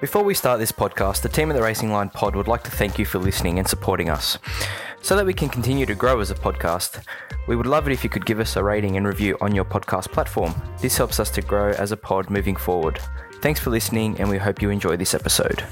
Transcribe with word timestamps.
Before 0.00 0.22
we 0.22 0.32
start 0.32 0.58
this 0.58 0.72
podcast, 0.72 1.20
the 1.20 1.28
team 1.28 1.50
at 1.50 1.54
the 1.54 1.62
Racing 1.62 1.92
Line 1.92 2.08
Pod 2.08 2.34
would 2.34 2.48
like 2.48 2.62
to 2.64 2.70
thank 2.70 2.98
you 2.98 3.04
for 3.04 3.18
listening 3.18 3.58
and 3.58 3.68
supporting 3.68 4.08
us. 4.08 4.38
So 5.02 5.14
that 5.14 5.26
we 5.26 5.34
can 5.34 5.50
continue 5.50 5.84
to 5.84 5.94
grow 5.94 6.20
as 6.20 6.30
a 6.30 6.34
podcast, 6.34 7.04
we 7.46 7.54
would 7.54 7.66
love 7.66 7.86
it 7.86 7.92
if 7.92 8.02
you 8.02 8.08
could 8.08 8.24
give 8.24 8.40
us 8.40 8.56
a 8.56 8.64
rating 8.64 8.96
and 8.96 9.06
review 9.06 9.36
on 9.42 9.54
your 9.54 9.66
podcast 9.66 10.10
platform. 10.10 10.54
This 10.80 10.96
helps 10.96 11.20
us 11.20 11.28
to 11.32 11.42
grow 11.42 11.72
as 11.72 11.92
a 11.92 11.98
pod 11.98 12.30
moving 12.30 12.56
forward. 12.56 12.98
Thanks 13.42 13.60
for 13.60 13.68
listening, 13.68 14.18
and 14.18 14.30
we 14.30 14.38
hope 14.38 14.62
you 14.62 14.70
enjoy 14.70 14.96
this 14.96 15.12
episode. 15.12 15.64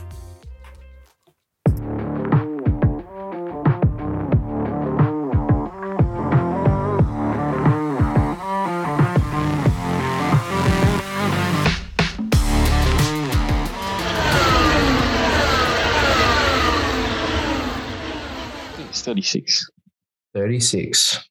36. 19.08 19.70
36. 20.34 21.28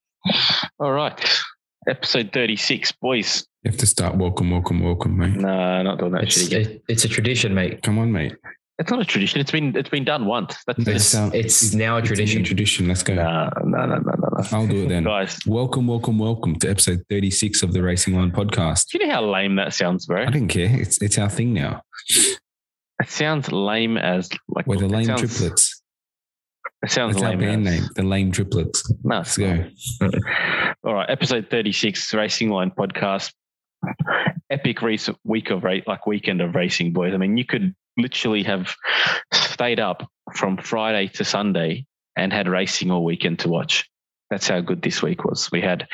All 0.80 0.92
right. 0.94 1.40
Episode 1.88 2.32
36, 2.34 2.92
boys. 2.94 3.46
You 3.64 3.70
have 3.70 3.80
to 3.80 3.86
start 3.86 4.16
welcome, 4.16 4.50
welcome, 4.50 4.80
welcome, 4.82 5.16
mate. 5.16 5.36
No, 5.36 5.84
not 5.84 6.00
doing 6.00 6.12
that 6.14 6.24
It's, 6.24 6.40
shit 6.42 6.48
again. 6.48 6.72
it- 6.72 6.84
it's 6.90 7.06
a 7.06 7.08
tradition, 7.08 7.54
mate. 7.54 7.84
Come 7.84 8.00
on, 8.00 8.12
mate. 8.12 8.34
It's 8.80 8.90
not 8.90 9.00
a 9.00 9.06
tradition. 9.06 9.40
It's 9.42 9.52
been 9.52 9.76
it's 9.76 9.90
been 9.90 10.04
done 10.06 10.26
once. 10.26 10.56
That's 10.66 10.80
It's, 10.88 11.14
it. 11.14 11.34
It's, 11.36 11.62
it's 11.64 11.74
now 11.76 11.96
a 11.96 12.00
It's 12.00 12.06
a 12.06 12.08
tradition. 12.08 12.44
tradition. 12.44 12.88
Let's 12.88 13.04
go. 13.04 13.14
No, 13.14 13.50
no, 13.64 13.86
no, 13.86 13.86
no, 13.86 13.96
no, 13.96 14.14
no. 14.38 14.44
I'll 14.52 14.68
do 14.68 14.86
it 14.86 14.90
then. 14.90 15.04
Guys, 15.04 15.38
Welcome, 15.46 15.86
welcome, 15.88 16.18
welcome 16.18 16.56
to 16.60 16.70
episode 16.70 17.04
36 17.12 17.62
of 17.64 17.74
the 17.74 17.82
Racing 17.84 18.16
Line 18.16 18.32
podcast. 18.32 18.88
do 18.92 18.98
you 19.00 19.06
know 19.08 19.14
how 19.14 19.24
lame 19.32 19.56
that 19.58 19.74
sounds, 19.74 20.08
bro? 20.08 20.24
I 20.24 20.32
didn't 20.32 20.48
care. 20.50 20.70
It's 20.82 21.00
it's 21.02 21.18
our 21.20 21.30
thing 21.30 21.54
now. 21.54 21.82
It 23.00 23.10
sounds 23.10 23.52
lame 23.52 23.98
as 23.98 24.30
like 24.48 24.66
We're 24.68 24.78
the 24.78 24.88
lame 24.90 25.06
sounds, 25.06 25.22
triplets. 25.22 25.67
It 26.84 26.92
sounds 26.92 27.16
That's 27.16 27.24
our 27.24 27.30
lame. 27.32 27.40
band 27.40 27.64
name, 27.64 27.84
the 27.96 28.04
Lame 28.04 28.32
Triplets. 28.32 28.92
No, 29.04 29.18
Let's 29.18 29.38
go. 29.38 29.66
All 30.84 30.94
right, 30.94 31.10
episode 31.10 31.48
36, 31.50 32.14
Racing 32.14 32.50
Line 32.50 32.72
podcast. 32.72 33.34
Epic 34.50 34.82
race 34.82 35.10
week 35.24 35.50
of 35.50 35.64
race, 35.64 35.84
like 35.88 36.06
weekend 36.06 36.40
of 36.42 36.56
racing, 36.56 36.94
boys. 36.94 37.14
I 37.14 37.18
mean, 37.18 37.38
you 37.38 37.46
could 37.46 37.76
literally 37.98 38.44
have 38.44 38.76
stayed 39.34 39.80
up 39.80 40.08
from 40.36 40.58
Friday 40.58 41.08
to 41.16 41.26
Sunday 41.26 41.86
and 42.16 42.32
had 42.32 42.48
racing 42.48 42.92
all 42.92 43.04
weekend 43.04 43.40
to 43.40 43.50
watch. 43.50 43.90
That's 44.30 44.48
how 44.48 44.62
good 44.62 44.82
this 44.82 45.02
week 45.02 45.26
was. 45.26 45.50
We 45.52 45.62
had 45.62 45.88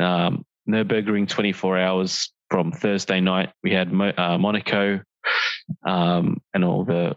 um, 0.00 0.44
Nürburgring 0.68 1.28
24 1.28 1.78
hours 1.78 2.32
from 2.50 2.72
Thursday 2.72 3.20
night. 3.20 3.50
We 3.62 3.72
had 3.72 3.92
Mo- 3.92 4.12
uh, 4.16 4.38
Monaco 4.38 5.00
um, 5.86 6.38
and 6.54 6.64
all 6.64 6.84
the 6.84 7.16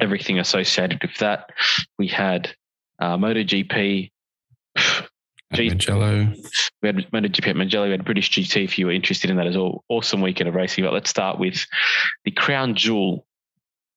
everything 0.00 0.38
associated 0.38 1.02
with 1.02 1.16
that. 1.18 1.50
We 1.98 2.08
had 2.08 2.54
uh, 3.00 3.16
MotoGP. 3.16 4.10
Mugello. 5.52 6.34
We 6.82 6.88
had 6.88 6.96
MotoGP 7.12 7.48
at 7.48 7.56
Mugello. 7.56 7.86
We 7.86 7.92
had 7.92 8.04
British 8.04 8.30
GT. 8.30 8.64
If 8.64 8.78
you 8.78 8.86
were 8.86 8.92
interested 8.92 9.30
in 9.30 9.36
that 9.36 9.46
as 9.46 9.56
well, 9.56 9.84
awesome 9.88 10.20
weekend 10.20 10.48
of 10.48 10.54
racing. 10.54 10.84
But 10.84 10.92
let's 10.92 11.10
start 11.10 11.38
with 11.38 11.66
the 12.24 12.30
crown 12.30 12.74
jewel 12.74 13.26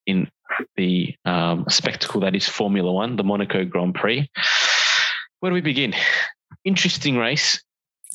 in 0.05 0.29
the 0.75 1.15
um, 1.25 1.65
spectacle 1.69 2.21
that 2.21 2.35
is 2.35 2.47
Formula 2.47 2.91
One, 2.91 3.15
the 3.15 3.23
Monaco 3.23 3.65
Grand 3.65 3.95
Prix. 3.95 4.29
Where 5.39 5.49
do 5.49 5.53
we 5.53 5.61
begin? 5.61 5.93
Interesting 6.65 7.17
race, 7.17 7.61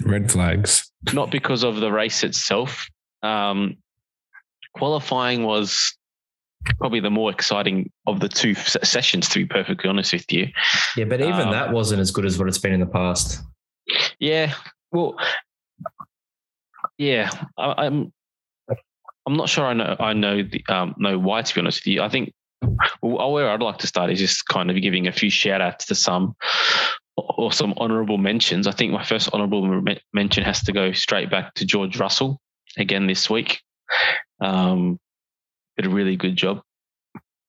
Red 0.04 0.30
flags. 0.30 0.90
not 1.12 1.30
because 1.30 1.64
of 1.64 1.76
the 1.76 1.90
race 1.90 2.22
itself. 2.24 2.88
Um, 3.22 3.78
qualifying 4.76 5.44
was 5.44 5.96
probably 6.78 7.00
the 7.00 7.10
more 7.10 7.30
exciting 7.30 7.90
of 8.06 8.20
the 8.20 8.28
two 8.28 8.54
sessions, 8.54 9.28
to 9.30 9.40
be 9.40 9.46
perfectly 9.46 9.88
honest 9.88 10.12
with 10.12 10.30
you. 10.32 10.48
Yeah, 10.96 11.04
but 11.04 11.20
even 11.20 11.32
Um, 11.32 11.50
that 11.50 11.72
wasn't 11.72 12.00
as 12.00 12.10
good 12.10 12.24
as 12.24 12.38
what 12.38 12.48
it's 12.48 12.58
been 12.58 12.72
in 12.72 12.80
the 12.80 12.86
past. 12.86 13.42
Yeah. 14.18 14.54
Well, 14.92 15.16
yeah. 16.98 17.30
I, 17.58 17.86
I'm. 17.86 18.12
I'm 19.26 19.36
not 19.36 19.48
sure. 19.48 19.64
I 19.64 19.72
know. 19.72 19.96
I 19.98 20.12
know 20.12 20.42
the 20.42 20.64
um, 20.68 20.94
know 20.98 21.18
why. 21.18 21.42
To 21.42 21.54
be 21.54 21.60
honest 21.60 21.80
with 21.80 21.86
you, 21.86 22.02
I 22.02 22.08
think. 22.08 22.32
Well, 23.02 23.32
where 23.32 23.50
I'd 23.50 23.60
like 23.60 23.78
to 23.78 23.86
start 23.86 24.10
is 24.10 24.18
just 24.18 24.46
kind 24.48 24.70
of 24.70 24.80
giving 24.80 25.06
a 25.06 25.12
few 25.12 25.30
shout 25.30 25.60
outs 25.60 25.86
to 25.86 25.94
some 25.94 26.34
or 27.16 27.52
some 27.52 27.74
honourable 27.76 28.18
mentions. 28.18 28.66
I 28.66 28.72
think 28.72 28.92
my 28.92 29.04
first 29.04 29.30
honourable 29.32 29.84
mention 30.12 30.44
has 30.44 30.62
to 30.64 30.72
go 30.72 30.92
straight 30.92 31.30
back 31.30 31.54
to 31.54 31.64
George 31.64 31.98
Russell 31.98 32.40
again 32.78 33.06
this 33.06 33.28
week. 33.28 33.60
Um, 34.40 34.98
did 35.76 35.86
a 35.86 35.90
really 35.90 36.16
good 36.16 36.36
job, 36.36 36.62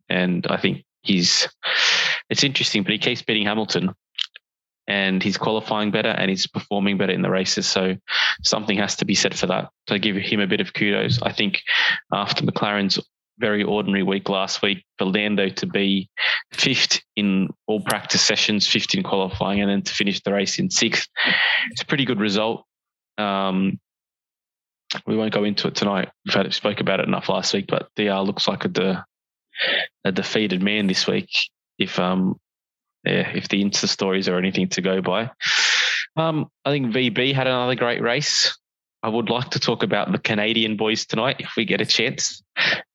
and 0.09 0.45
I 0.47 0.57
think 0.57 0.83
he's. 1.01 1.47
It's 2.29 2.43
interesting, 2.43 2.81
but 2.81 2.91
he 2.91 2.97
keeps 2.97 3.21
beating 3.21 3.45
Hamilton 3.45 3.93
and 4.87 5.21
he's 5.21 5.37
qualifying 5.37 5.91
better 5.91 6.09
and 6.09 6.29
he's 6.29 6.47
performing 6.47 6.97
better 6.97 7.11
in 7.11 7.21
the 7.21 7.29
races. 7.29 7.67
So 7.67 7.95
something 8.43 8.77
has 8.77 8.95
to 8.97 9.05
be 9.05 9.15
said 9.15 9.37
for 9.37 9.47
that. 9.47 9.69
So 9.87 9.95
I 9.95 9.97
give 9.97 10.15
him 10.15 10.39
a 10.39 10.47
bit 10.47 10.61
of 10.61 10.73
kudos. 10.73 11.21
I 11.21 11.31
think 11.31 11.61
after 12.13 12.43
McLaren's 12.43 12.99
very 13.37 13.63
ordinary 13.63 14.03
week 14.03 14.29
last 14.29 14.61
week, 14.61 14.85
for 14.97 15.05
Lando 15.05 15.49
to 15.49 15.65
be 15.65 16.09
fifth 16.53 17.01
in 17.15 17.49
all 17.67 17.81
practice 17.81 18.21
sessions, 18.21 18.67
fifth 18.67 18.93
in 18.95 19.03
qualifying, 19.03 19.61
and 19.61 19.69
then 19.69 19.81
to 19.81 19.93
finish 19.93 20.21
the 20.21 20.33
race 20.33 20.57
in 20.59 20.69
sixth, 20.69 21.07
it's 21.71 21.81
a 21.81 21.85
pretty 21.85 22.05
good 22.05 22.19
result. 22.19 22.65
Um, 23.17 23.79
we 25.05 25.15
won't 25.15 25.33
go 25.33 25.43
into 25.43 25.67
it 25.67 25.75
tonight. 25.75 26.09
We've 26.25 26.33
had 26.33 26.51
spoke 26.53 26.79
about 26.79 26.99
it 26.99 27.07
enough 27.07 27.29
last 27.29 27.53
week, 27.53 27.67
but 27.67 27.89
DR 27.95 28.25
looks 28.25 28.47
like 28.47 28.65
a, 28.65 28.69
de, 28.69 29.05
a 30.03 30.11
defeated 30.11 30.61
man 30.61 30.87
this 30.87 31.07
week. 31.07 31.29
If 31.77 31.99
um 31.99 32.39
yeah, 33.05 33.29
if 33.29 33.47
the 33.49 33.63
Insta 33.63 33.87
stories 33.87 34.27
are 34.27 34.37
anything 34.37 34.67
to 34.69 34.81
go 34.81 35.01
by. 35.01 35.29
Um, 36.17 36.49
I 36.63 36.71
think 36.71 36.93
VB 36.93 37.33
had 37.33 37.45
another 37.47 37.75
great 37.75 38.01
race. 38.01 38.57
I 39.03 39.09
would 39.09 39.29
like 39.29 39.51
to 39.51 39.59
talk 39.59 39.83
about 39.83 40.11
the 40.11 40.17
Canadian 40.17 40.77
boys 40.77 41.05
tonight 41.05 41.35
if 41.39 41.51
we 41.55 41.65
get 41.65 41.81
a 41.81 41.85
chance, 41.85 42.41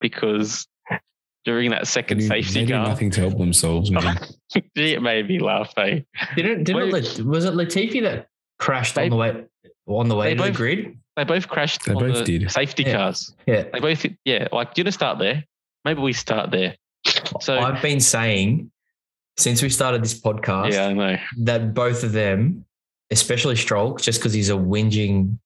because 0.01 0.67
during 1.45 1.71
that 1.71 1.87
second 1.87 2.19
do, 2.19 2.27
safety 2.27 2.61
they 2.61 2.67
do 2.67 2.73
car, 2.75 2.89
nothing 2.89 3.11
to 3.13 3.21
help 3.21 3.39
themselves, 3.39 3.91
man. 3.91 4.19
it 4.75 5.03
made 5.03 5.29
me 5.29 5.39
laugh. 5.39 5.73
Eh? 5.77 6.01
Didn't 6.35 6.65
didn't 6.65 6.91
Wait. 6.91 6.93
Lat- 6.93 7.21
was 7.25 7.45
it 7.45 7.55
Latifi 7.55 8.03
that 8.03 8.27
crashed 8.59 8.97
They- 8.97 9.05
on 9.05 9.11
the 9.11 9.17
way 9.17 9.45
on 9.87 10.09
the 10.09 10.17
way 10.17 10.35
they 10.35 10.45
to 10.47 10.51
the 10.51 10.57
grid? 10.57 10.99
They 11.21 11.25
both 11.25 11.49
crashed 11.49 11.85
They 11.85 11.93
on 11.93 11.99
both 11.99 12.25
the 12.25 12.39
did. 12.39 12.51
safety 12.51 12.83
Yeah. 12.83 12.93
cars. 12.97 13.35
Yeah. 13.47 13.65
They 13.71 13.79
both, 13.81 14.07
yeah. 14.25 14.49
Like, 14.53 14.73
do 14.73 14.81
you 14.81 14.85
want 14.85 14.89
to 14.89 14.93
start 14.93 15.19
there? 15.19 15.45
Maybe 15.85 16.01
we 16.01 16.15
start 16.15 16.51
there. 16.51 16.77
So, 17.41 17.59
I've 17.59 17.83
been 17.83 18.01
saying 18.01 18.71
since 19.37 19.63
we 19.63 19.69
started 19.69 20.03
this 20.03 20.19
podcast 20.19 20.73
yeah, 20.73 20.87
I 20.87 20.93
know. 20.95 21.17
that 21.43 21.75
both 21.75 22.05
of 22.05 22.13
them, 22.13 22.65
especially 23.11 23.57
Stroll, 23.57 23.97
just 23.97 24.19
because 24.19 24.33
he's 24.33 24.49
a 24.49 24.55
whinging 24.55 25.39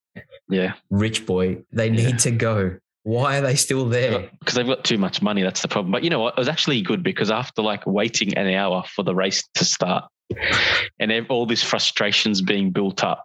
Yeah, 0.49 0.75
rich 0.91 1.27
boy, 1.27 1.65
they 1.73 1.91
need 1.91 2.21
to 2.21 2.31
go. 2.31 2.77
Why 3.03 3.39
are 3.39 3.41
they 3.41 3.57
still 3.57 3.87
there? 3.89 4.31
because 4.39 4.55
they've 4.55 4.67
got 4.67 4.85
too 4.85 4.99
much 4.99 5.23
money. 5.23 5.43
That's 5.43 5.61
the 5.63 5.69
problem. 5.69 5.91
But 5.91 6.05
you 6.05 6.11
know 6.11 6.21
what? 6.21 6.35
It 6.35 6.41
was 6.41 6.49
actually 6.49 6.83
good 6.83 7.03
because 7.03 7.33
after 7.33 7.63
like 7.63 7.85
waiting 7.85 8.37
an 8.39 8.47
hour 8.55 8.85
for 8.95 9.03
the 9.03 9.15
race 9.15 9.43
to 9.55 9.65
start 9.65 10.05
and 11.01 11.27
all 11.29 11.47
this 11.47 11.63
frustrations 11.65 12.43
being 12.43 12.71
built 12.71 13.03
up, 13.03 13.25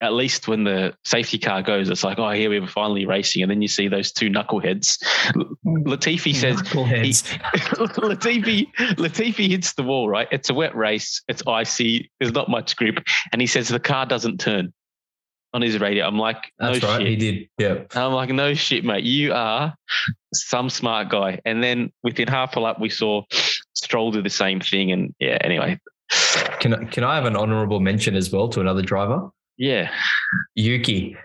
at 0.00 0.12
least 0.12 0.46
when 0.46 0.64
the 0.64 0.94
safety 1.04 1.38
car 1.38 1.62
goes, 1.62 1.88
it's 1.88 2.04
like, 2.04 2.18
oh, 2.18 2.30
here 2.30 2.50
we 2.50 2.58
are 2.58 2.66
finally 2.66 3.06
racing. 3.06 3.42
And 3.42 3.50
then 3.50 3.62
you 3.62 3.68
see 3.68 3.88
those 3.88 4.12
two 4.12 4.28
knuckleheads. 4.28 4.98
Mm. 5.34 5.84
Latifi 5.86 6.34
says, 6.34 6.60
Knuckleheads. 6.62 7.22
Latifi, 7.96 8.66
Latifi 8.96 9.48
hits 9.48 9.72
the 9.74 9.82
wall, 9.82 10.08
right? 10.08 10.28
It's 10.30 10.50
a 10.50 10.54
wet 10.54 10.76
race. 10.76 11.22
It's 11.28 11.42
icy. 11.46 12.10
There's 12.20 12.32
not 12.32 12.50
much 12.50 12.76
grip. 12.76 12.98
And 13.32 13.40
he 13.40 13.46
says 13.46 13.68
the 13.68 13.80
car 13.80 14.04
doesn't 14.04 14.38
turn 14.38 14.72
on 15.54 15.62
his 15.62 15.80
radio. 15.80 16.06
I'm 16.06 16.18
like, 16.18 16.52
That's 16.58 16.82
no 16.82 16.88
right. 16.88 16.98
shit. 17.00 17.08
He 17.08 17.16
did. 17.16 17.48
Yeah. 17.58 17.84
I'm 17.94 18.12
like, 18.12 18.28
no 18.30 18.52
shit, 18.52 18.84
mate. 18.84 19.04
You 19.04 19.32
are 19.32 19.74
some 20.34 20.68
smart 20.68 21.08
guy. 21.08 21.40
And 21.46 21.62
then 21.62 21.90
within 22.02 22.28
half 22.28 22.56
a 22.56 22.60
lap, 22.60 22.78
we 22.78 22.90
saw 22.90 23.22
Stroll 23.74 24.10
do 24.12 24.20
the 24.20 24.28
same 24.30 24.60
thing. 24.60 24.92
And 24.92 25.14
yeah, 25.18 25.38
anyway, 25.40 25.78
Can 26.60 26.86
can 26.88 27.04
I 27.04 27.14
have 27.14 27.24
an 27.24 27.36
honourable 27.36 27.80
mention 27.80 28.14
as 28.14 28.30
well 28.30 28.48
to 28.50 28.60
another 28.60 28.82
driver? 28.82 29.30
Yeah, 29.58 29.90
Yuki. 30.54 31.16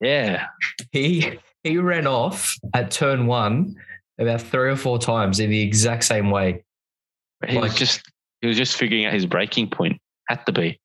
yeah. 0.00 0.46
He 0.92 1.38
he 1.64 1.78
ran 1.78 2.06
off 2.06 2.54
at 2.74 2.90
turn 2.90 3.26
one 3.26 3.74
about 4.18 4.40
three 4.42 4.70
or 4.70 4.76
four 4.76 4.98
times 4.98 5.40
in 5.40 5.50
the 5.50 5.60
exact 5.62 6.04
same 6.04 6.30
way. 6.30 6.62
He 7.46 7.56
was 7.58 7.70
Like- 7.70 7.78
just 7.78 8.02
he 8.42 8.48
was 8.48 8.56
just 8.56 8.76
figuring 8.76 9.04
out 9.06 9.12
his 9.14 9.26
braking 9.26 9.68
point. 9.70 9.98
Had 10.28 10.44
to 10.46 10.52
be. 10.52 10.78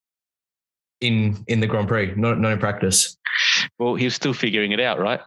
in 1.01 1.44
in 1.47 1.59
the 1.59 1.68
Grand 1.68 1.88
Prix, 1.88 2.13
not 2.15 2.39
not 2.39 2.51
in 2.53 2.59
practice. 2.59 3.18
Well, 3.80 3.95
he 3.95 4.06
was 4.06 4.15
still 4.15 4.33
figuring 4.33 4.71
it 4.71 4.80
out, 4.80 5.00
right? 5.00 5.19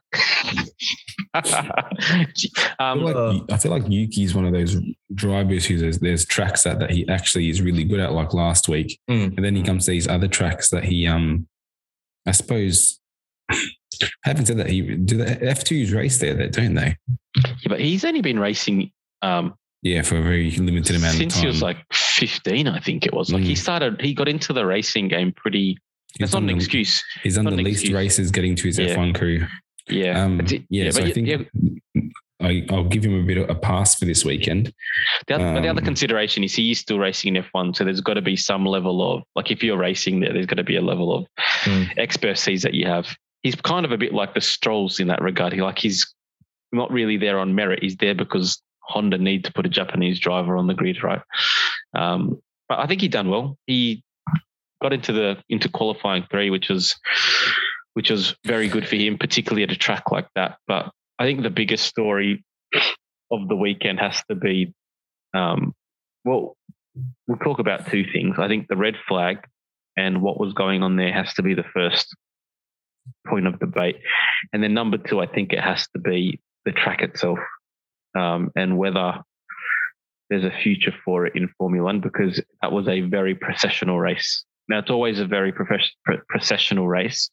I 1.35 1.43
feel, 1.45 2.73
um, 2.79 3.03
like, 3.03 3.43
I 3.53 3.57
feel 3.59 3.71
like 3.73 3.85
Yuki's 3.89 4.35
one 4.35 4.47
of 4.47 4.53
those 4.55 4.77
drivers 5.15 5.67
who 5.67 5.77
there's, 5.79 5.99
there's 5.99 6.25
tracks 6.25 6.63
that, 6.63 6.79
that 6.79 6.91
he 6.91 7.07
actually 7.09 7.51
is 7.51 7.61
really 7.61 7.85
good 7.85 8.01
at, 8.01 8.13
like 8.13 8.33
last 8.33 8.67
week. 8.69 8.99
Mm. 9.11 9.37
And 9.37 9.45
then 9.45 9.55
he 9.55 9.63
comes 9.63 9.85
to 9.85 9.91
these 9.91 10.09
other 10.09 10.27
tracks 10.29 10.71
that 10.71 10.85
he, 10.85 11.07
um, 11.07 11.47
I 12.29 12.33
suppose, 12.33 13.01
Having 14.25 14.47
said 14.47 14.57
that, 14.59 14.69
he 14.71 14.83
do 14.83 15.17
the 15.17 15.25
F2s 15.25 15.93
race 15.95 16.19
there, 16.19 16.49
don't 16.49 16.75
they? 16.75 16.97
Yeah, 17.37 17.69
but 17.69 17.81
he's 17.81 18.05
only 18.05 18.21
been 18.21 18.39
racing 18.39 18.93
um, 19.23 19.55
Yeah, 19.83 20.03
for 20.03 20.19
a 20.19 20.23
very 20.23 20.51
limited 20.53 20.95
amount 20.97 21.17
since 21.17 21.35
of 21.35 21.41
time. 21.43 21.43
Since 21.43 21.43
he 21.43 21.47
was 21.49 21.63
like 21.63 21.79
15, 21.93 22.69
I 22.69 22.79
think 22.81 23.07
it 23.07 23.13
was. 23.13 23.33
Like 23.33 23.43
he 23.43 23.55
Mm. 23.55 23.59
started, 23.59 24.01
he 24.01 24.15
got 24.15 24.29
into 24.29 24.53
the 24.53 24.65
racing 24.67 25.09
game 25.09 25.33
pretty. 25.33 25.79
He's 26.13 26.19
That's 26.21 26.33
not 26.35 26.43
an 26.43 26.49
the- 26.49 26.55
excuse. 26.55 27.03
He's 27.23 27.37
not 27.39 27.45
the 27.51 27.57
least 27.57 27.81
excuse. 27.81 27.93
races 27.97 28.31
getting 28.31 28.55
to 28.57 28.63
his 28.69 28.79
Yeah. 28.79 28.95
F1 28.95 29.15
career. 29.15 29.49
Yeah. 29.89 30.23
Um, 30.23 30.41
it- 30.43 30.65
yeah, 30.71 30.91
so 30.91 31.01
but 31.01 31.09
I 31.09 31.13
think 31.13 31.27
yeah, 31.29 31.39
I, 32.41 32.65
I'll 32.71 32.85
give 32.85 33.05
him 33.05 33.19
a 33.19 33.23
bit 33.25 33.37
of 33.39 33.51
a 33.51 33.55
pass 33.55 33.99
for 33.99 34.05
this 34.05 34.25
weekend. 34.25 34.73
the 35.27 35.35
other, 35.35 35.55
but 35.55 35.61
the 35.63 35.69
other 35.69 35.81
um, 35.81 35.85
consideration 35.85 36.45
is 36.45 36.55
he 36.55 36.71
is 36.71 36.79
still 36.79 36.99
racing 36.99 37.35
in 37.35 37.43
F1, 37.43 37.75
so 37.77 37.85
there's 37.85 38.01
got 38.01 38.15
to 38.15 38.23
be 38.23 38.37
some 38.37 38.65
level 38.65 39.13
of 39.13 39.23
like 39.35 39.51
if 39.51 39.63
you're 39.63 39.77
racing 39.79 40.21
there, 40.21 40.33
there's 40.33 40.47
got 40.47 40.57
to 40.57 40.65
be 40.65 40.77
a 40.77 40.83
level 40.83 41.15
of 41.15 41.27
Mm. 41.65 41.99
expertise 41.99 42.63
that 42.63 42.75
you 42.75 42.87
have. 42.87 43.17
He's 43.43 43.57
kind 43.57 43.85
of 43.85 43.91
a 43.93 43.99
bit 43.99 44.13
like 44.15 44.35
the 44.35 44.41
Strolls 44.41 45.01
in 45.01 45.09
that 45.09 45.21
regard. 45.21 45.53
He 45.53 45.61
like 45.61 45.79
he's 45.79 46.13
not 46.71 46.91
really 46.93 47.17
there 47.17 47.39
on 47.41 47.55
merit. 47.55 47.83
He's 47.83 47.97
there 47.97 48.15
because 48.15 48.63
Honda 48.83 49.19
need 49.19 49.45
to 49.45 49.53
put 49.53 49.67
a 49.67 49.69
Japanese 49.69 50.21
driver 50.21 50.57
on 50.57 50.67
the 50.69 50.75
grid, 50.75 51.03
right? 51.03 51.21
Um, 51.95 52.41
but 52.69 52.79
I 52.79 52.87
think 52.87 53.01
he 53.01 53.09
done 53.09 53.29
well. 53.31 53.57
He 53.67 54.05
got 54.81 54.93
into 54.93 55.13
the 55.13 55.39
into 55.49 55.69
qualifying 55.69 56.25
three, 56.31 56.51
which 56.51 56.69
was 56.69 56.97
which 57.95 58.11
was 58.11 58.37
very 58.45 58.69
good 58.69 58.87
for 58.87 58.95
him, 58.97 59.19
particularly 59.19 59.65
at 59.65 59.73
a 59.73 59.77
track 59.77 60.13
like 60.13 60.29
that. 60.37 60.59
But 60.69 60.93
I 61.19 61.25
think 61.25 61.43
the 61.43 61.51
biggest 61.51 61.85
story 61.85 62.45
of 63.31 63.49
the 63.49 63.57
weekend 63.57 63.99
has 64.01 64.23
to 64.31 64.35
be, 64.35 64.73
um, 65.35 65.75
well, 66.25 66.57
we'll 67.27 67.39
talk 67.39 67.59
about 67.59 67.91
two 67.91 68.05
things. 68.13 68.37
I 68.39 68.49
think 68.49 68.69
the 68.69 68.77
red 68.77 68.95
flag 69.09 69.39
and 69.97 70.23
what 70.23 70.39
was 70.39 70.53
going 70.53 70.83
on 70.83 70.97
there 70.97 71.13
has 71.13 71.35
to 71.35 71.43
be 71.43 71.55
the 71.55 71.65
first 71.75 72.15
point 73.27 73.47
of 73.47 73.59
debate, 73.59 73.97
and 74.53 74.63
then 74.63 74.75
number 74.75 74.99
two, 74.99 75.21
I 75.21 75.27
think 75.27 75.53
it 75.53 75.61
has 75.61 75.89
to 75.95 75.99
be 75.99 76.41
the 76.65 76.73
track 76.73 77.03
itself 77.03 77.39
um, 78.17 78.51
and 78.55 78.79
whether 78.79 79.21
there's 80.31 80.45
a 80.45 80.53
future 80.63 80.95
for 81.05 81.27
it 81.27 81.35
in 81.35 81.49
Formula 81.59 81.85
One 81.85 82.01
because 82.01 82.43
that 82.63 82.73
was 82.73 82.87
a 82.89 83.01
very 83.01 83.35
processional 83.35 83.99
race. 83.99 84.45
Now 84.69 84.81
it's 84.81 84.91
always 84.91 85.19
a 85.19 85.27
very 85.27 85.53
processional 86.29 86.87
race, 86.87 87.31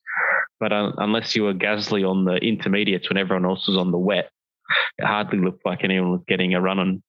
but 0.59 0.71
uh, 0.71 0.91
unless 0.97 1.35
you 1.35 1.43
were 1.43 1.53
Gasly 1.53 2.09
on 2.09 2.25
the 2.25 2.35
intermediates 2.35 3.09
when 3.09 3.17
everyone 3.17 3.45
else 3.45 3.67
was 3.67 3.77
on 3.77 3.91
the 3.91 3.97
wet, 3.97 4.29
it 4.97 5.05
hardly 5.05 5.39
looked 5.39 5.65
like 5.65 5.83
anyone 5.83 6.11
was 6.11 6.23
getting 6.27 6.53
a 6.53 6.61
run 6.61 6.79
on 6.79 7.03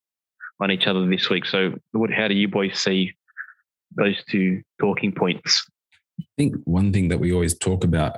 on 0.60 0.70
each 0.70 0.86
other 0.86 1.06
this 1.06 1.28
week. 1.28 1.44
So, 1.44 1.74
what, 1.92 2.10
how 2.10 2.28
do 2.28 2.34
you 2.34 2.48
boys 2.48 2.78
see 2.78 3.14
those 3.96 4.22
two 4.28 4.62
talking 4.80 5.12
points? 5.12 5.66
I 6.20 6.24
think 6.38 6.56
one 6.64 6.92
thing 6.92 7.08
that 7.08 7.18
we 7.18 7.32
always 7.32 7.56
talk 7.56 7.84
about, 7.84 8.16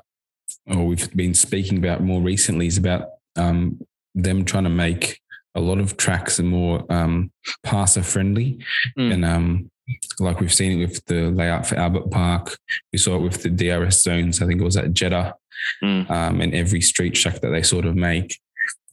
or 0.66 0.86
we've 0.86 1.14
been 1.14 1.34
speaking 1.34 1.78
about 1.78 2.02
more 2.02 2.20
recently, 2.20 2.66
is 2.66 2.78
about 2.78 3.08
um, 3.36 3.80
them 4.14 4.44
trying 4.44 4.64
to 4.64 4.70
make 4.70 5.20
a 5.54 5.60
lot 5.60 5.78
of 5.78 5.96
tracks 5.96 6.38
more 6.38 6.84
um, 6.90 7.32
passer 7.64 8.02
friendly. 8.02 8.64
Mm. 8.96 9.12
And 9.12 9.24
um, 9.24 9.70
like 10.18 10.40
we've 10.40 10.52
seen 10.52 10.80
it 10.80 10.86
with 10.86 11.04
the 11.06 11.30
layout 11.30 11.66
for 11.66 11.76
Albert 11.76 12.10
Park, 12.10 12.58
we 12.92 12.98
saw 12.98 13.16
it 13.16 13.22
with 13.22 13.42
the 13.42 13.50
DRS 13.50 14.02
zones. 14.02 14.42
I 14.42 14.46
think 14.46 14.60
it 14.60 14.64
was 14.64 14.76
at 14.76 14.92
Jeddah 14.92 15.34
Mm. 15.82 16.08
um, 16.08 16.40
and 16.40 16.54
every 16.54 16.80
street 16.80 17.14
track 17.14 17.40
that 17.40 17.50
they 17.50 17.62
sort 17.62 17.84
of 17.84 17.96
make. 17.96 18.38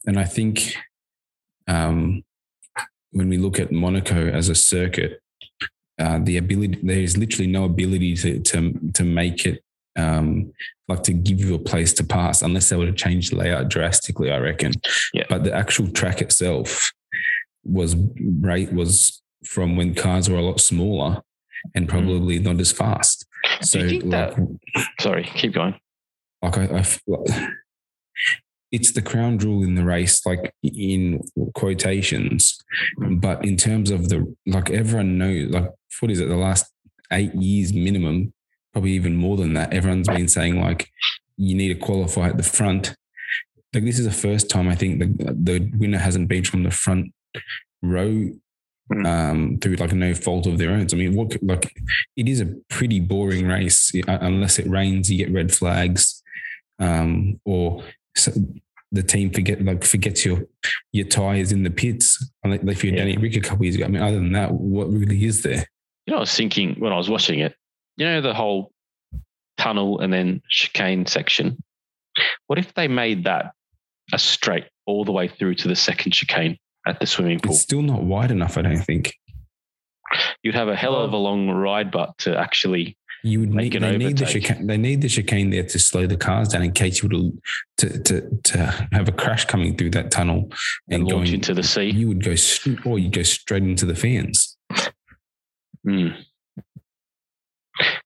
And 0.04 0.18
I 0.18 0.24
think 0.24 0.74
um, 1.68 2.24
when 3.12 3.28
we 3.28 3.38
look 3.38 3.58
at 3.60 3.72
Monaco 3.72 4.28
as 4.28 4.48
a 4.48 4.54
circuit, 4.54 5.20
uh, 5.98 6.18
the 6.22 6.36
ability 6.36 6.80
there 6.82 6.98
is 6.98 7.16
literally 7.16 7.50
no 7.50 7.64
ability 7.64 8.14
to 8.16 8.40
to 8.40 8.72
to 8.94 9.04
make 9.04 9.46
it 9.46 9.62
um, 9.96 10.52
like 10.88 11.02
to 11.04 11.12
give 11.14 11.40
you 11.40 11.54
a 11.54 11.58
place 11.58 11.92
to 11.94 12.04
pass 12.04 12.42
unless 12.42 12.68
they 12.68 12.76
were 12.76 12.86
to 12.86 12.92
change 12.92 13.30
the 13.30 13.36
layout 13.36 13.68
drastically. 13.68 14.30
I 14.30 14.38
reckon. 14.38 14.72
Yeah. 15.14 15.24
But 15.28 15.44
the 15.44 15.54
actual 15.54 15.88
track 15.88 16.20
itself 16.20 16.92
was 17.64 17.96
right 18.40 18.70
was 18.72 19.22
from 19.46 19.76
when 19.76 19.94
cars 19.94 20.28
were 20.28 20.38
a 20.38 20.42
lot 20.42 20.60
smaller 20.60 21.22
and 21.74 21.88
probably 21.88 22.38
not 22.38 22.60
as 22.60 22.72
fast. 22.72 23.26
So 23.62 23.78
you 23.78 23.88
think 24.00 24.04
like, 24.04 24.36
that- 24.36 24.88
Sorry, 25.00 25.24
keep 25.34 25.54
going. 25.54 25.74
like 26.42 26.58
I, 26.58 26.64
I 26.78 27.48
it's 28.72 28.92
the 28.92 29.02
crown 29.02 29.38
jewel 29.38 29.62
in 29.62 29.74
the 29.76 29.84
race, 29.84 30.24
like 30.26 30.52
in 30.62 31.22
quotations. 31.54 32.58
But 32.98 33.44
in 33.44 33.56
terms 33.56 33.90
of 33.90 34.08
the 34.08 34.34
like, 34.46 34.70
everyone 34.70 35.18
knows 35.18 35.50
like 35.50 35.70
what 36.00 36.10
is 36.10 36.20
it? 36.20 36.28
The 36.28 36.36
last 36.36 36.66
eight 37.12 37.34
years 37.34 37.72
minimum, 37.72 38.32
probably 38.72 38.92
even 38.92 39.16
more 39.16 39.36
than 39.36 39.54
that. 39.54 39.72
Everyone's 39.72 40.08
been 40.08 40.28
saying 40.28 40.60
like 40.60 40.90
you 41.36 41.54
need 41.54 41.68
to 41.68 41.74
qualify 41.78 42.28
at 42.28 42.36
the 42.36 42.42
front. 42.42 42.94
Like 43.72 43.84
this 43.84 43.98
is 43.98 44.04
the 44.06 44.10
first 44.10 44.50
time 44.50 44.68
I 44.68 44.74
think 44.74 44.98
the 45.00 45.32
the 45.34 45.70
winner 45.76 45.98
hasn't 45.98 46.28
been 46.28 46.44
from 46.44 46.62
the 46.64 46.70
front 46.70 47.12
row 47.82 48.08
Mm. 48.08 48.40
Um, 49.04 49.58
through 49.60 49.76
like 49.76 49.92
no 49.92 50.14
fault 50.14 50.46
of 50.46 50.58
their 50.58 50.70
own. 50.70 50.86
I 50.92 50.94
mean, 50.94 51.16
what 51.16 51.42
like 51.42 51.74
it 52.16 52.28
is 52.28 52.40
a 52.40 52.46
pretty 52.68 53.00
boring 53.00 53.46
race 53.46 53.92
uh, 54.06 54.18
unless 54.20 54.60
it 54.60 54.68
rains. 54.68 55.10
You 55.10 55.18
get 55.18 55.34
red 55.34 55.52
flags, 55.52 56.22
um, 56.78 57.40
or 57.44 57.82
so 58.16 58.30
the 58.92 59.02
team 59.02 59.30
forget 59.30 59.64
like 59.64 59.84
forgets 59.84 60.24
your 60.24 60.46
your 60.92 61.06
tires 61.06 61.50
in 61.50 61.64
the 61.64 61.70
pits. 61.70 62.24
Like 62.44 62.62
if 62.62 62.84
you're 62.84 62.94
Yeah. 62.94 63.00
Danny 63.00 63.16
Ric 63.16 63.36
a 63.36 63.40
couple 63.40 63.64
years 63.64 63.74
ago. 63.74 63.86
I 63.86 63.88
mean, 63.88 64.02
other 64.02 64.16
than 64.16 64.32
that, 64.32 64.52
what 64.52 64.88
really 64.88 65.24
is 65.24 65.42
there? 65.42 65.66
You 66.06 66.12
know, 66.12 66.18
I 66.18 66.20
was 66.20 66.34
thinking 66.34 66.76
when 66.78 66.92
I 66.92 66.96
was 66.96 67.10
watching 67.10 67.40
it, 67.40 67.56
you 67.96 68.06
know, 68.06 68.20
the 68.20 68.34
whole 68.34 68.70
tunnel 69.58 69.98
and 69.98 70.12
then 70.12 70.42
chicane 70.48 71.06
section. 71.06 71.60
What 72.46 72.60
if 72.60 72.72
they 72.74 72.86
made 72.86 73.24
that 73.24 73.52
a 74.12 74.18
straight 74.18 74.66
all 74.86 75.04
the 75.04 75.10
way 75.12 75.26
through 75.26 75.56
to 75.56 75.68
the 75.68 75.74
second 75.74 76.12
chicane 76.12 76.56
at 76.86 77.00
the 77.00 77.06
swimming 77.06 77.40
pool? 77.40 77.52
It's 77.52 77.62
still 77.62 77.82
not 77.82 78.02
wide 78.04 78.30
enough. 78.30 78.56
I 78.56 78.62
don't 78.62 78.78
think 78.78 79.14
You'd 80.42 80.54
have 80.54 80.68
a 80.68 80.76
hell 80.76 80.94
of 80.96 81.12
a 81.12 81.16
long 81.16 81.48
ride, 81.50 81.90
but 81.90 82.16
to 82.18 82.38
actually, 82.38 82.96
you 83.24 83.40
would 83.40 83.50
Make 83.52 83.72
need. 83.72 83.82
an 83.82 83.98
They 83.98 83.98
need 84.06 84.18
the 84.18 84.24
chicane. 84.26 84.66
They 84.68 84.76
need 84.76 85.02
the 85.02 85.08
chicane 85.08 85.50
there 85.50 85.64
to 85.64 85.78
slow 85.80 86.06
the 86.06 86.16
cars 86.16 86.48
down 86.48 86.62
in 86.62 86.70
case 86.72 87.02
you 87.02 87.08
would 87.08 87.42
to 87.78 88.02
to 88.04 88.40
to 88.44 88.88
have 88.92 89.08
a 89.08 89.12
crash 89.12 89.46
coming 89.46 89.76
through 89.76 89.90
that 89.90 90.12
tunnel 90.12 90.48
and 90.88 91.00
and 91.00 91.02
launch 91.08 91.26
going. 91.26 91.34
into 91.34 91.54
the 91.54 91.64
sea. 91.64 91.90
You 91.90 92.06
would 92.08 92.22
go, 92.22 92.34
or 92.84 93.00
you 93.00 93.10
go 93.10 93.24
straight 93.24 93.64
into 93.64 93.84
the 93.84 93.96
fans. 93.96 94.56
Mm. 95.84 96.16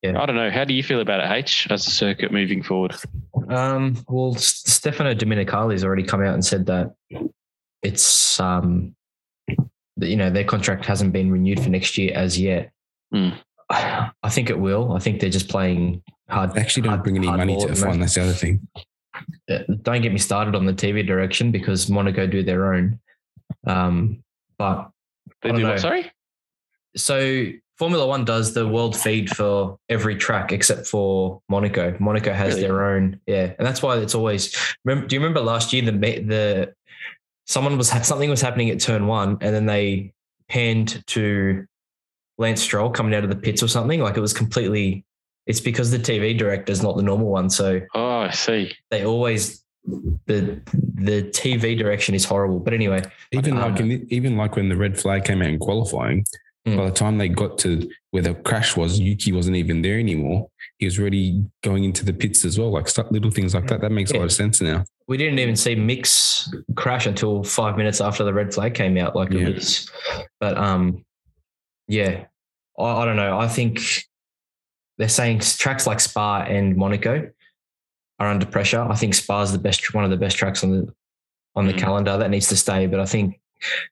Yeah. 0.02 0.20
I 0.20 0.26
don't 0.26 0.36
know. 0.36 0.50
How 0.50 0.64
do 0.64 0.72
you 0.72 0.82
feel 0.82 1.00
about 1.00 1.20
it, 1.20 1.30
H, 1.30 1.68
as 1.70 1.86
a 1.86 1.90
circuit 1.90 2.32
moving 2.32 2.62
forward? 2.62 2.94
Um, 3.50 4.02
well, 4.08 4.34
Stefano 4.34 5.14
Domenicali 5.14 5.72
has 5.72 5.84
already 5.84 6.02
come 6.02 6.22
out 6.22 6.32
and 6.34 6.44
said 6.44 6.66
that 6.66 6.94
it's 7.82 8.38
um, 8.40 8.94
you 9.96 10.16
know 10.16 10.30
their 10.30 10.44
contract 10.44 10.84
hasn't 10.86 11.12
been 11.12 11.30
renewed 11.30 11.60
for 11.62 11.68
next 11.70 11.96
year 11.98 12.12
as 12.14 12.38
yet. 12.38 12.70
Mm. 13.14 13.36
I 13.70 14.10
think 14.28 14.50
it 14.50 14.58
will. 14.58 14.92
I 14.92 14.98
think 14.98 15.20
they're 15.20 15.30
just 15.30 15.48
playing 15.48 16.02
hard. 16.28 16.54
They 16.54 16.60
actually 16.60 16.82
don't 16.82 16.90
hard- 16.92 17.02
bring 17.04 17.16
any 17.16 17.26
money 17.26 17.56
to 17.56 17.68
at 17.68 17.76
the 17.76 17.86
F1. 17.86 18.00
That's 18.00 18.14
the 18.14 18.22
other 18.22 18.32
thing. 18.32 18.66
Uh, 19.50 19.58
Don't 19.82 20.00
get 20.02 20.12
me 20.12 20.18
started 20.18 20.54
on 20.54 20.64
the 20.64 20.72
TV 20.72 21.06
direction 21.06 21.50
because 21.50 21.90
Monaco 21.90 22.26
do 22.26 22.42
their 22.42 22.72
own. 22.72 22.98
Um, 23.66 24.22
but 24.56 24.90
They 25.42 25.48
I 25.50 25.52
don't 25.52 25.60
do 25.60 25.66
what? 25.68 25.80
Sorry? 25.80 26.10
so 26.96 27.46
Formula 27.76 28.06
One 28.06 28.24
does 28.24 28.52
the 28.54 28.66
world 28.68 28.96
feed 28.96 29.30
for 29.34 29.78
every 29.88 30.16
track 30.16 30.52
except 30.52 30.86
for 30.86 31.40
Monaco. 31.48 31.96
Monaco 31.98 32.32
has 32.32 32.54
Really? 32.54 32.66
their 32.66 32.84
own, 32.94 33.20
yeah, 33.26 33.52
and 33.58 33.66
that's 33.66 33.82
why 33.82 33.96
it's 33.98 34.14
always. 34.14 34.54
Remember, 34.84 35.06
do 35.08 35.16
you 35.16 35.20
remember 35.20 35.40
last 35.40 35.72
year 35.72 35.82
the 35.82 35.92
ma- 35.92 36.26
the 36.26 36.74
someone 37.50 37.76
was 37.76 37.88
something 38.06 38.30
was 38.30 38.40
happening 38.40 38.70
at 38.70 38.78
turn 38.78 39.08
one, 39.08 39.36
and 39.40 39.52
then 39.54 39.66
they 39.66 40.12
panned 40.48 41.02
to 41.08 41.66
Lance 42.38 42.62
Stroll 42.62 42.90
coming 42.90 43.12
out 43.12 43.24
of 43.24 43.30
the 43.30 43.36
pits 43.36 43.60
or 43.62 43.66
something. 43.68 44.00
Like 44.00 44.16
it 44.16 44.20
was 44.20 44.32
completely. 44.32 45.04
It's 45.46 45.58
because 45.60 45.90
the 45.90 45.98
TV 45.98 46.36
director 46.38 46.70
is 46.70 46.80
not 46.82 46.96
the 46.96 47.02
normal 47.02 47.26
one, 47.26 47.50
so 47.50 47.80
Oh, 47.94 48.18
I 48.20 48.30
see. 48.30 48.72
they 48.90 49.04
always 49.04 49.64
the 50.26 50.60
the 50.94 51.22
TV 51.24 51.76
direction 51.76 52.14
is 52.14 52.24
horrible. 52.24 52.60
But 52.60 52.72
anyway, 52.72 53.02
Even 53.32 53.56
I 53.56 53.66
like 53.66 53.76
don't 53.76 53.90
in, 53.90 54.06
even 54.10 54.36
like 54.36 54.54
when 54.54 54.68
the 54.68 54.76
red 54.76 54.98
flag 55.00 55.24
came 55.24 55.42
out 55.42 55.48
in 55.48 55.58
qualifying, 55.58 56.24
Mm. 56.68 56.76
by 56.76 56.84
the 56.84 56.90
time 56.92 57.16
they 57.16 57.28
got 57.28 57.56
to 57.60 57.90
where 58.10 58.22
the 58.22 58.34
crash 58.34 58.76
was, 58.76 59.00
Yuki 59.00 59.32
wasn't 59.32 59.56
even 59.56 59.80
there 59.80 59.98
anymore. 59.98 60.50
He 60.80 60.86
was 60.86 60.98
already 60.98 61.44
going 61.62 61.84
into 61.84 62.04
the 62.06 62.12
pits 62.12 62.44
as 62.44 62.58
well. 62.58 62.70
Like 62.72 62.88
stuff, 62.88 63.06
little 63.10 63.30
things 63.30 63.54
like 63.54 63.66
that. 63.68 63.82
That 63.82 63.92
makes 63.92 64.10
a 64.12 64.16
lot 64.16 64.24
of 64.24 64.32
sense 64.32 64.60
now. 64.62 64.84
we 65.08 65.16
didn't 65.18 65.38
even 65.38 65.54
see 65.54 65.74
Mick's 65.74 66.50
crash 66.74 67.04
until 67.06 67.44
five 67.44 67.76
minutes 67.76 68.00
after 68.00 68.24
the 68.24 68.32
red 68.32 68.52
flag 68.54 68.72
came 68.74 68.96
out. 68.96 69.14
Like 69.14 69.30
Yeah. 69.30 69.48
it 69.48 69.54
was, 69.56 69.90
but 70.40 70.56
um, 70.56 71.04
yeah, 71.86 72.24
I, 72.78 72.82
I 72.84 73.04
don't 73.04 73.16
know. 73.16 73.38
I 73.38 73.46
think 73.46 73.80
they're 74.96 75.08
saying 75.08 75.40
tracks 75.40 75.86
like 75.86 76.00
Spa 76.00 76.42
and 76.42 76.76
Monaco 76.76 77.28
are 78.18 78.28
under 78.28 78.46
pressure. 78.46 78.80
I 78.80 78.94
think 78.94 79.14
Spa 79.14 79.42
is 79.42 79.52
the 79.52 79.58
best, 79.58 79.92
one 79.94 80.04
of 80.04 80.10
the 80.10 80.16
best 80.16 80.36
tracks 80.36 80.62
on 80.64 80.70
the 80.72 80.94
on 81.56 81.66
the 81.66 81.72
Mm. 81.72 81.78
calendar 81.78 82.16
that 82.16 82.30
needs 82.30 82.48
to 82.48 82.56
stay. 82.56 82.86
But 82.86 83.00
I 83.00 83.06
think 83.06 83.39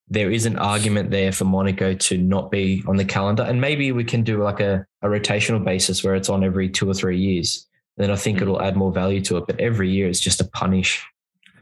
there 0.09 0.31
is 0.31 0.47
an 0.47 0.57
argument 0.59 1.11
there 1.11 1.33
for 1.33 1.45
Monaco 1.45 1.95
to 1.95 2.19
not 2.19 2.51
be 2.51 2.83
on 2.87 2.97
the 2.97 3.05
calendar, 3.05 3.43
and 3.43 3.61
maybe 3.61 3.93
we 3.93 4.05
can 4.05 4.23
do 4.23 4.43
like 4.43 4.61
a, 4.61 4.87
a 5.03 5.09
rotational 5.09 5.65
basis 5.65 6.03
where 6.05 6.15
it's 6.15 6.29
on 6.29 6.45
every 6.45 6.69
two 6.69 6.89
or 6.89 6.95
three 6.95 7.19
years. 7.19 7.67
then 7.97 8.11
I 8.11 8.17
think 8.17 8.41
it'll 8.41 8.63
add 8.63 8.77
more 8.77 8.93
value 8.93 9.21
to 9.23 9.39
it. 9.39 9.45
But 9.47 9.59
every 9.61 9.91
year 9.91 10.09
it's 10.09 10.21
just 10.21 10.41
a 10.41 10.49
punish. 10.51 11.05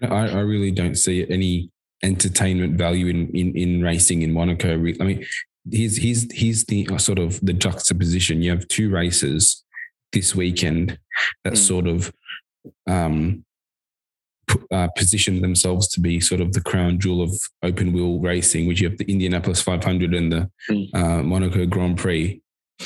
I, 0.02 0.28
I 0.28 0.40
really 0.40 0.70
don't 0.70 0.94
see 0.96 1.26
any 1.30 1.70
entertainment 2.02 2.76
value 2.76 3.06
in 3.06 3.30
in, 3.30 3.56
in 3.56 3.82
racing 3.82 4.20
in 4.22 4.32
Monaco. 4.32 4.74
I 4.74 4.76
mean, 4.76 5.24
here's 5.72 5.96
here's 5.96 6.26
here's 6.32 6.64
the 6.66 6.86
uh, 6.92 6.98
sort 6.98 7.18
of 7.18 7.40
the 7.40 7.54
juxtaposition. 7.54 8.42
You 8.42 8.50
have 8.50 8.68
two 8.68 8.90
races 8.90 9.64
this 10.12 10.34
weekend 10.36 10.98
that 11.44 11.54
Mm. 11.54 11.58
sort 11.58 11.86
of 11.86 12.12
um, 12.86 13.14
pu- 13.26 13.45
uh, 14.70 14.88
position 14.96 15.40
themselves 15.42 15.88
to 15.88 16.00
be 16.00 16.20
sort 16.20 16.40
of 16.40 16.52
the 16.52 16.60
crown 16.60 16.98
jewel 16.98 17.22
of 17.22 17.30
open 17.62 17.92
wheel 17.92 18.18
racing, 18.20 18.66
which 18.66 18.80
you 18.80 18.88
have 18.88 18.98
the 18.98 19.10
Indianapolis 19.10 19.60
500 19.62 20.14
and 20.14 20.32
the 20.32 20.50
Mm. 20.70 20.94
uh, 20.94 21.22
Monaco 21.22 21.66
Grand 21.66 21.96
Prix, 21.98 22.40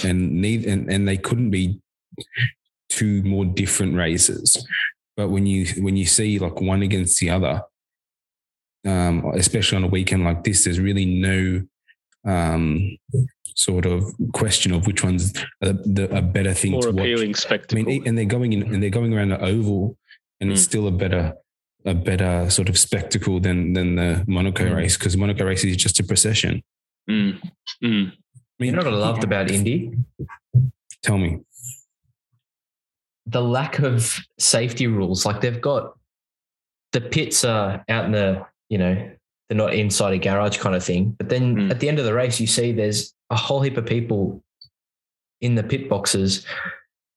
and 0.04 0.40
neither 0.40 0.68
and, 0.70 0.90
and 0.92 1.06
they 1.08 1.16
couldn't 1.16 1.50
be 1.50 1.80
two 2.88 3.22
more 3.22 3.44
different 3.44 3.94
races. 3.96 4.56
But 5.16 5.28
when 5.30 5.46
you 5.46 5.66
when 5.82 5.96
you 5.96 6.06
see 6.06 6.38
like 6.38 6.60
one 6.60 6.82
against 6.82 7.20
the 7.20 7.30
other, 7.30 7.62
um, 8.86 9.24
especially 9.34 9.76
on 9.76 9.84
a 9.84 9.88
weekend 9.88 10.24
like 10.24 10.44
this, 10.44 10.64
there's 10.64 10.80
really 10.80 11.04
no 11.04 11.62
um, 12.26 12.96
sort 13.54 13.86
of 13.86 14.04
question 14.32 14.72
of 14.72 14.86
which 14.86 15.02
one's 15.04 15.32
a, 15.62 15.72
the, 15.72 16.08
a 16.16 16.22
better 16.22 16.54
thing 16.54 16.72
More 16.72 16.82
to 16.82 16.88
watch. 16.90 16.98
appealing 17.00 17.34
I 17.70 17.74
mean, 17.74 18.06
and 18.06 18.16
they're 18.16 18.24
going 18.24 18.52
in 18.52 18.62
and 18.62 18.82
they're 18.82 18.90
going 18.90 19.12
around 19.14 19.30
the 19.30 19.40
oval, 19.42 19.96
and 20.40 20.50
it's 20.52 20.62
Mm. 20.62 20.64
still 20.64 20.86
a 20.88 20.90
better 20.92 21.34
a 21.86 21.94
better 21.94 22.48
sort 22.50 22.68
of 22.68 22.78
spectacle 22.78 23.40
than 23.40 23.72
than 23.72 23.96
the 23.96 24.24
Monaco 24.26 24.64
Mm. 24.64 24.76
race 24.76 24.96
because 24.98 25.16
Monaco 25.16 25.44
race 25.44 25.64
is 25.64 25.76
just 25.76 25.98
a 26.00 26.04
procession. 26.04 26.62
Mm. 27.08 27.40
Mm. 27.82 28.12
I 28.12 28.12
mean, 28.12 28.12
You 28.58 28.72
know 28.72 28.78
what 28.78 28.86
I 28.88 28.96
loved 28.96 29.24
about 29.24 29.50
Indy? 29.50 29.92
Tell 31.02 31.18
me. 31.18 31.38
the 33.26 33.40
lack 33.40 33.78
of 33.78 34.18
safety 34.38 34.86
rules. 34.88 35.24
Like 35.24 35.40
they've 35.40 35.60
got 35.60 35.96
the 36.92 37.00
pits 37.00 37.44
are 37.44 37.84
out 37.88 38.06
in 38.06 38.12
the, 38.12 38.44
you 38.68 38.76
know, 38.78 38.94
they're 39.48 39.56
not 39.58 39.72
inside 39.74 40.14
a 40.14 40.18
garage 40.18 40.58
kind 40.58 40.74
of 40.74 40.82
thing. 40.82 41.12
But 41.12 41.28
then 41.28 41.54
Mm. 41.56 41.70
at 41.70 41.78
the 41.78 41.88
end 41.88 41.98
of 42.00 42.04
the 42.06 42.14
race, 42.14 42.40
you 42.40 42.48
see 42.48 42.72
there's 42.72 43.14
a 43.30 43.36
whole 43.36 43.60
heap 43.60 43.76
of 43.76 43.86
people 43.86 44.42
in 45.40 45.54
the 45.54 45.62
pit 45.62 45.88
boxes, 45.88 46.44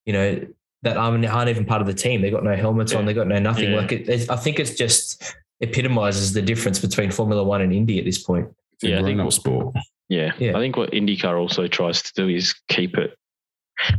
you 0.05 0.13
know, 0.13 0.45
that 0.83 0.97
aren't, 0.97 1.25
aren't 1.25 1.49
even 1.49 1.65
part 1.65 1.81
of 1.81 1.87
the 1.87 1.93
team. 1.93 2.21
They've 2.21 2.31
got 2.31 2.43
no 2.43 2.55
helmets 2.55 2.93
on. 2.93 3.01
Yeah. 3.01 3.05
They 3.07 3.13
got 3.13 3.27
no 3.27 3.39
nothing. 3.39 3.71
Yeah. 3.71 3.77
Like 3.77 3.91
it, 3.91 4.01
it's- 4.09 4.29
I 4.29 4.35
think 4.35 4.59
it's 4.59 4.75
just 4.75 5.35
epitomizes 5.61 6.33
the 6.33 6.41
difference 6.41 6.79
between 6.79 7.09
Formula 7.11 7.43
One 7.43 7.61
and 7.61 7.73
Indy 7.73 7.99
at 7.99 8.05
this 8.05 8.21
point. 8.21 8.47
It's 8.73 8.83
Yeah, 8.83 8.99
I 8.99 9.03
think- 9.03 9.17
grown-up 9.17 9.33
sport. 9.33 9.75
Yeah. 10.09 10.33
Yeah. 10.37 10.55
I 10.55 10.59
think 10.59 10.77
what 10.77 10.91
IndyCar 10.91 11.39
also 11.39 11.67
tries 11.67 12.01
to 12.03 12.11
do 12.15 12.27
is 12.27 12.53
keep 12.67 12.97
it 12.97 13.15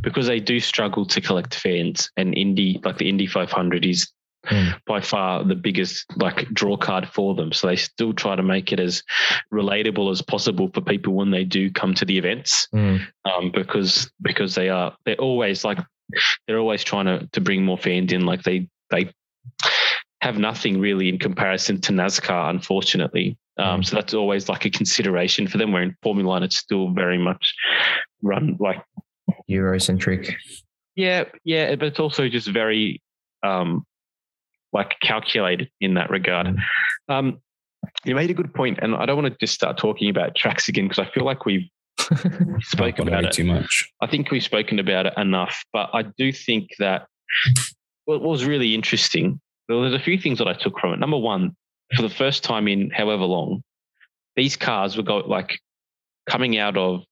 because 0.01 0.27
they 0.27 0.39
do 0.39 0.59
struggle 0.59 1.05
to 1.07 1.19
collect 1.21 1.53
fans 1.55 2.09
and 2.17 2.33
Indy 2.37 2.79
like 2.85 2.97
the 2.97 3.09
Indy 3.09 3.27
500 3.27 3.85
is 3.85 4.09
Hmm. 4.47 4.69
by 4.85 5.01
far 5.01 5.43
the 5.43 5.55
biggest 5.55 6.05
like 6.17 6.47
draw 6.53 6.77
card 6.77 7.07
for 7.09 7.33
them 7.33 7.51
so 7.51 7.65
they 7.65 7.75
still 7.75 8.13
try 8.13 8.35
to 8.35 8.43
make 8.43 8.71
it 8.71 8.79
as 8.79 9.01
relatable 9.51 10.11
as 10.11 10.21
possible 10.21 10.69
for 10.71 10.81
people 10.81 11.13
when 11.13 11.31
they 11.31 11.43
do 11.43 11.71
come 11.71 11.95
to 11.95 12.05
the 12.05 12.15
events 12.19 12.67
um, 12.71 13.51
because 13.55 14.11
because 14.21 14.53
they 14.53 14.69
are 14.69 14.95
they're 15.03 15.15
always 15.15 15.65
like 15.65 15.79
they're 16.47 16.59
always 16.59 16.83
trying 16.83 17.05
to 17.05 17.27
to 17.31 17.41
bring 17.41 17.63
more 17.63 17.77
fans 17.77 18.11
in 18.13 18.25
like 18.25 18.43
they 18.43 18.67
they 18.91 19.09
have 20.21 20.37
nothing 20.37 20.79
really 20.79 21.07
in 21.09 21.19
comparison 21.19 21.79
to 21.81 21.91
NASCAR 21.91 22.49
unfortunately 22.49 23.37
um, 23.57 23.81
Mm. 23.81 23.85
so 23.85 23.95
that's 23.95 24.13
always 24.13 24.49
like 24.49 24.65
a 24.65 24.69
consideration 24.69 25.47
for 25.47 25.57
them 25.57 25.71
where 25.71 25.81
in 25.83 25.95
Formula 26.03 26.27
One 26.29 26.43
it's 26.43 26.57
still 26.57 26.89
very 26.91 27.17
much 27.17 27.53
run 28.21 28.57
like 28.59 28.81
Eurocentric. 29.49 30.33
yeah 30.95 31.23
yeah 31.43 31.75
but 31.75 31.87
it's 31.87 31.99
also 31.99 32.27
just 32.29 32.47
very 32.49 33.01
um 33.43 33.85
like 34.73 34.95
calculated 35.01 35.69
in 35.79 35.93
that 35.95 36.09
regard 36.09 36.47
Mm. 36.47 36.57
um 37.09 37.37
you 38.03 38.15
made 38.15 38.31
a 38.31 38.33
good 38.33 38.53
point 38.53 38.79
and 38.81 38.95
I 38.95 39.05
don't 39.05 39.15
want 39.21 39.31
to 39.31 39.37
just 39.39 39.53
start 39.53 39.77
talking 39.77 40.09
about 40.09 40.35
tracks 40.35 40.67
again 40.69 40.85
because 40.87 40.99
I 40.99 41.09
feel 41.11 41.23
like 41.23 41.45
we've 41.45 41.69
spoken 42.61 43.05
Not 43.05 43.07
about 43.07 43.23
it 43.25 43.31
too 43.31 43.43
much. 43.43 43.91
I 44.01 44.07
think 44.07 44.31
we've 44.31 44.43
spoken 44.43 44.79
about 44.79 45.05
it 45.05 45.13
enough, 45.17 45.63
but 45.73 45.89
I 45.93 46.03
do 46.17 46.31
think 46.31 46.69
that 46.79 47.07
what 48.05 48.21
was 48.21 48.45
really 48.45 48.75
interesting, 48.75 49.39
there 49.67 49.77
was 49.77 49.93
a 49.93 49.99
few 49.99 50.17
things 50.17 50.37
that 50.39 50.47
I 50.47 50.53
took 50.53 50.79
from 50.79 50.93
it. 50.93 50.99
Number 50.99 51.17
one, 51.17 51.55
for 51.95 52.01
the 52.01 52.09
first 52.09 52.43
time 52.43 52.67
in 52.67 52.89
however 52.89 53.25
long, 53.25 53.63
these 54.35 54.55
cars 54.55 54.97
were 54.97 55.03
go 55.03 55.17
like 55.17 55.59
coming 56.29 56.57
out 56.57 56.77
of 56.77 57.03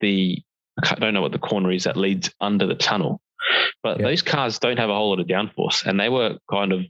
the 0.00 0.42
I 0.82 0.94
don't 0.94 1.14
know 1.14 1.22
what 1.22 1.32
the 1.32 1.38
corner 1.38 1.72
is 1.72 1.84
that 1.84 1.96
leads 1.96 2.30
under 2.40 2.66
the 2.66 2.74
tunnel, 2.74 3.20
but 3.82 3.98
those 3.98 4.22
cars 4.22 4.58
don't 4.58 4.78
have 4.78 4.90
a 4.90 4.94
whole 4.94 5.10
lot 5.10 5.20
of 5.20 5.26
downforce, 5.26 5.84
and 5.84 5.98
they 5.98 6.08
were 6.08 6.38
kind 6.50 6.72
of 6.72 6.82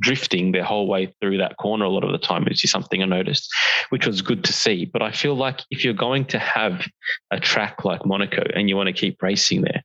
drifting 0.00 0.52
their 0.52 0.64
whole 0.64 0.86
way 0.86 1.14
through 1.20 1.38
that 1.38 1.56
corner 1.56 1.84
a 1.84 1.90
lot 1.90 2.04
of 2.04 2.12
the 2.12 2.18
time, 2.18 2.44
which 2.44 2.64
is 2.64 2.70
something 2.70 3.02
I 3.02 3.06
noticed, 3.06 3.52
which 3.90 4.06
was 4.06 4.22
good 4.22 4.44
to 4.44 4.52
see. 4.52 4.84
But 4.84 5.02
I 5.02 5.10
feel 5.10 5.34
like 5.34 5.62
if 5.70 5.84
you're 5.84 5.94
going 5.94 6.26
to 6.26 6.38
have 6.38 6.86
a 7.30 7.40
track 7.40 7.84
like 7.84 8.04
Monaco 8.04 8.42
and 8.54 8.68
you 8.68 8.76
want 8.76 8.88
to 8.88 8.92
keep 8.92 9.22
racing 9.22 9.62
there, 9.62 9.82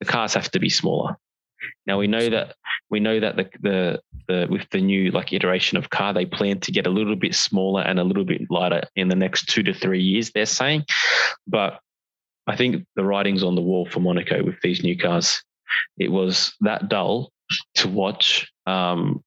the 0.00 0.06
cars 0.06 0.34
have 0.34 0.50
to 0.52 0.58
be 0.58 0.70
smaller. 0.70 1.16
Now 1.86 1.98
we 1.98 2.06
know 2.06 2.30
that 2.30 2.54
we 2.88 3.00
know 3.00 3.20
that 3.20 3.36
the 3.36 3.50
the 3.60 4.00
the 4.28 4.46
with 4.50 4.68
the 4.70 4.80
new 4.80 5.10
like 5.10 5.32
iteration 5.32 5.76
of 5.76 5.90
car, 5.90 6.14
they 6.14 6.24
plan 6.24 6.60
to 6.60 6.72
get 6.72 6.86
a 6.86 6.90
little 6.90 7.16
bit 7.16 7.34
smaller 7.34 7.82
and 7.82 7.98
a 7.98 8.04
little 8.04 8.24
bit 8.24 8.42
lighter 8.50 8.82
in 8.96 9.08
the 9.08 9.14
next 9.14 9.46
two 9.46 9.62
to 9.64 9.74
three 9.74 10.02
years. 10.02 10.30
They're 10.30 10.46
saying, 10.46 10.84
but 11.46 11.80
I 12.46 12.56
think 12.56 12.86
the 12.96 13.04
writing's 13.04 13.44
on 13.44 13.54
the 13.54 13.60
wall 13.60 13.86
for 13.86 14.00
Monaco 14.00 14.42
with 14.42 14.60
these 14.62 14.82
new 14.82 14.96
cars. 14.96 15.42
It 15.98 16.10
was 16.10 16.54
that 16.62 16.88
dull 16.88 17.30
to 17.76 17.88
watch. 17.88 18.50
Um, 18.66 19.22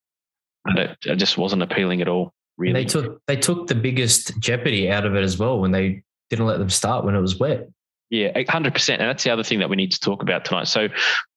and 0.65 0.79
it, 0.79 0.98
it 1.05 1.15
just 1.15 1.38
wasn't 1.38 1.62
appealing 1.62 2.01
at 2.01 2.08
all. 2.08 2.34
Really, 2.58 2.74
They 2.74 2.86
took 2.86 3.22
they 3.27 3.36
took 3.36 3.67
the 3.67 3.75
biggest 3.75 4.39
jeopardy 4.39 4.91
out 4.91 5.05
of 5.05 5.15
it 5.15 5.24
as 5.24 5.39
well 5.39 5.60
when 5.60 5.72
they 5.72 6.03
didn't 6.29 6.46
let 6.46 6.60
them 6.60 6.70
start 6.70 7.03
when 7.03 7.15
it 7.15 7.22
was 7.22 7.39
wet. 7.39 7.70
Yeah, 8.10 8.32
hundred 8.48 8.74
percent, 8.74 9.01
and 9.01 9.10
that's 9.10 9.24
the 9.24 9.32
other 9.32 9.43
thing 9.43 9.60
that 9.60 9.70
we 9.70 9.75
need 9.75 9.91
to 9.91 10.00
talk 10.00 10.22
about 10.22 10.46
tonight. 10.46 10.67
So 10.67 10.89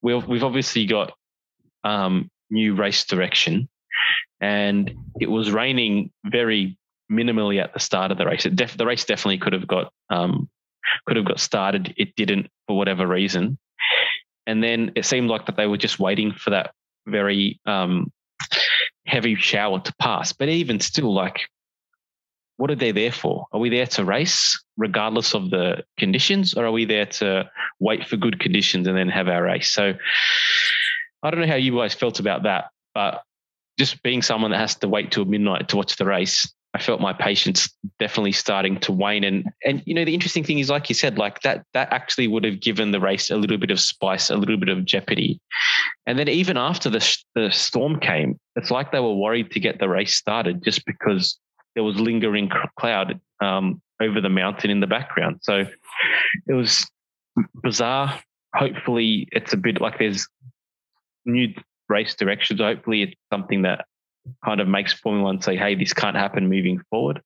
we've 0.03 0.27
we've 0.27 0.45
obviously 0.45 0.85
got 0.85 1.13
um, 1.85 2.31
new 2.51 2.75
race 2.75 3.05
direction, 3.05 3.69
and 4.41 4.95
it 5.19 5.31
was 5.31 5.51
raining 5.51 6.11
very 6.27 6.77
minimally 7.11 7.63
at 7.63 7.73
the 7.73 7.81
start 7.81 8.11
of 8.11 8.19
the 8.19 8.27
race. 8.27 8.45
It 8.45 8.57
def- 8.57 8.77
the 8.77 8.85
race 8.85 9.05
definitely 9.05 9.39
could 9.39 9.55
have 9.55 9.67
got 9.67 9.91
um, 10.11 10.51
could 11.07 11.17
have 11.17 11.25
got 11.25 11.41
started. 11.41 11.95
It 11.97 12.15
didn't 12.15 12.49
for 12.67 12.77
whatever 12.77 13.07
reason, 13.07 13.59
and 14.47 14.63
then 14.63 14.93
it 14.97 15.07
seemed 15.07 15.31
like 15.31 15.47
that 15.47 15.57
they 15.57 15.67
were 15.67 15.79
just 15.79 15.99
waiting 15.99 16.33
for 16.33 16.51
that 16.51 16.73
very 17.07 17.59
um, 17.65 18.13
heavy 19.07 19.35
shower 19.35 19.81
to 19.81 19.95
pass. 19.97 20.33
But 20.33 20.49
even 20.49 20.81
still, 20.81 21.13
like 21.13 21.49
what 22.57 22.71
are 22.71 22.77
they 22.77 22.93
there 22.93 23.13
for? 23.13 23.47
Are 23.53 23.61
we 23.61 23.69
there 23.69 23.87
to 23.87 24.05
race 24.05 24.59
regardless 24.77 25.35
of 25.35 25.51
the 25.51 25.85
conditions, 25.99 26.55
or 26.55 26.65
are 26.67 26.73
we 26.73 26.85
there 26.85 27.07
to 27.07 27.51
wait 27.81 28.07
for 28.07 28.17
good 28.17 28.41
conditions 28.41 28.87
and 28.87 28.97
then 28.97 29.09
have 29.09 29.29
our 29.29 29.43
race? 29.43 29.71
So 29.71 29.95
I 31.23 31.31
don't 31.31 31.41
know 31.41 31.47
how 31.47 31.57
you 31.57 31.77
guys 31.77 31.95
felt 31.95 32.19
about 32.19 32.45
that, 32.45 32.67
but 32.95 33.23
just 33.79 34.03
being 34.03 34.23
someone 34.23 34.51
that 34.53 34.59
has 34.59 34.75
to 34.77 34.89
wait 34.89 35.13
till 35.13 35.27
midnight 35.27 35.69
to 35.69 35.77
watch 35.77 35.97
the 35.97 36.07
race, 36.07 36.51
I 36.73 36.79
felt 36.79 37.01
my 37.01 37.13
patience 37.13 37.69
definitely 37.99 38.33
starting 38.33 38.79
to 38.81 38.93
wane. 38.93 39.25
And 39.25 39.45
and 39.65 39.83
you 39.87 39.95
know 39.95 40.05
the 40.05 40.15
interesting 40.15 40.45
thing 40.45 40.59
is, 40.59 40.71
like 40.71 40.89
you 40.89 40.95
said, 40.95 41.19
like 41.19 41.41
that 41.41 41.65
that 41.75 41.93
actually 41.93 42.29
would 42.29 42.45
have 42.45 42.61
given 42.61 42.91
the 42.91 43.01
race 43.01 43.31
a 43.31 43.37
little 43.37 43.59
bit 43.59 43.71
of 43.71 43.81
spice, 43.81 44.31
a 44.31 44.37
little 44.37 44.57
bit 44.57 44.71
of 44.71 44.85
jeopardy. 44.85 45.41
And 46.07 46.19
then 46.19 46.29
even 46.29 46.57
after 46.57 46.89
the 46.89 47.19
the 47.35 47.51
storm 47.51 47.99
came, 48.01 48.39
it's 48.55 48.71
like 48.71 48.93
they 48.93 49.01
were 49.01 49.15
worried 49.15 49.51
to 49.53 49.61
get 49.61 49.79
the 49.79 49.89
race 49.89 50.15
started 50.15 50.63
just 50.63 50.85
because 50.87 51.39
there 51.75 51.85
was 51.85 51.99
lingering 51.99 52.51
cloud 52.79 53.21
um, 53.41 53.83
over 54.01 54.21
the 54.21 54.29
mountain 54.29 54.71
in 54.71 54.81
the 54.81 54.87
background. 54.87 55.41
So 55.43 55.67
it 56.47 56.53
was 56.53 56.89
bizarre. 57.63 58.19
Hopefully, 58.55 59.29
it's 59.33 59.53
a 59.53 59.57
bit 59.57 59.81
like 59.81 59.99
there's 59.99 60.27
new 61.25 61.49
race 61.89 62.15
directions. 62.15 62.61
Hopefully, 62.61 63.03
it's 63.03 63.15
something 63.33 63.63
that 63.63 63.85
kind 64.45 64.61
of 64.61 64.69
makes 64.69 64.93
Formula 64.93 65.25
One 65.25 65.41
say, 65.41 65.57
"Hey, 65.57 65.75
this 65.75 65.93
can't 65.93 66.17
happen 66.17 66.49
moving 66.49 66.81
forward." 66.91 67.21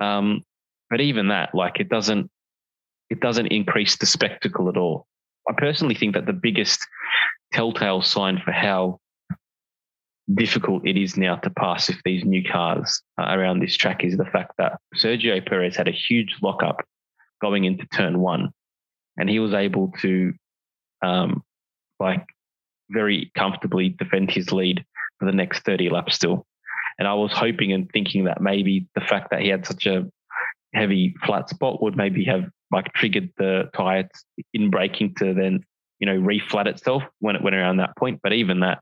Um, 0.00 0.42
but 0.88 1.00
even 1.00 1.28
that, 1.28 1.54
like, 1.54 1.78
it 1.78 1.88
doesn't 1.88 2.30
it 3.10 3.20
doesn't 3.20 3.48
increase 3.48 3.96
the 3.96 4.06
spectacle 4.06 4.68
at 4.68 4.76
all. 4.76 5.06
I 5.50 5.52
personally 5.52 5.96
think 5.96 6.14
that 6.14 6.26
the 6.26 6.32
biggest 6.32 6.86
telltale 7.52 8.02
sign 8.02 8.40
for 8.44 8.52
how 8.52 9.00
difficult 10.32 10.86
it 10.86 10.96
is 10.96 11.16
now 11.16 11.36
to 11.36 11.50
pass 11.50 11.88
if 11.88 12.00
these 12.04 12.24
new 12.24 12.44
cars 12.44 13.02
around 13.18 13.58
this 13.58 13.76
track 13.76 14.04
is 14.04 14.16
the 14.16 14.26
fact 14.26 14.52
that 14.58 14.78
Sergio 14.96 15.44
Perez 15.44 15.74
had 15.74 15.88
a 15.88 15.92
huge 15.92 16.36
lockup 16.40 16.84
going 17.42 17.64
into 17.64 17.84
turn 17.86 18.20
one, 18.20 18.50
and 19.16 19.28
he 19.28 19.40
was 19.40 19.52
able 19.52 19.92
to, 20.02 20.32
um, 21.02 21.42
like, 21.98 22.24
very 22.88 23.32
comfortably 23.36 23.88
defend 23.88 24.30
his 24.30 24.52
lead 24.52 24.84
for 25.18 25.26
the 25.26 25.32
next 25.32 25.64
30 25.64 25.88
laps 25.88 26.14
still. 26.14 26.46
And 26.98 27.08
I 27.08 27.14
was 27.14 27.32
hoping 27.32 27.72
and 27.72 27.90
thinking 27.90 28.24
that 28.24 28.40
maybe 28.40 28.86
the 28.94 29.00
fact 29.00 29.30
that 29.30 29.40
he 29.40 29.48
had 29.48 29.66
such 29.66 29.86
a 29.86 30.06
heavy 30.74 31.14
flat 31.24 31.48
spot 31.48 31.82
would 31.82 31.96
maybe 31.96 32.24
have 32.24 32.44
like 32.70 32.92
triggered 32.94 33.30
the 33.38 33.68
tires 33.74 34.06
in 34.54 34.70
braking 34.70 35.14
to 35.16 35.34
then 35.34 35.64
you 35.98 36.06
know, 36.06 36.18
reflat 36.18 36.66
itself 36.66 37.02
when 37.18 37.36
it 37.36 37.42
went 37.42 37.54
around 37.54 37.76
that 37.76 37.94
point. 37.96 38.20
But 38.22 38.32
even 38.32 38.60
that 38.60 38.80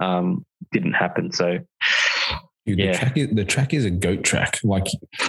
um, 0.00 0.44
didn't 0.72 0.94
happen. 0.94 1.30
So, 1.32 1.60
Dude, 2.66 2.78
Yeah. 2.80 2.92
the 2.92 2.98
track 2.98 3.16
is 3.16 3.28
the 3.34 3.44
track 3.44 3.74
is 3.74 3.84
a 3.84 3.90
goat 3.90 4.24
track. 4.24 4.58
Like 4.64 4.86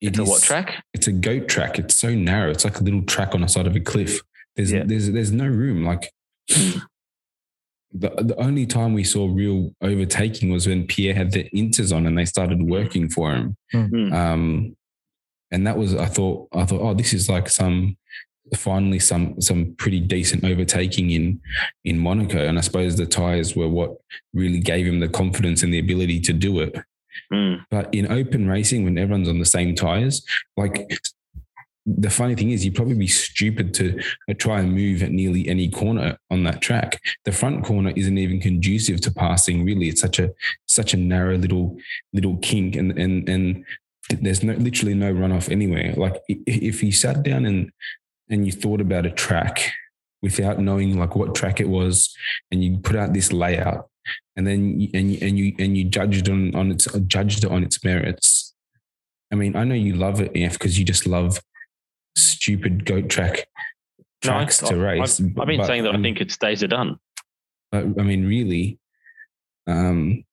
it's 0.00 0.18
a 0.18 0.24
what 0.24 0.42
track? 0.42 0.82
It's 0.92 1.06
a 1.06 1.12
goat 1.12 1.46
track. 1.46 1.78
It's 1.78 1.94
so 1.94 2.12
narrow. 2.16 2.50
It's 2.50 2.64
like 2.64 2.80
a 2.80 2.82
little 2.82 3.02
track 3.02 3.32
on 3.34 3.42
the 3.42 3.46
side 3.46 3.68
of 3.68 3.76
a 3.76 3.80
cliff. 3.80 4.20
There's 4.56 4.72
Yeah. 4.72 4.82
there's 4.84 5.08
there's 5.12 5.30
no 5.30 5.46
room. 5.46 5.84
Like 5.84 6.10
the 6.48 6.82
the 7.92 8.34
only 8.38 8.66
time 8.66 8.92
we 8.92 9.04
saw 9.04 9.30
real 9.32 9.70
overtaking 9.80 10.50
was 10.50 10.66
when 10.66 10.86
Pierre 10.86 11.14
had 11.14 11.30
the 11.32 11.48
inters 11.54 11.94
on 11.94 12.06
and 12.06 12.18
they 12.18 12.24
started 12.24 12.60
working 12.62 13.08
for 13.08 13.32
him. 13.32 13.56
Mm. 13.72 14.12
Um, 14.12 14.76
and 15.50 15.66
that 15.66 15.78
was 15.78 15.94
I 15.94 16.06
thought 16.06 16.48
I 16.52 16.64
thought 16.64 16.80
oh 16.80 16.94
this 16.94 17.12
is 17.12 17.28
like 17.28 17.48
some 17.48 17.96
finally 18.54 18.98
some 18.98 19.40
some 19.40 19.74
pretty 19.76 20.00
decent 20.00 20.44
overtaking 20.44 21.10
in 21.10 21.40
in 21.84 21.98
Monaco. 21.98 22.46
And 22.46 22.58
I 22.58 22.60
suppose 22.60 22.96
the 22.96 23.06
tires 23.06 23.56
were 23.56 23.68
what 23.68 23.96
really 24.32 24.60
gave 24.60 24.86
him 24.86 25.00
the 25.00 25.08
confidence 25.08 25.62
and 25.62 25.72
the 25.72 25.78
ability 25.78 26.20
to 26.20 26.32
do 26.32 26.60
it. 26.60 26.76
Mm. 27.32 27.64
But 27.70 27.92
in 27.94 28.10
open 28.10 28.48
racing, 28.48 28.84
when 28.84 28.98
everyone's 28.98 29.28
on 29.28 29.38
the 29.38 29.44
same 29.44 29.74
tires, 29.74 30.24
like 30.56 30.90
the 31.86 32.10
funny 32.10 32.34
thing 32.34 32.50
is, 32.50 32.64
you'd 32.64 32.74
probably 32.74 32.94
be 32.94 33.06
stupid 33.06 33.72
to 33.74 34.02
try 34.34 34.60
and 34.60 34.74
move 34.74 35.02
at 35.02 35.12
nearly 35.12 35.48
any 35.48 35.68
corner 35.68 36.18
on 36.30 36.42
that 36.44 36.60
track. 36.60 37.00
The 37.24 37.32
front 37.32 37.64
corner 37.64 37.92
isn't 37.94 38.18
even 38.18 38.40
conducive 38.40 39.00
to 39.02 39.12
passing. 39.12 39.64
Really, 39.64 39.88
it's 39.88 40.00
such 40.00 40.18
a 40.18 40.32
such 40.66 40.94
a 40.94 40.96
narrow 40.96 41.38
little 41.38 41.76
little 42.12 42.36
kink, 42.38 42.76
and 42.76 42.96
and 42.98 43.28
and 43.28 43.64
there's 44.08 44.42
no 44.42 44.52
literally 44.54 44.94
no 44.94 45.12
runoff 45.12 45.50
anywhere. 45.50 45.92
Like 45.96 46.14
if 46.28 46.82
you 46.82 46.92
sat 46.92 47.22
down 47.22 47.44
and 47.44 47.70
and 48.28 48.46
you 48.46 48.52
thought 48.52 48.80
about 48.80 49.06
a 49.06 49.10
track 49.10 49.72
without 50.22 50.58
knowing 50.58 50.98
like 50.98 51.14
what 51.16 51.34
track 51.34 51.60
it 51.60 51.68
was, 51.68 52.14
and 52.50 52.62
you 52.64 52.78
put 52.78 52.96
out 52.96 53.12
this 53.12 53.32
layout, 53.32 53.88
and 54.36 54.46
then 54.46 54.80
you, 54.80 54.88
and 54.94 55.12
you, 55.12 55.18
and 55.26 55.38
you 55.38 55.54
and 55.58 55.76
you 55.76 55.84
judged 55.84 56.28
on 56.28 56.54
on 56.54 56.70
its 56.70 56.86
judged 57.06 57.44
it 57.44 57.50
on 57.50 57.62
its 57.62 57.82
merits. 57.84 58.54
I 59.32 59.34
mean, 59.34 59.56
I 59.56 59.64
know 59.64 59.74
you 59.74 59.94
love 59.94 60.20
it, 60.20 60.30
F, 60.36 60.52
because 60.52 60.78
you 60.78 60.84
just 60.84 61.06
love 61.06 61.40
stupid 62.16 62.84
goat 62.86 63.08
track 63.08 63.46
No, 64.24 64.30
I- 64.32 64.36
tracks 64.38 64.58
to 64.58 64.76
race. 64.76 65.20
I've, 65.20 65.38
I've 65.38 65.46
been 65.48 65.58
But, 65.58 65.66
saying 65.66 65.82
that 65.82 65.92
I 65.92 65.96
um, 65.96 66.02
think 66.02 66.20
its 66.20 66.36
days 66.36 66.62
are 66.62 66.68
done. 66.68 66.98
but 67.72 67.84
I 67.98 68.02
mean, 68.02 68.24
really, 68.26 68.78
um, 69.66 70.24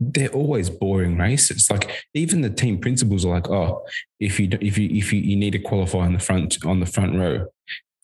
they're 0.00 0.28
always 0.30 0.70
boring 0.70 1.18
races. 1.18 1.70
Like 1.70 2.04
even 2.14 2.40
the 2.40 2.50
team 2.50 2.78
principals 2.78 3.24
are 3.24 3.34
like, 3.34 3.48
oh, 3.48 3.84
if 4.20 4.38
you 4.38 4.48
if 4.60 4.78
you 4.78 4.88
if 4.90 5.12
you, 5.12 5.20
you 5.20 5.36
need 5.36 5.52
to 5.52 5.58
qualify 5.58 6.00
on 6.00 6.12
the 6.12 6.18
front 6.18 6.64
on 6.64 6.80
the 6.80 6.86
front 6.86 7.16
row, 7.16 7.46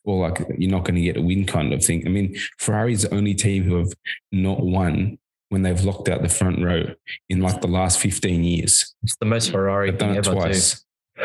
or 0.04 0.28
like 0.28 0.44
you're 0.58 0.70
not 0.70 0.84
going 0.84 0.96
to 0.96 1.00
get 1.00 1.16
a 1.16 1.22
win 1.22 1.46
kind 1.46 1.72
of 1.72 1.84
thing. 1.84 2.06
I 2.06 2.10
mean, 2.10 2.36
Ferrari's 2.58 3.02
the 3.02 3.14
only 3.14 3.34
team 3.34 3.62
who 3.64 3.76
have 3.76 3.92
not 4.32 4.60
won 4.60 5.18
when 5.50 5.62
they've 5.62 5.84
locked 5.84 6.08
out 6.08 6.22
the 6.22 6.28
front 6.28 6.62
row 6.62 6.82
in 7.28 7.40
like 7.40 7.60
the 7.60 7.68
last 7.68 8.00
15 8.00 8.42
years. 8.42 8.94
It's 9.04 9.16
the 9.16 9.26
most 9.26 9.52
Ferrari 9.52 9.90
thing 9.90 9.98
done 9.98 10.10
it 10.10 10.26
ever 10.26 10.32
twice. 10.32 10.84
too. 11.16 11.24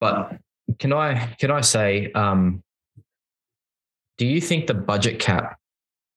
But 0.00 0.38
can 0.78 0.92
I 0.92 1.34
can 1.40 1.50
I 1.50 1.60
say, 1.60 2.12
um, 2.12 2.62
do 4.16 4.26
you 4.26 4.40
think 4.40 4.66
the 4.66 4.74
budget 4.74 5.18
cap, 5.18 5.58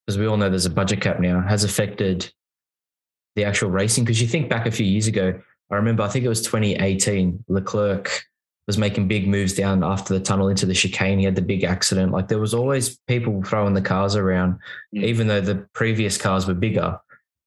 because 0.06 0.20
we 0.20 0.28
all 0.28 0.38
know 0.38 0.50
there's 0.50 0.66
a 0.66 0.70
budget 0.70 1.02
cap 1.02 1.20
now, 1.20 1.42
has 1.42 1.64
affected 1.64 2.32
the 3.36 3.46
actual 3.46 3.70
racing? 3.70 4.04
Because 4.04 4.22
you 4.22 4.28
think 4.28 4.50
back 4.50 4.66
a 4.66 4.72
few 4.72 4.86
years 4.86 5.08
ago, 5.08 5.40
I 5.72 5.76
remember 5.76 6.04
I 6.04 6.08
think 6.10 6.26
it 6.26 6.30
was 6.30 6.42
2018, 6.42 7.46
Leclerc 7.48 8.24
was 8.68 8.78
making 8.78 9.08
big 9.08 9.28
moves 9.28 9.54
down 9.54 9.84
after 9.84 10.14
the 10.14 10.20
tunnel 10.20 10.48
into 10.48 10.66
the 10.66 10.74
chicane. 10.74 11.20
He 11.20 11.26
had 11.26 11.36
the 11.36 11.42
big 11.42 11.64
accident. 11.64 12.12
Like 12.14 12.28
there 12.30 12.40
was 12.40 12.54
always 12.54 12.98
people 13.08 13.44
throwing 13.44 13.74
the 13.74 13.82
cars 13.82 14.16
around, 14.16 14.60
Mm. 14.96 15.04
even 15.04 15.28
though 15.28 15.42
the 15.42 15.68
previous 15.74 16.18
cars 16.18 16.48
were 16.48 16.54
bigger. 16.54 16.98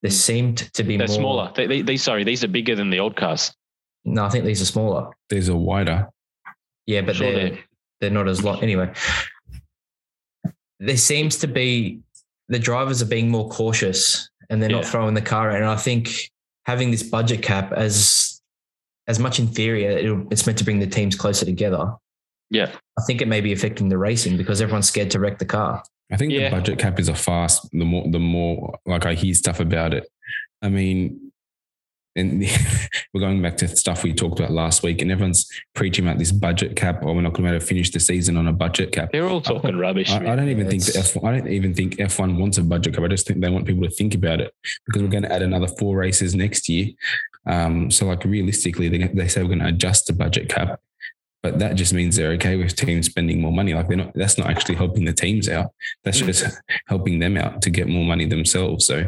There 0.02 0.10
seemed 0.10 0.58
to 0.74 0.82
be 0.84 0.96
They're 0.98 1.06
more. 1.08 1.16
smaller. 1.16 1.52
They, 1.56 1.66
they, 1.66 1.82
they, 1.82 1.96
sorry, 1.96 2.22
these 2.22 2.44
are 2.44 2.48
bigger 2.48 2.74
than 2.76 2.90
the 2.90 3.00
old 3.00 3.16
cars. 3.16 3.52
No, 4.04 4.24
I 4.24 4.28
think 4.28 4.44
these 4.44 4.60
are 4.60 4.66
smaller. 4.66 5.10
these 5.30 5.48
are 5.48 5.56
wider. 5.56 6.08
Yeah, 6.86 7.00
but 7.00 7.16
Sure 7.16 7.32
they're 7.32 7.48
they're- 7.50 7.58
they're 8.00 8.10
not 8.10 8.28
as 8.28 8.44
long. 8.44 8.62
Anyway, 8.62 8.92
there 10.78 10.96
seems 10.98 11.38
to 11.38 11.46
be 11.48 12.00
the 12.48 12.58
drivers 12.58 13.00
are 13.02 13.06
being 13.06 13.30
more 13.30 13.48
cautious 13.48 14.28
and 14.50 14.62
they're 14.62 14.70
not 14.70 14.84
throwing 14.84 15.14
the 15.14 15.22
car 15.22 15.50
out. 15.50 15.56
And 15.56 15.64
I 15.66 15.76
think 15.76 16.30
having 16.64 16.90
this 16.90 17.02
budget 17.02 17.42
cap 17.42 17.72
as 17.72 18.40
as 19.08 19.18
much 19.20 19.38
in 19.38 19.46
theory, 19.46 19.84
it'll, 19.84 20.26
it's 20.32 20.46
meant 20.46 20.58
to 20.58 20.64
bring 20.64 20.80
the 20.80 20.86
teams 20.86 21.14
closer 21.14 21.44
together. 21.44 21.92
Yeah. 22.50 22.72
I 22.98 23.02
think 23.06 23.20
it 23.22 23.28
may 23.28 23.40
be 23.40 23.52
affecting 23.52 23.88
the 23.88 23.98
racing 23.98 24.36
because 24.36 24.60
everyone's 24.60 24.88
scared 24.88 25.10
to 25.12 25.20
wreck 25.20 25.38
the 25.38 25.44
car. 25.44 25.82
I 26.10 26.16
think 26.16 26.32
Yeah. 26.32 26.50
the 26.50 26.56
budget 26.56 26.78
cap 26.78 26.98
is 26.98 27.08
a 27.08 27.14
fast. 27.14 27.68
The 27.72 27.84
more, 27.84 28.04
the 28.10 28.18
more 28.18 28.78
like 28.84 29.06
I 29.06 29.14
hear 29.14 29.32
stuff 29.34 29.60
about 29.60 29.94
it. 29.94 30.08
I 30.62 30.68
mean, 30.68 31.25
and 32.16 32.40
we're 33.14 33.20
going 33.20 33.40
back 33.42 33.56
to 33.58 33.68
stuff 33.68 34.02
we 34.02 34.12
talked 34.12 34.38
about 34.38 34.50
last 34.50 34.82
week, 34.82 35.02
and 35.02 35.10
everyone's 35.12 35.48
preaching 35.74 36.06
about 36.06 36.18
this 36.18 36.32
budget 36.32 36.76
cap, 36.76 37.02
or 37.02 37.14
we're 37.14 37.20
not 37.20 37.34
going 37.34 37.44
to 37.44 37.50
be 37.50 37.54
able 37.56 37.60
to 37.60 37.66
finish 37.66 37.90
the 37.90 38.00
season 38.00 38.36
on 38.36 38.48
a 38.48 38.52
budget 38.52 38.92
cap. 38.92 39.10
They're 39.12 39.28
all 39.28 39.40
talking 39.40 39.76
rubbish. 39.76 40.10
I, 40.10 40.32
I 40.32 40.36
don't 40.36 40.48
even 40.48 40.68
think 40.68 40.84
the 40.84 40.90
It's- 40.98 41.16
F. 41.16 41.22
I 41.24 41.32
don't 41.36 41.48
even 41.48 41.74
think 41.74 42.00
F 42.00 42.18
one 42.18 42.36
wants 42.38 42.58
a 42.58 42.62
budget 42.62 42.94
cap. 42.94 43.04
I 43.04 43.08
just 43.08 43.26
think 43.26 43.40
they 43.40 43.50
want 43.50 43.66
people 43.66 43.82
to 43.84 43.90
think 43.90 44.14
about 44.14 44.40
it 44.40 44.52
because 44.86 45.02
we're 45.02 45.08
going 45.08 45.22
to 45.24 45.32
add 45.32 45.42
another 45.42 45.68
four 45.68 45.96
races 45.96 46.34
next 46.34 46.68
year. 46.68 46.88
Um, 47.46 47.90
so 47.90 48.06
like 48.06 48.24
realistically, 48.24 48.88
they, 48.88 49.06
they 49.08 49.28
say 49.28 49.42
we're 49.42 49.48
going 49.48 49.60
to 49.60 49.66
adjust 49.68 50.06
the 50.06 50.12
budget 50.12 50.48
cap, 50.48 50.80
but 51.46 51.60
that 51.60 51.76
just 51.76 51.92
means 51.94 52.16
they're 52.16 52.32
okay 52.32 52.56
with 52.56 52.74
teams 52.74 53.06
spending 53.06 53.40
more 53.40 53.52
money. 53.52 53.72
Like 53.72 53.86
they're 53.86 53.96
not. 53.96 54.12
That's 54.14 54.36
not 54.36 54.50
actually 54.50 54.74
helping 54.74 55.04
the 55.04 55.12
teams 55.12 55.48
out. 55.48 55.70
That's 56.02 56.20
Mm. 56.20 56.26
just 56.26 56.60
helping 56.88 57.20
them 57.20 57.36
out 57.36 57.62
to 57.62 57.70
get 57.70 57.86
more 57.86 58.04
money 58.04 58.24
themselves. 58.26 58.84
So 58.84 58.98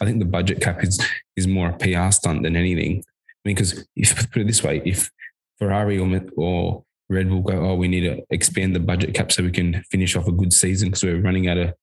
I 0.00 0.04
think 0.04 0.20
the 0.20 0.24
budget 0.38 0.60
cap 0.60 0.84
is 0.84 1.04
is 1.36 1.48
more 1.48 1.70
a 1.70 1.76
PR 1.76 2.12
stunt 2.12 2.44
than 2.44 2.54
anything. 2.54 3.02
I 3.02 3.42
mean, 3.44 3.56
because 3.56 3.84
if 3.96 4.30
put 4.30 4.42
it 4.42 4.46
this 4.46 4.62
way, 4.62 4.80
if 4.84 5.10
Ferrari 5.58 5.98
or 5.98 6.08
or 6.36 6.84
Red 7.10 7.28
Bull 7.30 7.40
go, 7.42 7.56
oh, 7.66 7.74
we 7.74 7.88
need 7.88 8.02
to 8.02 8.22
expand 8.30 8.76
the 8.76 8.80
budget 8.92 9.12
cap 9.14 9.32
so 9.32 9.42
we 9.42 9.50
can 9.50 9.82
finish 9.90 10.14
off 10.14 10.28
a 10.28 10.32
good 10.32 10.52
season 10.52 10.88
because 10.88 11.02
we're 11.02 11.20
running 11.20 11.48
out 11.48 11.58
of 11.58 11.74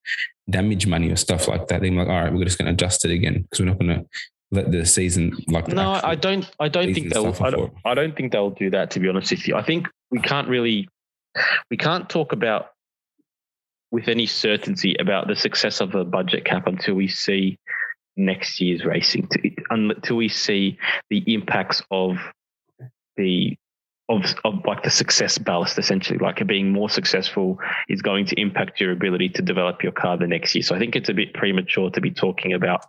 damage 0.49 0.87
money 0.87 1.11
or 1.11 1.17
stuff 1.17 1.49
like 1.49 1.67
that. 1.67 1.81
They're 1.81 1.91
like, 1.91 2.07
all 2.07 2.21
right, 2.23 2.31
we're 2.33 2.45
just 2.45 2.57
going 2.57 2.67
to 2.67 2.73
adjust 2.73 3.03
it 3.03 3.11
again 3.11 3.41
because 3.41 3.59
we're 3.59 3.65
not 3.65 3.79
going 3.79 3.95
to 3.99 4.05
let 4.51 4.71
the 4.71 4.85
season 4.85 5.35
like 5.47 5.65
the 5.65 5.75
No, 5.75 5.99
I 6.03 6.15
don't. 6.15 6.49
I 6.59 6.69
don't 6.69 6.93
think 6.93 7.11
they'll. 7.11 7.35
I 7.41 7.49
don't. 7.49 7.73
I 7.83 7.93
don't 7.95 8.15
think 8.15 8.31
they'll 8.31 8.51
do 8.51 8.69
that. 8.69 8.91
To 8.91 8.99
be 8.99 9.09
honest 9.09 9.31
with 9.31 9.47
you, 9.47 9.55
I 9.55 9.63
think 9.63 9.87
we 10.11 10.19
can't 10.19 10.47
really, 10.47 10.87
we 11.69 11.77
can't 11.77 12.09
talk 12.09 12.31
about 12.31 12.67
with 13.91 14.07
any 14.07 14.25
certainty 14.25 14.95
about 14.99 15.27
the 15.27 15.35
success 15.35 15.81
of 15.81 15.95
a 15.95 16.03
budget 16.03 16.45
cap 16.45 16.67
until 16.67 16.95
we 16.95 17.07
see 17.07 17.57
next 18.17 18.59
year's 18.59 18.85
racing. 18.85 19.29
Until 19.69 20.17
we 20.17 20.29
see 20.29 20.77
the 21.09 21.23
impacts 21.33 21.81
of 21.91 22.17
the 23.17 23.57
of 24.07 24.23
of 24.43 24.63
like 24.65 24.83
the 24.83 24.89
success 24.89 25.37
ballast 25.37 25.79
essentially 25.79 26.19
like 26.19 26.45
being 26.45 26.71
more 26.71 26.89
successful 26.89 27.57
is 27.89 28.01
going 28.01 28.25
to 28.25 28.39
impact 28.39 28.79
your 28.79 28.91
ability 28.91 29.29
to 29.29 29.41
develop 29.41 29.81
your 29.81 29.91
car 29.91 30.15
the 30.17 30.27
next 30.27 30.53
year 30.53 30.61
so 30.61 30.75
i 30.75 30.79
think 30.79 30.95
it's 30.95 31.09
a 31.09 31.13
bit 31.13 31.33
premature 31.33 31.89
to 31.89 31.99
be 32.01 32.11
talking 32.11 32.53
about 32.53 32.85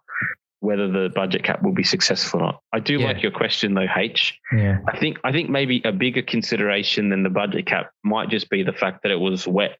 whether 0.60 0.88
the 0.90 1.10
budget 1.14 1.42
cap 1.44 1.62
will 1.62 1.72
be 1.74 1.84
successful 1.84 2.40
or 2.40 2.46
not 2.46 2.60
i 2.72 2.80
do 2.80 2.94
Yeah. 2.98 3.06
like 3.06 3.22
your 3.22 3.32
question 3.32 3.74
though 3.74 3.86
h 3.96 4.38
Yeah. 4.52 4.78
i 4.88 4.98
think 4.98 5.18
i 5.24 5.32
think 5.32 5.50
maybe 5.50 5.82
a 5.84 5.92
bigger 5.92 6.22
consideration 6.22 7.10
than 7.10 7.22
the 7.22 7.30
budget 7.30 7.66
cap 7.66 7.90
might 8.04 8.28
just 8.30 8.48
be 8.50 8.62
the 8.62 8.72
fact 8.72 9.02
that 9.02 9.12
it 9.12 9.20
was 9.20 9.46
wet 9.46 9.78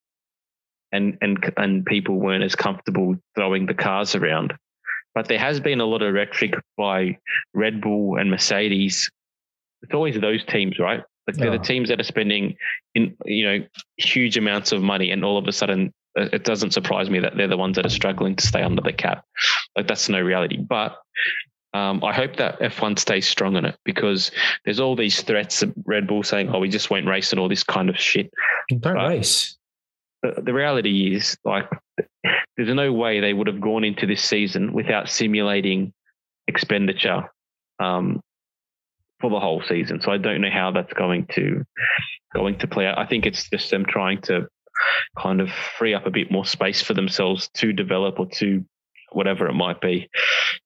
and 0.93 1.17
and 1.21 1.53
and 1.57 1.85
people 1.87 2.17
weren't 2.17 2.45
as 2.45 2.55
comfortable 2.55 3.17
throwing 3.35 3.67
the 3.67 3.75
cars 3.75 4.15
around 4.15 4.55
but 5.15 5.29
there 5.29 5.39
has 5.39 5.61
been 5.61 5.81
a 5.81 5.87
lot 5.87 6.03
of 6.03 6.13
rhetoric 6.15 6.55
by 6.77 7.17
red 7.55 7.81
bull 7.81 8.17
and 8.19 8.31
mercedes 8.31 9.11
it's 9.83 9.95
always 9.95 10.19
those 10.21 10.45
teams 10.45 10.79
right 10.79 11.03
like 11.27 11.37
they're 11.37 11.51
Yeah. 11.53 11.59
the 11.59 11.65
teams 11.65 11.89
that 11.89 11.99
are 12.01 12.05
spending 12.15 12.55
in 12.95 13.17
you 13.25 13.45
know 13.47 13.67
huge 13.97 14.37
amounts 14.37 14.73
of 14.73 14.83
money 14.83 15.11
and 15.11 15.25
all 15.25 15.39
of 15.39 15.47
a 15.49 15.53
sudden 15.53 15.93
it 16.17 16.45
doesn't 16.45 16.73
surprise 16.73 17.11
me 17.11 17.19
that 17.21 17.37
they're 17.37 17.49
the 17.49 17.57
ones 17.57 17.77
that 17.77 17.87
are 17.87 17.91
struggling 17.91 18.35
to 18.37 18.47
stay 18.47 18.63
under 18.63 18.83
the 18.83 18.93
cap 18.93 19.25
like 19.77 19.87
that's 19.87 20.09
no 20.09 20.21
reality 20.21 20.57
but 20.57 20.99
um, 21.75 22.03
I 22.03 22.15
hope 22.15 22.37
that 22.37 22.59
F1 22.61 22.99
stays 22.99 23.29
strong 23.29 23.55
on 23.57 23.67
it 23.67 23.77
because 23.85 24.31
there's 24.65 24.81
all 24.81 24.97
these 24.97 25.21
threats 25.21 25.63
of 25.63 25.75
Red 25.85 26.07
Bull 26.07 26.23
saying, 26.23 26.49
"Oh, 26.49 26.59
we 26.59 26.71
just 26.71 26.89
won't 26.89 27.07
race 27.07 27.33
and 27.33 27.41
all 27.41 27.51
this 27.51 27.65
kind 27.65 27.91
of 27.91 27.99
shit." 27.99 28.31
Don't 28.71 28.95
Right. 28.95 29.19
race. 29.19 29.59
The, 30.23 30.41
the 30.41 30.55
reality 30.55 31.15
is, 31.15 31.37
like, 31.45 31.69
there's 32.57 32.75
no 32.75 32.93
way 32.95 33.21
they 33.21 33.35
would 33.35 33.47
have 33.47 33.61
gone 33.61 33.85
into 33.85 34.07
this 34.07 34.23
season 34.23 34.73
without 34.73 35.11
simulating 35.11 35.93
expenditure 36.49 37.25
um, 37.79 38.21
for 39.21 39.29
the 39.29 39.41
whole 39.41 39.63
season. 39.69 40.01
So 40.01 40.13
I 40.13 40.17
don't 40.17 40.41
know 40.41 40.51
how 40.51 40.71
that's 40.71 40.93
going 40.95 41.27
to 41.35 41.63
going 42.35 42.59
to 42.59 42.67
play 42.67 42.87
out. 42.87 42.99
I 42.99 43.05
think 43.05 43.27
it's 43.27 43.51
just 43.51 43.71
them 43.71 43.85
trying 43.85 44.23
to 44.23 44.49
kind 45.19 45.41
of 45.41 45.49
free 45.79 45.95
up 45.95 46.07
a 46.07 46.11
bit 46.11 46.31
more 46.31 46.45
space 46.45 46.83
for 46.83 46.95
themselves 46.95 47.49
to 47.55 47.73
develop 47.73 48.19
or 48.21 48.27
to 48.27 48.65
whatever 49.13 49.47
it 49.49 49.55
might 49.55 49.81
be. 49.81 50.09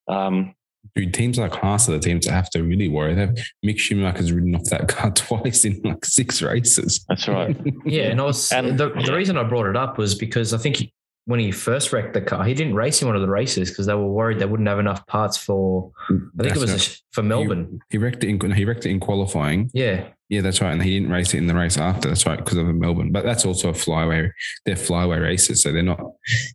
Um, 0.08 0.54
dude, 0.96 1.12
teams 1.14 1.38
like 1.38 1.54
Haas 1.54 1.88
are 1.88 1.92
the 1.92 1.98
teams 2.00 2.26
that 2.26 2.32
have 2.32 2.50
to 2.50 2.62
really 2.62 2.88
worry. 2.88 3.14
They 3.14 3.20
have 3.20 3.36
Mick 3.64 3.78
Schumacher's 3.78 4.32
ridden 4.32 4.54
off 4.54 4.64
that 4.70 4.88
car 4.88 5.10
twice 5.14 5.64
in 5.64 5.80
like 5.84 6.04
six 6.04 6.42
races. 6.42 7.04
That's 7.08 7.28
right. 7.28 7.56
Yeah, 7.84 8.04
and 8.04 8.20
I 8.20 8.24
was 8.24 8.50
And- 8.52 8.78
the, 8.78 8.88
the 9.04 9.14
reason 9.14 9.36
I 9.36 9.44
brought 9.44 9.66
it 9.66 9.76
up 9.76 9.98
was 9.98 10.14
because 10.14 10.52
I 10.54 10.58
think 10.58 10.76
he, 10.76 10.92
when 11.26 11.38
he 11.38 11.52
first 11.52 11.92
wrecked 11.92 12.14
the 12.14 12.20
car, 12.20 12.44
he 12.44 12.54
didn't 12.54 12.74
race 12.74 13.02
in 13.02 13.06
one 13.06 13.14
of 13.14 13.22
the 13.22 13.28
races 13.28 13.70
because 13.70 13.86
they 13.86 13.94
were 13.94 14.08
worried 14.08 14.38
they 14.38 14.46
wouldn't 14.46 14.68
have 14.68 14.78
enough 14.80 15.06
parts 15.06 15.36
for. 15.36 15.92
I 16.08 16.42
think 16.42 16.56
it 16.56 16.60
was 16.60 16.70
That's 16.72 16.94
a, 16.96 16.98
for 17.12 17.22
Melbourne. 17.22 17.78
He 17.90 17.98
wrecked 17.98 18.24
it 18.24 18.28
in 18.28 18.50
he 18.52 18.64
wrecked 18.64 18.86
it 18.86 18.90
in 18.90 18.98
qualifying. 19.00 19.70
yeah, 19.74 20.08
Yeah, 20.30 20.40
that's 20.42 20.60
right. 20.62 20.72
And 20.72 20.82
he 20.82 20.98
didn't 20.98 21.10
race 21.12 21.34
it 21.34 21.38
in 21.38 21.48
the 21.48 21.54
race 21.54 21.76
after. 21.76 22.08
That's 22.08 22.24
right, 22.24 22.38
because 22.38 22.56
of 22.56 22.66
Melbourne. 22.68 23.10
But 23.10 23.24
that's 23.24 23.44
also 23.44 23.68
a 23.70 23.72
flyway. 23.72 24.30
They're 24.64 24.76
flyway 24.76 25.20
races, 25.20 25.60
so 25.62 25.72
they're 25.72 25.82
not 25.82 26.00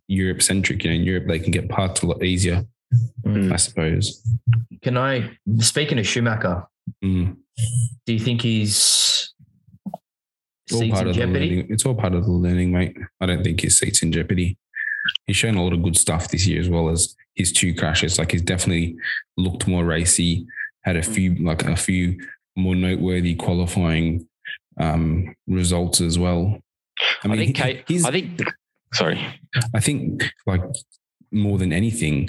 Europe 0.08 0.42
centric. 0.42 0.82
You 0.82 0.90
know, 0.90 0.96
in 0.96 1.02
Europe 1.04 1.24
they 1.28 1.38
can 1.38 1.50
get 1.52 1.68
parts 1.68 2.00
a 2.02 2.06
lot 2.06 2.24
easier, 2.24 2.64
Mm. 3.26 3.52
I 3.52 3.56
suppose. 3.56 4.22
can 4.82 4.96
I? 4.96 5.36
Speaking 5.58 5.98
of 5.98 6.06
Schumacher, 6.06 6.64
Mm. 7.04 7.36
do 8.06 8.12
you 8.12 8.18
think 8.20 8.40
he's 8.42 9.34
all 10.72 10.78
seats 10.80 10.92
part 10.94 11.02
in 11.02 11.08
of 11.10 11.14
the 11.14 11.20
jeopardy? 11.20 11.48
learning. 11.50 11.66
It's 11.70 11.84
all 11.84 11.94
part 11.94 12.14
of 12.14 12.24
the 12.24 12.30
learning, 12.32 12.72
mate. 12.72 12.96
I 13.20 13.26
don't 13.26 13.44
think 13.44 13.60
his 13.60 13.78
seat's 13.78 14.02
in 14.02 14.10
jeopardy. 14.12 14.56
He's 15.26 15.36
shown 15.36 15.56
a 15.56 15.62
lot 15.62 15.72
of 15.72 15.82
good 15.82 15.96
stuff 15.98 16.30
this 16.30 16.46
year, 16.46 16.60
as 16.60 16.68
well 16.68 16.88
as 16.88 17.14
his 17.34 17.52
two 17.52 17.74
crashes. 17.74 18.18
Like 18.18 18.32
he's 18.32 18.42
definitely 18.42 18.96
looked 19.36 19.68
more 19.68 19.84
racy. 19.84 20.46
Had 20.82 20.96
a 20.96 21.02
few, 21.02 21.34
like 21.44 21.64
a 21.64 21.76
few 21.76 22.18
more 22.56 22.74
noteworthy 22.74 23.34
qualifying 23.34 24.26
um, 24.80 25.34
results 25.46 26.00
as 26.00 26.18
well. 26.18 26.58
I, 27.24 27.36
think 27.36 27.56
Kate, 27.56 27.84
he's, 27.86 28.04
I 28.04 28.10
think 28.10 28.42
sorry. 28.94 29.20
I 29.74 29.80
think 29.80 30.24
like 30.46 30.62
more 31.30 31.58
than 31.58 31.72
anything, 31.72 32.28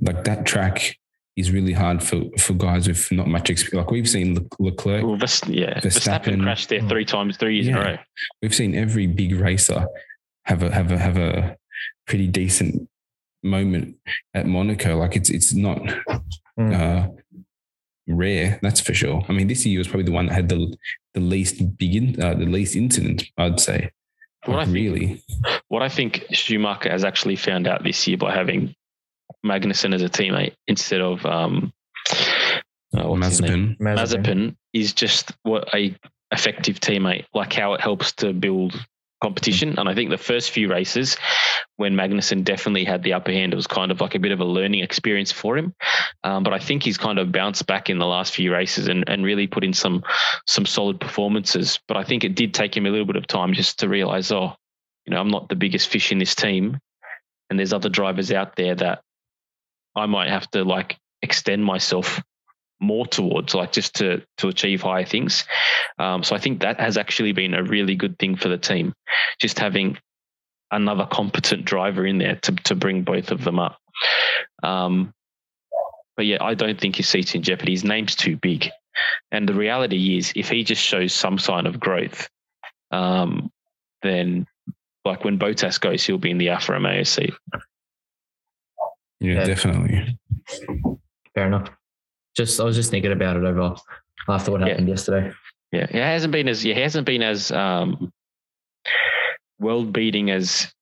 like 0.00 0.24
that 0.24 0.46
track 0.46 0.96
is 1.36 1.50
really 1.52 1.74
hard 1.74 2.02
for 2.02 2.22
for 2.38 2.54
guys 2.54 2.88
with 2.88 3.10
not 3.12 3.28
much 3.28 3.50
experience. 3.50 3.84
Like 3.86 3.90
we've 3.90 4.08
seen 4.08 4.34
Le- 4.34 4.64
Leclerc, 4.66 5.04
Well, 5.04 5.16
Vers- 5.16 5.42
yeah, 5.46 5.78
Verstappen, 5.80 6.22
Verstappen- 6.36 6.42
crashed 6.42 6.68
there 6.70 6.88
three 6.88 7.04
times, 7.04 7.36
three 7.36 7.56
years 7.56 7.68
in 7.68 7.76
a 7.76 7.80
row. 7.80 7.96
we've 8.40 8.54
seen 8.54 8.74
every 8.74 9.06
big 9.06 9.34
racer 9.38 9.86
have 10.44 10.62
a 10.62 10.72
have 10.72 10.90
a 10.92 10.98
have 10.98 11.18
a 11.18 11.56
pretty 12.06 12.26
decent 12.28 12.88
moment 13.42 13.96
at 14.32 14.46
Monaco. 14.46 14.96
Like 14.98 15.14
it's 15.16 15.28
it's 15.30 15.52
not 15.52 15.80
Mm. 16.58 16.72
uh, 16.72 17.08
rare, 18.06 18.58
that's 18.62 18.80
for 18.80 18.94
sure. 18.94 19.24
I 19.28 19.32
mean, 19.32 19.48
this 19.48 19.64
year 19.66 19.78
was 19.78 19.88
probably 19.88 20.04
the 20.04 20.12
one 20.12 20.26
that 20.26 20.34
had 20.34 20.48
the 20.48 20.76
the 21.14 21.20
least 21.20 21.76
big 21.78 21.94
in, 21.94 22.22
uh, 22.22 22.34
the 22.34 22.46
least 22.46 22.76
incident. 22.76 23.24
I'd 23.38 23.60
say. 23.60 23.90
What 24.44 24.54
I 24.54 24.58
Like, 24.58 24.66
think- 24.66 24.74
really, 24.76 25.22
What 25.68 25.82
I 25.82 25.88
think 25.88 26.24
Schumacher 26.30 26.90
has 26.90 27.04
actually 27.04 27.36
found 27.36 27.66
out 27.66 27.82
this 27.82 28.06
year 28.06 28.16
by 28.16 28.34
having 28.34 28.74
Magnussen 29.44 29.94
as 29.94 30.02
a 30.02 30.08
teammate 30.08 30.54
instead 30.68 31.00
of 31.00 31.24
um, 31.26 31.72
uh, 32.96 33.08
what's 33.08 33.26
his 33.26 33.40
name? 33.40 33.76
Mazepin. 33.80 33.96
Mazepin 33.98 34.56
is 34.72 34.92
just 34.92 35.32
what 35.42 35.68
a 35.74 35.94
effective 36.32 36.78
teammate, 36.80 37.24
like 37.34 37.52
how 37.52 37.74
it 37.74 37.80
helps 37.80 38.12
to 38.12 38.32
build 38.32 38.74
competition. 39.22 39.78
And 39.78 39.88
I 39.88 39.94
think 39.94 40.10
the 40.10 40.18
first 40.18 40.50
few 40.50 40.70
races, 40.70 41.16
when 41.76 41.94
Magnussen 41.94 42.44
definitely 42.44 42.84
had 42.84 43.02
the 43.02 43.14
upper 43.14 43.32
hand, 43.32 43.52
it 43.52 43.56
was 43.56 43.66
kind 43.66 43.90
of 43.90 44.00
like 44.00 44.14
a 44.14 44.18
bit 44.18 44.32
of 44.32 44.40
a 44.40 44.44
learning 44.44 44.82
experience 44.82 45.32
for 45.32 45.56
him. 45.56 45.74
Um, 46.24 46.42
but 46.42 46.52
I 46.52 46.58
think 46.58 46.82
he's 46.82 46.98
kind 46.98 47.18
of 47.18 47.32
bounced 47.32 47.66
back 47.66 47.90
in 47.90 47.98
the 47.98 48.06
last 48.06 48.34
few 48.34 48.52
races 48.52 48.88
and, 48.88 49.04
and 49.08 49.24
really 49.24 49.46
put 49.46 49.64
in 49.64 49.72
some 49.72 50.02
some 50.46 50.66
solid 50.66 51.00
performances. 51.00 51.78
But 51.88 51.96
I 51.96 52.04
think 52.04 52.24
it 52.24 52.34
did 52.34 52.54
take 52.54 52.76
him 52.76 52.86
a 52.86 52.90
little 52.90 53.06
bit 53.06 53.16
of 53.16 53.26
time 53.26 53.54
just 53.54 53.80
to 53.80 53.88
realize, 53.88 54.32
oh, 54.32 54.54
you 55.06 55.14
know, 55.14 55.20
I'm 55.20 55.30
not 55.30 55.48
the 55.48 55.56
biggest 55.56 55.88
fish 55.88 56.12
in 56.12 56.18
this 56.18 56.34
team, 56.34 56.78
and 57.48 57.58
there's 57.58 57.72
other 57.72 57.88
drivers 57.88 58.32
out 58.32 58.56
there 58.56 58.74
that 58.74 59.02
I 59.94 60.06
might 60.06 60.28
have 60.28 60.50
to 60.50 60.64
like 60.64 60.98
extend 61.22 61.64
myself 61.64 62.20
more 62.80 63.06
towards 63.06 63.54
like 63.54 63.72
just 63.72 63.94
to 63.96 64.22
to 64.36 64.48
achieve 64.48 64.82
higher 64.82 65.04
things 65.04 65.44
um, 65.98 66.22
so 66.22 66.36
i 66.36 66.38
think 66.38 66.60
that 66.60 66.78
has 66.78 66.96
actually 66.96 67.32
been 67.32 67.54
a 67.54 67.62
really 67.62 67.94
good 67.94 68.18
thing 68.18 68.36
for 68.36 68.48
the 68.48 68.58
team 68.58 68.92
just 69.40 69.58
having 69.58 69.96
another 70.70 71.06
competent 71.10 71.64
driver 71.64 72.06
in 72.06 72.18
there 72.18 72.36
to, 72.36 72.52
to 72.56 72.74
bring 72.74 73.02
both 73.02 73.30
of 73.30 73.44
them 73.44 73.58
up 73.58 73.78
um, 74.62 75.12
but 76.16 76.26
yeah 76.26 76.42
i 76.42 76.52
don't 76.54 76.80
think 76.80 76.96
his 76.96 77.08
seat's 77.08 77.34
in 77.34 77.42
jeopardy 77.42 77.72
his 77.72 77.84
name's 77.84 78.14
too 78.14 78.36
big 78.36 78.68
and 79.32 79.48
the 79.48 79.54
reality 79.54 80.18
is 80.18 80.32
if 80.36 80.48
he 80.50 80.62
just 80.64 80.82
shows 80.82 81.12
some 81.14 81.38
sign 81.38 81.66
of 81.66 81.80
growth 81.80 82.28
um, 82.90 83.50
then 84.02 84.46
like 85.04 85.24
when 85.24 85.38
Bottas 85.38 85.80
goes 85.80 86.04
he'll 86.04 86.18
be 86.18 86.30
in 86.30 86.38
the 86.38 86.50
alfa 86.50 86.72
romeo 86.72 87.02
seat 87.04 87.32
Yeah, 89.20 89.34
Yeah. 89.34 89.44
definitely. 89.46 90.18
Fair 91.34 91.46
enough. 91.46 91.70
Just 92.36 92.60
I 92.60 92.64
was 92.64 92.76
just 92.76 92.90
thinking 92.90 93.12
about 93.12 93.36
it 93.36 93.44
over 93.44 93.74
after 94.28 94.50
what 94.50 94.60
Yeah. 94.60 94.68
happened 94.68 94.88
yesterday. 94.88 95.32
Yeah, 95.72 95.86
he 95.90 95.98
hasn't 95.98 96.32
been 96.32 96.48
as 96.48 96.62
he 96.62 96.72
hasn't 96.74 97.06
been 97.06 97.22
as 97.22 97.50
um, 97.50 98.12
world 99.58 99.92
beating 99.92 100.30
as 100.30 100.72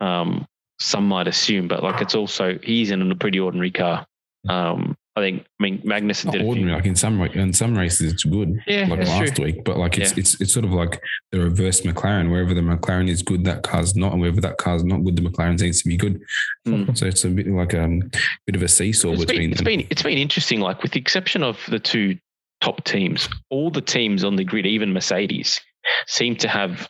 um, 0.00 0.46
some 0.78 1.08
might 1.08 1.28
assume, 1.28 1.68
but 1.68 1.82
like 1.82 2.00
it's 2.02 2.14
also 2.14 2.58
he's 2.62 2.90
in 2.90 3.10
a 3.10 3.14
pretty 3.16 3.40
ordinary 3.40 3.70
car. 3.70 4.06
Um, 4.48 4.96
I 5.14 5.20
think. 5.20 5.46
I 5.60 5.62
mean, 5.62 5.82
Magnussen 5.82 6.26
Not 6.26 6.32
did 6.34 6.42
ordinary. 6.42 6.76
Like 6.76 6.86
in 6.86 6.96
some 6.96 7.20
in 7.20 7.52
some 7.52 7.76
races, 7.76 8.12
it's 8.12 8.24
good. 8.24 8.58
Yeah, 8.66 8.86
like 8.88 9.06
last 9.06 9.36
true. 9.36 9.44
week, 9.44 9.64
but 9.64 9.76
like 9.76 9.98
it's 9.98 10.12
Yeah. 10.12 10.20
it's 10.20 10.40
it's 10.40 10.52
sort 10.52 10.64
of 10.64 10.72
like 10.72 11.02
the 11.32 11.40
reverse 11.40 11.82
McLaren. 11.82 12.30
Wherever 12.30 12.54
the 12.54 12.62
McLaren 12.62 13.08
is 13.08 13.22
good, 13.22 13.44
that 13.44 13.62
car's 13.62 13.94
not, 13.94 14.12
and 14.12 14.20
wherever 14.22 14.40
that 14.40 14.56
car's 14.56 14.84
not 14.84 15.04
good, 15.04 15.16
the 15.16 15.22
McLaren 15.22 15.60
needs 15.60 15.82
to 15.82 15.88
be 15.88 15.96
good. 15.98 16.20
Mm. 16.66 16.96
So 16.96 17.06
it's 17.06 17.24
a 17.24 17.28
bit 17.28 17.46
like 17.46 17.74
a 17.74 18.00
bit 18.46 18.56
of 18.56 18.62
a 18.62 18.68
seesaw 18.68 19.12
It's 19.12 19.24
between 19.26 19.50
been, 19.50 19.52
it's 19.52 19.62
been 19.62 19.86
it's 19.90 20.02
been 20.02 20.18
interesting. 20.18 20.60
Like 20.60 20.82
with 20.82 20.92
the 20.92 21.00
exception 21.00 21.42
of 21.42 21.58
the 21.68 21.78
two 21.78 22.16
top 22.62 22.82
teams, 22.84 23.28
all 23.50 23.70
the 23.70 23.82
teams 23.82 24.24
on 24.24 24.36
the 24.36 24.44
grid, 24.44 24.64
even 24.66 24.92
Mercedes, 24.94 25.60
seem 26.06 26.36
to 26.36 26.48
have 26.48 26.88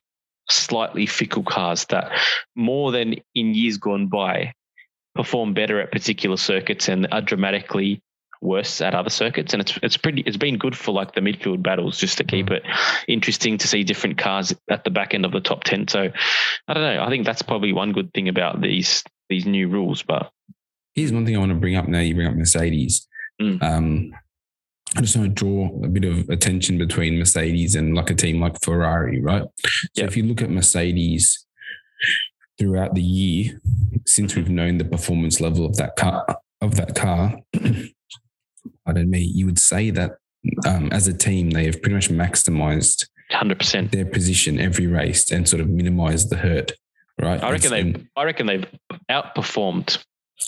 slightly 0.48 1.06
fickle 1.06 1.42
cars 1.42 1.87
that 1.87 2.12
more 2.54 2.92
than 2.92 3.16
in 3.35 3.54
years 3.54 3.78
gone 3.78 4.06
by 4.06 4.52
perform 5.14 5.54
better 5.54 5.80
at 5.80 5.90
particular 5.92 6.37
circuits 6.37 6.88
and 6.88 7.06
are 7.12 7.20
dramatically 7.22 8.00
worse 8.42 8.81
at 8.81 8.94
other 8.94 9.11
circuits. 9.11 9.52
And 9.55 9.62
it's 9.62 9.78
it's 9.83 9.96
pretty 9.96 10.22
it's 10.26 10.37
been 10.37 10.59
good 10.59 10.76
for 10.76 10.92
like 10.92 11.14
the 11.14 11.20
midfield 11.20 11.62
battles 11.62 11.98
just 11.98 12.18
to 12.18 12.24
keep 12.24 12.50
it 12.50 12.62
interesting 13.09 13.57
to 13.59 13.68
see 13.68 13.85
different 13.85 14.18
cars 14.18 14.55
at 14.70 14.85
the 14.85 14.90
back 14.90 15.14
end 15.14 15.24
of 15.24 15.33
the 15.33 15.40
top 15.40 15.64
ten. 15.64 15.88
So 15.88 16.11
I 16.68 16.74
don't 16.74 16.83
know. 16.83 17.02
I 17.02 17.09
think 17.09 17.24
that's 17.24 17.42
probably 17.42 17.72
one 17.72 17.92
good 17.92 18.12
thing 18.12 18.28
about 18.28 18.61
these 18.61 19.02
these 19.31 19.46
new 19.46 19.68
rules. 19.68 20.02
But 20.02 20.31
Here's 20.94 21.12
one 21.12 21.24
thing 21.24 21.37
I 21.37 21.38
want 21.38 21.52
to 21.52 21.59
bring 21.59 21.76
up 21.76 21.88
now. 21.88 22.00
You 22.00 22.14
bring 22.14 22.26
up 22.26 22.35
Mercedes. 22.35 23.07
Mm. 23.40 23.62
Um, 23.62 24.12
I 24.94 25.00
just 25.00 25.16
want 25.16 25.28
to 25.31 25.35
draw 25.35 25.70
a 25.83 25.88
bit 25.88 26.05
of 26.05 26.28
attention 26.28 26.76
between 26.76 27.18
Mercedes 27.18 27.74
and 27.76 27.94
like 27.94 28.11
a 28.11 28.14
team 28.14 28.40
like 28.40 28.61
Ferrari, 28.62 29.22
right? 29.22 29.44
So 29.64 29.70
Yeah. 29.94 30.05
if 30.05 30.18
you 30.18 30.24
look 30.24 30.42
at 30.42 30.50
Mercedes 30.50 31.46
throughout 32.59 32.94
the 32.94 33.02
year, 33.02 33.59
since 34.07 34.35
we've 34.35 34.50
known 34.50 34.76
the 34.76 34.85
performance 34.85 35.40
level 35.40 35.64
of 35.64 35.76
that 35.76 35.96
car, 35.96 36.26
of 36.61 36.74
that 36.76 36.94
car, 36.94 37.38
pardon 38.84 39.10
me, 39.10 39.20
you 39.20 39.46
would 39.46 39.58
say 39.58 39.90
that 39.90 40.12
um, 40.66 40.88
as 40.92 41.06
a 41.08 41.12
team 41.12 41.50
they 41.50 41.64
have 41.66 41.80
pretty 41.82 41.94
much 41.94 42.08
maximized 42.10 43.06
hundred 43.30 43.58
percent. 43.58 43.92
their 43.92 44.04
position 44.04 44.58
every 44.60 44.86
race 44.86 45.30
and 45.30 45.48
sort 45.48 45.60
of 45.60 45.68
minimized 45.68 46.28
the 46.30 46.36
hurt, 46.36 46.72
right? 47.20 47.42
I 47.42 47.50
reckon 47.50 47.70
they've 47.70 48.06
I 48.16 48.24
reckon 48.24 48.46
they've 48.46 48.66
outperformed 49.10 50.02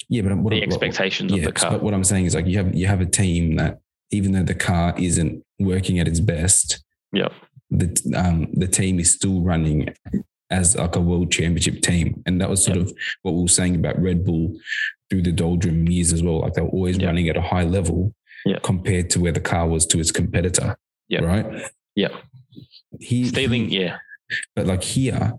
yeah, 0.09 0.23
but 0.23 0.37
what, 0.39 0.51
the 0.51 0.61
what- 0.61 0.67
expectations 0.67 1.33
of 1.33 1.41
the 1.43 1.53
car. 1.53 1.71
But 1.73 1.83
what 1.83 1.95
I'm 1.95 2.05
saying 2.05 2.27
is 2.27 2.35
like 2.35 2.47
you 2.47 2.59
have 2.59 2.75
you 2.75 2.87
have 2.87 3.01
a 3.01 3.07
team 3.07 3.57
that 3.57 3.79
even 4.11 4.33
though 4.33 4.43
the 4.43 4.55
car 4.55 4.95
isn't 4.99 5.43
working 5.59 5.99
at 5.99 6.09
its 6.09 6.21
best, 6.21 6.83
Yeah. 7.13 7.29
the 7.71 7.89
um, 8.17 8.49
the 8.53 8.67
team 8.69 8.99
is 9.01 9.13
still 9.13 9.41
running 9.41 9.95
as 10.51 10.77
like 10.77 10.95
a 10.97 11.01
world 11.01 11.33
championship 11.33 11.81
team, 11.81 12.23
and 12.27 12.41
that 12.41 12.51
was 12.51 12.65
sort 12.65 12.77
of 12.77 12.93
what 13.23 13.33
we 13.33 13.43
were 13.43 13.49
saying 13.49 13.77
about 13.77 14.01
Red 14.01 14.25
Bull 14.25 14.55
through 15.09 15.23
the 15.23 15.33
doldrum 15.33 15.89
years 15.89 16.13
as 16.13 16.23
well. 16.23 16.41
Like 16.41 16.55
they 16.55 16.63
were 16.63 16.69
always 16.69 16.99
Yeah. 16.99 17.07
running 17.07 17.29
at 17.29 17.37
a 17.37 17.41
high 17.43 17.65
level 17.65 18.13
Yeah. 18.45 18.59
compared 18.63 19.11
to 19.11 19.21
where 19.21 19.33
the 19.33 19.41
car 19.41 19.67
was 19.67 19.87
to 19.87 19.99
its 20.01 20.13
competitor. 20.13 20.77
Yeah. 21.09 21.21
right. 21.25 21.47
Yeah. 21.95 22.09
He, 23.01 23.25
Stealing, 23.27 23.69
he- 23.71 23.81
yeah. 23.83 23.99
but 24.55 24.67
like 24.67 24.83
here, 24.83 25.33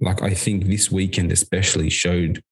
like 0.00 0.22
I 0.22 0.34
think 0.34 0.64
this 0.66 0.90
weekend 0.90 1.32
especially 1.32 1.90
showed 1.90 2.42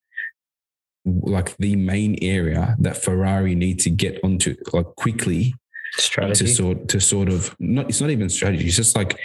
like 1.05 1.57
the 1.59 1.77
main 1.77 2.19
area 2.23 2.77
that 2.81 2.97
Ferrari 2.97 3.55
need 3.55 3.81
to 3.81 3.91
get 3.91 4.19
onto 4.23 4.57
like 4.73 4.87
quickly 4.97 5.55
Strategy. 5.97 6.45
to 6.47 6.51
sort 6.55 6.89
to 6.89 7.01
sort 7.01 7.29
of 7.31 7.57
not 7.59 7.89
it's 7.89 8.01
not 8.03 8.11
even 8.11 8.29
strategy 8.29 8.67
it's 8.67 8.77
just 8.77 8.95
like 8.95 9.19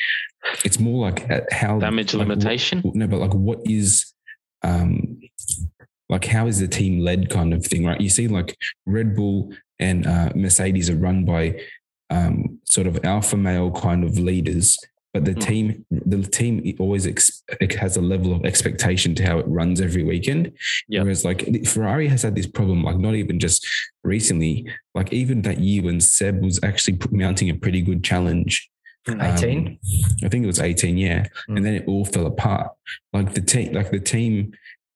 it's 0.63 0.79
more 0.79 1.05
like 1.09 1.27
how 1.51 1.79
Damage 1.79 2.13
like, 2.13 2.27
what- 2.27 2.37
limitation. 2.37 2.81
no 2.93 3.05
but 3.07 3.19
like 3.19 3.33
what 3.33 3.59
is 3.65 4.13
um 4.63 5.19
like 6.13 6.25
how 6.35 6.43
is 6.51 6.57
the 6.59 6.67
team 6.79 6.93
led 7.07 7.21
kind 7.37 7.51
of 7.55 7.61
thing 7.65 7.83
right 7.89 8.01
you 8.05 8.09
see 8.17 8.27
like 8.27 8.49
red 8.85 9.09
bull 9.17 9.37
and 9.79 9.99
uh, 10.13 10.29
mercedes 10.43 10.87
are 10.91 10.95
run 11.07 11.19
by 11.33 11.43
um 12.09 12.35
sort 12.73 12.87
of 12.87 12.95
alpha 13.03 13.37
male 13.47 13.71
kind 13.71 14.01
of 14.07 14.11
leaders 14.29 14.77
but 15.15 15.25
the 15.25 15.35
Mm. 15.35 15.45
team, 15.49 15.85
the 15.91 16.21
team 16.39 16.53
always 16.79 17.05
ex- 17.05 17.43
has 17.83 17.97
a 17.97 18.01
level 18.13 18.33
of 18.33 18.41
expectation 18.51 19.13
to 19.15 19.23
how 19.23 19.37
it 19.37 19.45
runs 19.59 19.79
every 19.79 20.03
weekend. 20.03 20.51
Yeah. 20.89 21.01
Whereas 21.03 21.23
like 21.29 21.39
Ferrari 21.73 22.07
has 22.07 22.23
had 22.23 22.33
this 22.35 22.47
problem, 22.47 22.79
like 22.83 22.97
not 22.97 23.13
even 23.13 23.37
just 23.39 23.59
recently, 24.03 24.65
like 24.95 25.13
even 25.13 25.43
that 25.43 25.59
year 25.59 25.83
when 25.83 25.99
Seb 26.01 26.41
was 26.43 26.59
actually 26.63 26.97
mounting 27.11 27.51
a 27.51 27.53
pretty 27.63 27.81
good 27.83 28.03
challenge. 28.03 28.53
um, 29.07 29.21
18? 29.21 29.77
I 30.25 30.29
think 30.29 30.45
it 30.45 30.47
was 30.47 30.59
18, 30.59 30.97
yeah. 30.97 31.27
Mm. 31.47 31.57
And 31.57 31.63
then 31.65 31.75
it 31.75 31.85
all 31.87 32.05
fell 32.05 32.25
apart. 32.25 32.71
Like 33.15 33.35
the 33.35 33.41
team, 33.41 33.73
like 33.73 33.91
the 33.91 33.99
team 33.99 34.53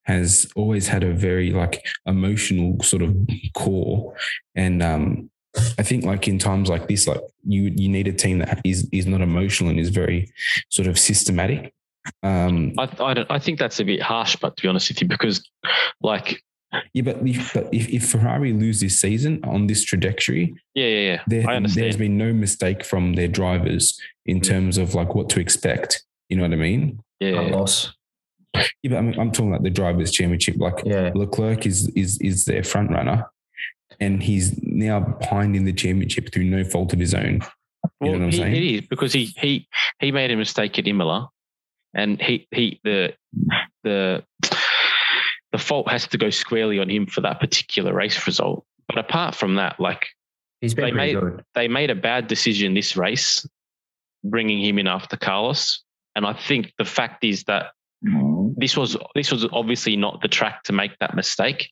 has 0.08 0.50
always 0.56 0.88
had 0.88 1.04
a 1.04 1.14
very 1.14 1.52
like 1.52 1.86
emotional 2.06 2.82
sort 2.82 3.04
of 3.04 3.16
core. 3.54 4.16
And 4.56 4.82
um 4.82 5.30
I 5.78 5.84
think 5.84 6.06
like 6.06 6.28
in 6.28 6.40
times 6.40 6.70
like 6.70 6.88
this, 6.88 7.08
like 7.08 7.22
you 7.46 7.74
you 7.76 7.90
need 7.90 8.08
a 8.08 8.14
team 8.14 8.40
that 8.40 8.62
is 8.64 8.88
is 8.92 9.06
not 9.06 9.22
emotional 9.22 9.70
and 9.70 9.80
is 9.80 9.90
very 9.90 10.32
sort 10.70 10.88
of 10.88 10.98
systematic. 10.98 11.74
Um 12.24 12.74
I, 12.78 12.90
I 13.00 13.14
don't. 13.14 13.30
I 13.30 13.40
think 13.40 13.60
that's 13.60 13.80
a 13.80 13.86
bit 13.86 14.02
harsh, 14.02 14.38
but 14.38 14.56
to 14.58 14.64
be 14.64 14.70
honest 14.70 14.90
with 14.90 15.02
you, 15.02 15.08
because 15.08 15.44
like 16.02 16.42
yeah, 16.94 17.02
but 17.02 17.18
if 17.26 17.54
but 17.54 17.74
if, 17.74 17.90
if 17.90 18.10
Ferrari 18.10 18.54
lose 18.54 18.80
this 18.80 19.00
season 19.00 19.44
on 19.44 19.68
this 19.68 19.84
trajectory, 19.84 20.56
yeah, 20.74 20.88
yeah, 20.88 21.00
yeah. 21.00 21.22
there, 21.28 21.50
I 21.50 21.56
understand. 21.56 21.84
there's 21.84 21.98
been 21.98 22.18
no 22.18 22.34
mistake 22.34 22.84
from 22.84 23.14
their 23.14 23.28
drivers 23.28 24.00
in 24.26 24.42
terms 24.42 24.78
of 24.78 24.94
like 24.94 25.16
what 25.16 25.30
to 25.30 25.40
expect. 25.40 26.04
You 26.30 26.38
know 26.38 26.44
what 26.44 26.54
I 26.54 26.58
mean? 26.58 27.00
yeah, 27.20 27.30
yeah, 27.30 27.42
yeah. 27.50 27.88
Carlos. 28.54 28.70
Yeah, 28.84 28.90
but 28.92 28.98
I'm, 28.98 29.20
I'm 29.20 29.32
talking 29.32 29.50
about 29.52 29.64
the 29.64 29.70
drivers' 29.70 30.12
championship. 30.12 30.56
Like 30.58 30.84
Yeah. 30.86 31.12
Leclerc 31.16 31.66
is 31.66 31.90
is 31.90 32.20
is 32.22 32.46
their 32.46 32.64
front 32.64 32.92
runner, 32.92 33.26
and 34.00 34.22
he's 34.22 34.58
now 34.64 35.00
behind 35.00 35.56
in 35.56 35.66
the 35.66 35.74
championship 35.74 36.32
through 36.34 36.46
no 36.46 36.64
fault 36.64 36.94
of 36.94 37.00
his 37.00 37.14
own. 37.14 37.42
You 38.02 38.12
know 38.12 38.14
what 38.14 38.22
I'm 38.22 38.32
he, 38.32 38.38
saying? 38.38 38.56
It 38.56 38.64
is 38.64 38.88
because 38.88 39.14
he 39.14 39.26
he 39.38 39.68
he 40.00 40.12
made 40.12 40.32
a 40.32 40.36
mistake 40.36 40.78
at 40.80 40.88
Imola, 40.88 41.30
and 41.94 42.22
he 42.22 42.48
he 42.52 42.80
the 42.84 43.14
the 43.84 44.24
the 45.52 45.58
fault 45.58 45.90
has 45.90 46.08
to 46.08 46.18
go 46.18 46.30
squarely 46.30 46.80
on 46.80 46.90
him 46.90 47.06
for 47.08 47.22
that 47.22 47.40
particular 47.40 47.94
race 47.94 48.26
result. 48.28 48.66
But 48.88 48.98
apart 48.98 49.36
from 49.36 49.56
that, 49.56 49.80
like 49.80 50.06
He's 50.62 50.74
been 50.74 50.86
They 50.86 50.92
made- 50.92 51.20
good. 51.20 51.44
they 51.54 51.68
made 51.68 51.92
a 51.92 51.96
bad 51.96 52.28
decision 52.28 52.74
this 52.74 52.98
race, 52.98 53.48
bringing 54.24 54.60
him 54.64 54.80
in 54.80 54.88
after 54.88 55.16
Carlos. 55.16 55.84
And 56.16 56.26
I 56.26 56.34
think 56.34 56.74
the 56.80 56.86
fact 56.86 57.24
is 57.24 57.44
that 57.44 57.68
this 58.58 58.76
was 58.76 58.98
this 59.16 59.32
was 59.32 59.46
obviously 59.54 59.96
not 59.96 60.22
the 60.22 60.28
track 60.28 60.64
to 60.64 60.74
make 60.74 60.92
that 61.00 61.16
mistake. 61.16 61.70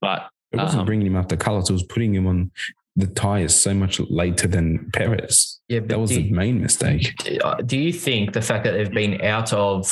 But 0.00 0.28
It 0.52 0.58
wasn't 0.58 0.80
Um, 0.80 0.86
bringing 0.86 1.06
him 1.06 1.16
after 1.16 1.36
Carlos; 1.36 1.70
it 1.70 1.72
was 1.72 1.82
putting 1.84 2.14
him 2.14 2.26
on 2.26 2.50
the 2.94 3.06
tires 3.06 3.54
so 3.54 3.74
much 3.74 4.00
later 4.00 4.46
than 4.48 4.90
Perez. 4.92 5.60
Yeah, 5.68 5.80
That 5.80 5.98
was 6.00 6.10
do, 6.10 6.16
the 6.22 6.30
main 6.30 6.60
mistake. 6.62 7.14
uh, 7.44 7.56
do 7.56 7.78
you 7.78 7.92
think 7.92 8.32
the 8.32 8.40
fact 8.42 8.64
that 8.64 8.72
they've 8.72 8.90
been 8.90 9.20
out 9.22 9.52
of 9.52 9.90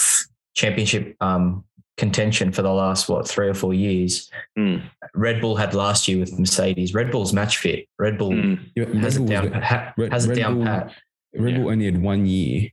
championship 0.55 1.16
um, 1.20 1.64
contention 1.97 2.51
for 2.53 2.62
the 2.62 2.73
last 2.73 3.09
what 3.09 3.29
three 3.29 3.49
or 3.49 3.55
four 3.55 3.75
years? 3.75 4.31
mm, 4.59 4.83
Red 5.14 5.40
Bull 5.40 5.57
had 5.57 5.75
last 5.75 6.09
year 6.09 6.18
with 6.18 6.38
Mercedes. 6.38 6.94
Red 6.94 7.11
Bull's 7.11 7.33
match 7.33 7.59
fit. 7.59 7.87
Red 7.99 8.16
Bull 8.16 8.31
mm, 8.31 8.59
Yeah, 8.75 8.85
Red 8.85 8.97
has 8.97 9.16
it 9.16 9.18
Bull 9.20 9.29
down. 9.29 9.51
the- 9.51 9.61
Ha, 9.61 9.92
Red- 9.99 10.12
has 10.12 10.25
it 10.25 10.29
Red 10.31 10.38
down 10.38 10.55
Bull- 10.55 10.64
pat. 10.64 10.92
Red 11.37 11.55
Bull 11.57 11.70
only 11.70 11.85
had 11.87 12.01
one 12.01 12.27
year 12.27 12.70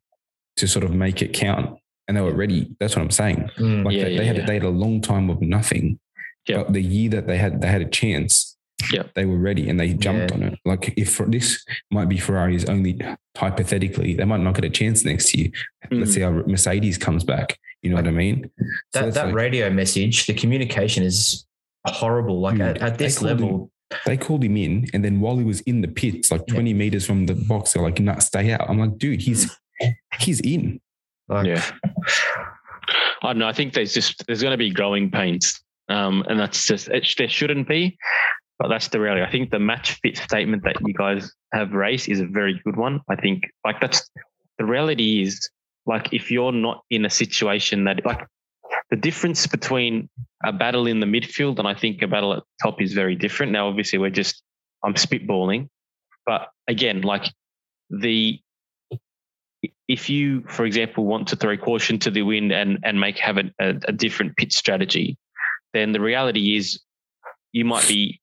to 0.58 0.67
sort 0.67 0.86
of 0.86 0.91
make 0.93 1.21
it 1.21 1.34
count, 1.34 1.80
and 2.12 2.17
they 2.17 2.21
were 2.21 2.36
ready. 2.36 2.69
That's 2.80 2.93
what 2.95 3.02
I'm 3.04 3.10
saying. 3.12 3.50
Mm. 3.58 3.86
Like 3.86 3.95
Yeah, 3.95 4.04
they, 4.04 4.17
they 4.17 4.26
had 4.26 4.36
yeah. 4.38 4.45
they 4.45 4.54
had 4.56 4.63
a 4.63 4.69
long 4.69 5.00
time 5.00 5.30
of 5.30 5.41
nothing. 5.41 5.97
Yeah. 6.47 6.58
But 6.63 6.74
the 6.74 6.82
year 6.84 7.10
that 7.12 7.26
they 7.26 7.38
had 7.38 7.62
they 7.62 7.67
had 7.69 7.82
a 7.82 7.89
chance, 8.02 8.58
Yeah. 8.91 9.04
they 9.15 9.26
were 9.26 9.38
ready 9.38 9.69
and 9.69 9.80
they 9.80 9.93
jumped 9.93 10.32
Yeah. 10.32 10.36
on 10.38 10.43
it. 10.43 10.60
Like 10.65 10.93
if 10.97 11.17
this 11.28 11.63
might 11.89 12.10
be 12.10 12.17
Ferrari's 12.17 12.65
only 12.65 13.00
hypothetically, 13.38 14.15
they 14.15 14.26
might 14.26 14.41
not 14.41 14.56
get 14.56 14.65
a 14.65 14.69
chance 14.69 15.06
next 15.06 15.36
year. 15.38 15.50
Let's 15.89 16.12
Mm. 16.12 16.13
see 16.13 16.21
how 16.21 16.32
Mercedes 16.56 16.97
comes 16.97 17.24
back. 17.24 17.58
You 17.82 17.89
know 17.91 17.95
what 17.95 18.08
I 18.08 18.12
mean? 18.12 18.50
That 18.93 19.06
it's 19.08 19.15
that 19.15 19.28
like- 19.28 19.36
radio 19.36 19.69
message, 19.69 20.26
the 20.28 20.34
communication 20.34 21.04
is 21.04 21.45
horrible. 21.88 22.39
Like 22.41 22.56
Mm. 22.58 22.69
at, 22.69 22.78
at 22.82 22.97
this 22.97 23.17
called 23.19 23.32
him- 23.32 23.38
level, 23.41 23.71
they 24.06 24.17
called 24.17 24.43
him 24.43 24.56
in, 24.58 24.88
and 24.93 25.04
then 25.06 25.19
while 25.19 25.38
he 25.38 25.43
was 25.43 25.62
in 25.62 25.82
the 25.82 25.88
pits, 25.88 26.32
like 26.32 26.43
Yeah. 26.47 26.54
20 26.56 26.74
meters 26.74 27.06
from 27.06 27.26
the 27.26 27.34
box, 27.36 27.74
they're 27.74 27.84
like, 27.84 28.00
"Nah, 28.00 28.19
stay 28.19 28.52
out." 28.52 28.69
I'm 28.69 28.80
like, 28.80 28.97
dude, 28.97 29.21
he's 29.21 29.50
he's 30.19 30.39
in. 30.41 30.80
Like 31.27 31.47
yeah. 31.47 31.63
I 33.23 33.27
don't 33.27 33.39
know. 33.39 33.47
I 33.47 33.53
think 33.53 33.73
there's 33.73 33.93
just 33.93 34.25
there's 34.25 34.41
going 34.41 34.51
to 34.51 34.57
be 34.57 34.71
growing 34.71 35.12
pains, 35.12 35.62
um, 35.89 36.23
and 36.27 36.39
that's 36.39 36.65
just 36.65 36.88
it, 36.89 37.07
there 37.17 37.29
shouldn't 37.29 37.67
be, 37.67 37.97
but 38.57 38.67
that's 38.67 38.88
the 38.88 38.99
reality. 38.99 39.23
I 39.23 39.31
think 39.31 39.51
the 39.51 39.60
match 39.60 39.99
fit 40.01 40.17
statement 40.17 40.63
that 40.63 40.77
you 40.86 40.93
guys 40.93 41.31
have 41.53 41.73
raised 41.73 42.10
is 42.10 42.19
a 42.19 42.25
very 42.25 42.60
good 42.63 42.75
one. 42.75 43.01
I 43.10 43.15
think 43.15 43.43
like 43.63 43.79
that's 43.79 44.10
the 44.57 44.65
reality 44.65 45.21
is 45.21 45.49
like 45.86 46.13
if 46.13 46.31
you're 46.31 46.51
not 46.51 46.84
in 46.89 47.05
a 47.05 47.10
situation 47.10 47.84
that 47.86 48.05
like 48.05 48.25
the 48.89 48.95
difference 48.95 49.47
between 49.47 50.10
a 50.43 50.51
battle 50.51 50.88
in 50.88 50.99
the 50.99 51.05
midfield 51.05 51.60
and 51.60 51.67
I 51.67 51.73
think 51.73 52.01
a 52.01 52.07
battle 52.07 52.34
at 52.34 52.39
the 52.39 52.69
top 52.69 52.81
is 52.81 52.93
very 52.93 53.15
different. 53.15 53.51
Now, 53.51 53.67
obviously, 53.67 53.99
we're 53.99 54.10
just 54.10 54.43
I'm 54.84 54.95
spitballing, 54.95 55.69
but 56.25 56.49
again, 56.67 57.01
like 57.01 57.31
the 57.89 58.39
if 59.88 60.10
you, 60.10 60.41
for 60.47 60.65
example, 60.65 61.06
want 61.06 61.28
to 61.30 61.36
throw 61.36 61.58
caution 61.58 62.00
to 62.00 62.12
the 62.12 62.24
wind 62.24 62.52
and 62.52 62.80
and 62.84 63.00
make 63.00 63.17
have 63.19 63.38
a, 63.38 63.43
a, 63.60 63.69
a 63.88 63.91
different 63.91 64.36
pit 64.38 64.52
strategy, 64.52 65.17
then 65.74 65.91
the 65.91 66.02
reality 66.02 66.56
is 66.56 66.82
you 67.52 67.65
might 67.65 67.88
be 67.88 68.19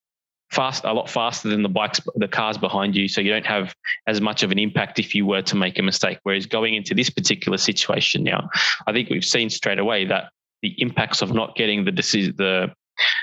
fast 0.51 0.83
a 0.83 0.91
lot 0.91 1.09
faster 1.09 1.47
than 1.47 1.61
the 1.61 1.69
bikes 1.69 2.01
the 2.15 2.27
cars 2.27 2.57
behind 2.57 2.95
you. 2.95 3.07
So 3.07 3.21
you 3.21 3.31
don't 3.31 3.45
have 3.45 3.73
as 4.07 4.19
much 4.19 4.41
of 4.41 4.51
an 4.51 4.59
impact 4.59 4.99
if 4.99 5.13
you 5.13 5.25
were 5.25 5.43
to 5.43 5.55
make 5.55 5.77
a 5.77 5.83
mistake. 5.83 6.19
Whereas 6.23 6.45
going 6.45 6.73
into 6.73 6.95
this 6.95 7.09
particular 7.09 7.57
situation 7.57 8.23
now 8.23 8.49
i 8.87 8.91
think 8.91 9.09
we've 9.09 9.25
seen 9.25 9.49
straight 9.49 9.79
away 9.79 10.05
that 10.05 10.31
the 10.61 10.75
impacts 10.81 11.21
of 11.21 11.33
not 11.33 11.55
getting 11.55 11.85
the 11.85 11.91
decision 11.91 12.33
the 12.37 12.71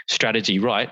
strategy 0.09 0.59
right 0.59 0.91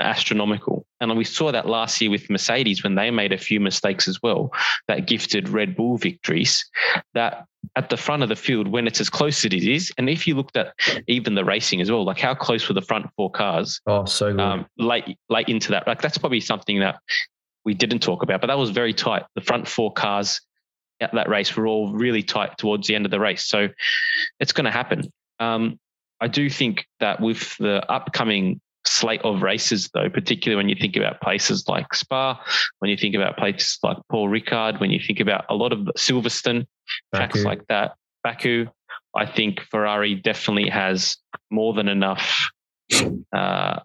astronomical 0.00 0.84
and 1.00 1.16
we 1.16 1.24
saw 1.24 1.52
that 1.52 1.66
last 1.66 2.00
year 2.00 2.10
with 2.10 2.30
mercedes 2.30 2.82
when 2.82 2.94
they 2.94 3.10
made 3.10 3.32
a 3.32 3.38
few 3.38 3.60
mistakes 3.60 4.08
as 4.08 4.20
well 4.22 4.50
that 4.88 5.06
gifted 5.06 5.48
red 5.48 5.76
bull 5.76 5.96
victories 5.96 6.64
that 7.14 7.44
at 7.76 7.90
the 7.90 7.96
front 7.96 8.22
of 8.22 8.28
the 8.28 8.36
field 8.36 8.66
when 8.66 8.86
it's 8.86 9.00
as 9.00 9.10
close 9.10 9.44
as 9.44 9.52
it 9.52 9.64
is 9.64 9.92
and 9.98 10.08
if 10.08 10.26
you 10.26 10.34
looked 10.34 10.56
at 10.56 10.72
even 11.06 11.34
the 11.34 11.44
racing 11.44 11.80
as 11.80 11.90
well 11.90 12.04
like 12.04 12.18
how 12.18 12.34
close 12.34 12.66
were 12.68 12.74
the 12.74 12.80
front 12.80 13.06
four 13.16 13.30
cars 13.30 13.80
oh, 13.86 14.04
so 14.06 14.38
um, 14.38 14.66
late 14.78 15.18
late 15.28 15.48
into 15.48 15.70
that. 15.72 15.86
Like 15.86 16.00
that's 16.00 16.18
probably 16.18 16.40
something 16.40 16.80
that 16.80 17.00
we 17.64 17.74
didn't 17.74 18.00
talk 18.00 18.22
about, 18.22 18.40
but 18.40 18.46
that 18.46 18.58
was 18.58 18.70
very 18.70 18.94
tight. 18.94 19.24
The 19.34 19.40
front 19.40 19.68
four 19.68 19.92
cars 19.92 20.40
at 21.00 21.12
that 21.14 21.28
race 21.28 21.54
were 21.56 21.66
all 21.66 21.92
really 21.92 22.22
tight 22.22 22.58
towards 22.58 22.86
the 22.86 22.94
end 22.94 23.04
of 23.04 23.10
the 23.10 23.20
race, 23.20 23.46
so 23.46 23.68
it's 24.38 24.52
going 24.52 24.64
to 24.64 24.70
happen. 24.70 25.12
Um, 25.38 25.78
I 26.20 26.28
do 26.28 26.50
think 26.50 26.86
that 27.00 27.20
with 27.20 27.56
the 27.58 27.84
upcoming 27.90 28.60
slate 28.84 29.22
of 29.22 29.42
races, 29.42 29.90
though, 29.92 30.08
particularly 30.08 30.56
when 30.56 30.68
you 30.68 30.76
think 30.78 30.96
about 30.96 31.20
places 31.20 31.64
like 31.68 31.92
Spa, 31.94 32.42
when 32.78 32.90
you 32.90 32.96
think 32.96 33.14
about 33.14 33.36
places 33.36 33.78
like 33.82 33.96
Paul 34.10 34.28
Ricard, 34.28 34.80
when 34.80 34.90
you 34.90 35.00
think 35.04 35.20
about 35.20 35.44
a 35.48 35.54
lot 35.54 35.72
of 35.72 35.80
Silverstone, 35.96 36.66
tracks 37.14 37.44
like 37.44 37.66
that, 37.68 37.94
Baku, 38.24 38.66
I 39.14 39.26
think 39.26 39.60
Ferrari 39.70 40.14
definitely 40.14 40.70
has 40.70 41.16
more 41.50 41.72
than 41.74 41.88
enough 41.88 42.50
uh, 43.32 43.80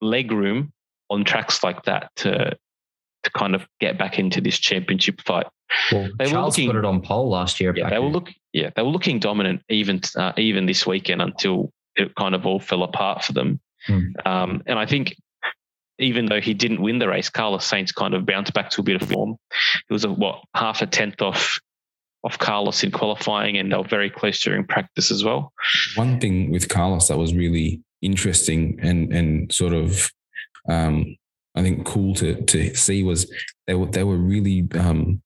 leg 0.00 0.32
room 0.32 0.72
on 1.08 1.24
tracks 1.24 1.62
like 1.64 1.84
that 1.84 2.10
to 2.16 2.56
to 3.22 3.30
kind 3.30 3.54
of 3.54 3.66
get 3.80 3.98
back 3.98 4.18
into 4.18 4.40
this 4.40 4.58
championship 4.58 5.20
fight. 5.22 5.46
well, 5.92 6.08
they 6.18 6.24
were 6.26 6.30
Charles 6.30 6.56
looking- 6.58 6.70
put 6.70 6.76
it 6.78 6.84
on 6.84 7.00
pole 7.02 7.28
last 7.30 7.60
year. 7.60 7.74
Yeah, 7.76 7.90
they 7.90 7.98
were 7.98 8.08
look. 8.08 8.30
Yeah, 8.52 8.70
they 8.74 8.82
were 8.82 8.88
looking 8.90 9.18
dominant 9.20 9.62
even 9.68 10.00
uh, 10.16 10.32
even 10.36 10.66
this 10.66 10.86
weekend 10.86 11.22
until 11.22 11.72
it 11.96 12.14
kind 12.14 12.34
of 12.34 12.46
all 12.46 12.58
fell 12.60 12.82
apart 12.82 13.24
for 13.24 13.32
them. 13.32 13.60
Hmm. 13.86 14.00
Um, 14.24 14.62
and 14.66 14.78
I 14.78 14.86
think 14.86 15.14
even 15.98 16.26
though 16.26 16.40
he 16.40 16.54
didn't 16.54 16.80
win 16.80 16.98
the 16.98 17.08
race, 17.08 17.28
Carlos 17.28 17.68
Sainz 17.68 17.94
kind 17.94 18.14
of 18.14 18.24
bounced 18.26 18.54
back 18.54 18.70
to 18.70 18.80
a 18.80 18.84
bit 18.84 19.00
of 19.02 19.08
form. 19.08 19.36
It 19.88 19.92
was 19.92 20.04
a 20.04 20.10
what 20.10 20.42
half 20.54 20.82
a 20.82 20.86
tenth 20.86 21.20
off 21.22 21.58
off 22.22 22.38
Carlos 22.38 22.82
in 22.82 22.90
qualifying, 22.90 23.56
and 23.56 23.70
they 23.72 23.76
were 23.76 23.84
very 23.84 24.10
close 24.10 24.40
during 24.42 24.66
practice 24.66 25.10
as 25.10 25.24
well. 25.24 25.52
One 25.94 26.20
thing 26.20 26.50
with 26.50 26.68
Carlos 26.68 27.08
that 27.08 27.18
was 27.18 27.34
really 27.34 27.82
interesting 28.02 28.78
and 28.82 29.12
and 29.12 29.52
sort 29.52 29.72
of 29.74 30.10
um, 30.68 31.16
I 31.56 31.62
think 31.62 31.84
cool 31.84 32.14
to 32.16 32.40
to 32.42 32.74
see 32.74 33.02
was 33.02 33.30
they 33.66 33.74
were 33.74 33.86
they 33.86 34.04
were 34.04 34.16
really 34.16 34.68
um, 34.78 35.20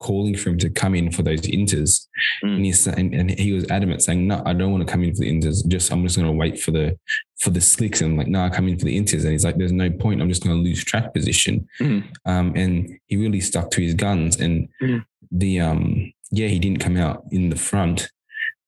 calling 0.00 0.36
for 0.36 0.50
him 0.50 0.58
to 0.58 0.68
come 0.70 0.94
in 0.94 1.12
for 1.12 1.22
those 1.22 1.42
inters, 1.42 2.06
Mm. 2.42 2.56
and 2.56 2.64
he's 2.64 2.80
saying, 2.82 3.14
and 3.14 3.30
he 3.30 3.52
was 3.52 3.70
adamant 3.70 4.02
saying, 4.02 4.26
"No, 4.26 4.42
I 4.44 4.52
don't 4.52 4.72
want 4.72 4.86
to 4.86 4.90
come 4.90 5.02
in 5.04 5.14
for 5.14 5.20
the 5.20 5.30
inters. 5.32 5.66
Just 5.68 5.92
I'm 5.92 6.02
just 6.02 6.16
going 6.16 6.26
to 6.26 6.32
wait 6.32 6.58
for 6.60 6.70
the 6.72 6.96
for 7.40 7.50
the 7.50 7.60
slicks." 7.60 8.00
And 8.00 8.12
I'm 8.12 8.16
like, 8.18 8.28
"No, 8.28 8.40
I 8.42 8.48
come 8.48 8.66
in 8.68 8.78
for 8.78 8.84
the 8.86 8.98
inters." 8.98 9.22
And 9.22 9.32
he's 9.32 9.44
like, 9.44 9.56
"There's 9.56 9.72
no 9.72 9.90
point. 9.90 10.20
I'm 10.20 10.28
just 10.28 10.42
going 10.42 10.56
to 10.56 10.62
lose 10.62 10.82
track 10.82 11.12
position." 11.14 11.68
Mm. 11.80 12.04
Um, 12.24 12.52
and 12.56 12.98
he 13.08 13.16
really 13.16 13.40
stuck 13.40 13.70
to 13.72 13.82
his 13.82 13.94
guns. 13.94 14.40
And 14.40 14.68
Mm. 14.82 15.04
the 15.30 15.60
um, 15.60 16.12
yeah, 16.30 16.48
he 16.48 16.58
didn't 16.58 16.80
come 16.80 16.96
out 16.96 17.24
in 17.30 17.50
the 17.50 17.56
front, 17.56 18.10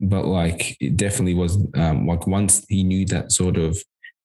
but 0.00 0.26
like 0.26 0.76
it 0.80 0.96
definitely 0.96 1.34
was 1.34 1.56
um, 1.74 2.06
like 2.06 2.26
once 2.26 2.64
he 2.68 2.84
knew 2.84 3.06
that 3.06 3.32
sort 3.32 3.56
of 3.56 3.82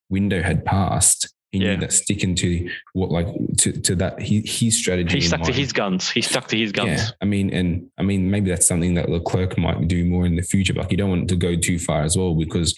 window 0.09 0.41
had 0.43 0.63
passed, 0.65 1.33
He 1.51 1.59
Yeah. 1.59 1.73
knew 1.75 1.81
that 1.81 1.93
sticking 1.93 2.35
to 2.35 2.69
what 2.93 3.09
like 3.12 3.27
to, 3.57 3.71
to 3.71 3.95
that 3.95 4.21
he, 4.21 4.41
his 4.45 4.77
strategy. 4.77 5.15
He 5.15 5.21
stuck 5.21 5.41
to 5.43 5.51
his 5.51 5.73
guns. 5.73 6.09
He 6.09 6.21
stuck 6.21 6.47
to 6.49 6.57
his 6.57 6.71
guns. 6.71 6.89
Yeah, 7.01 7.07
I 7.21 7.25
mean, 7.25 7.49
and 7.51 7.88
I 7.97 8.03
mean, 8.03 8.29
maybe 8.29 8.49
that's 8.51 8.67
something 8.67 8.93
that 8.95 9.09
Leclerc 9.09 9.57
might 9.57 9.88
do 9.88 10.05
more 10.05 10.25
in 10.27 10.35
the 10.35 10.43
future. 10.43 10.73
But 10.73 10.81
like, 10.83 10.91
you 10.91 10.97
don't 10.97 11.09
want 11.09 11.27
to 11.29 11.35
go 11.35 11.55
too 11.55 11.79
far 11.79 12.03
as 12.03 12.15
well 12.15 12.35
because 12.35 12.75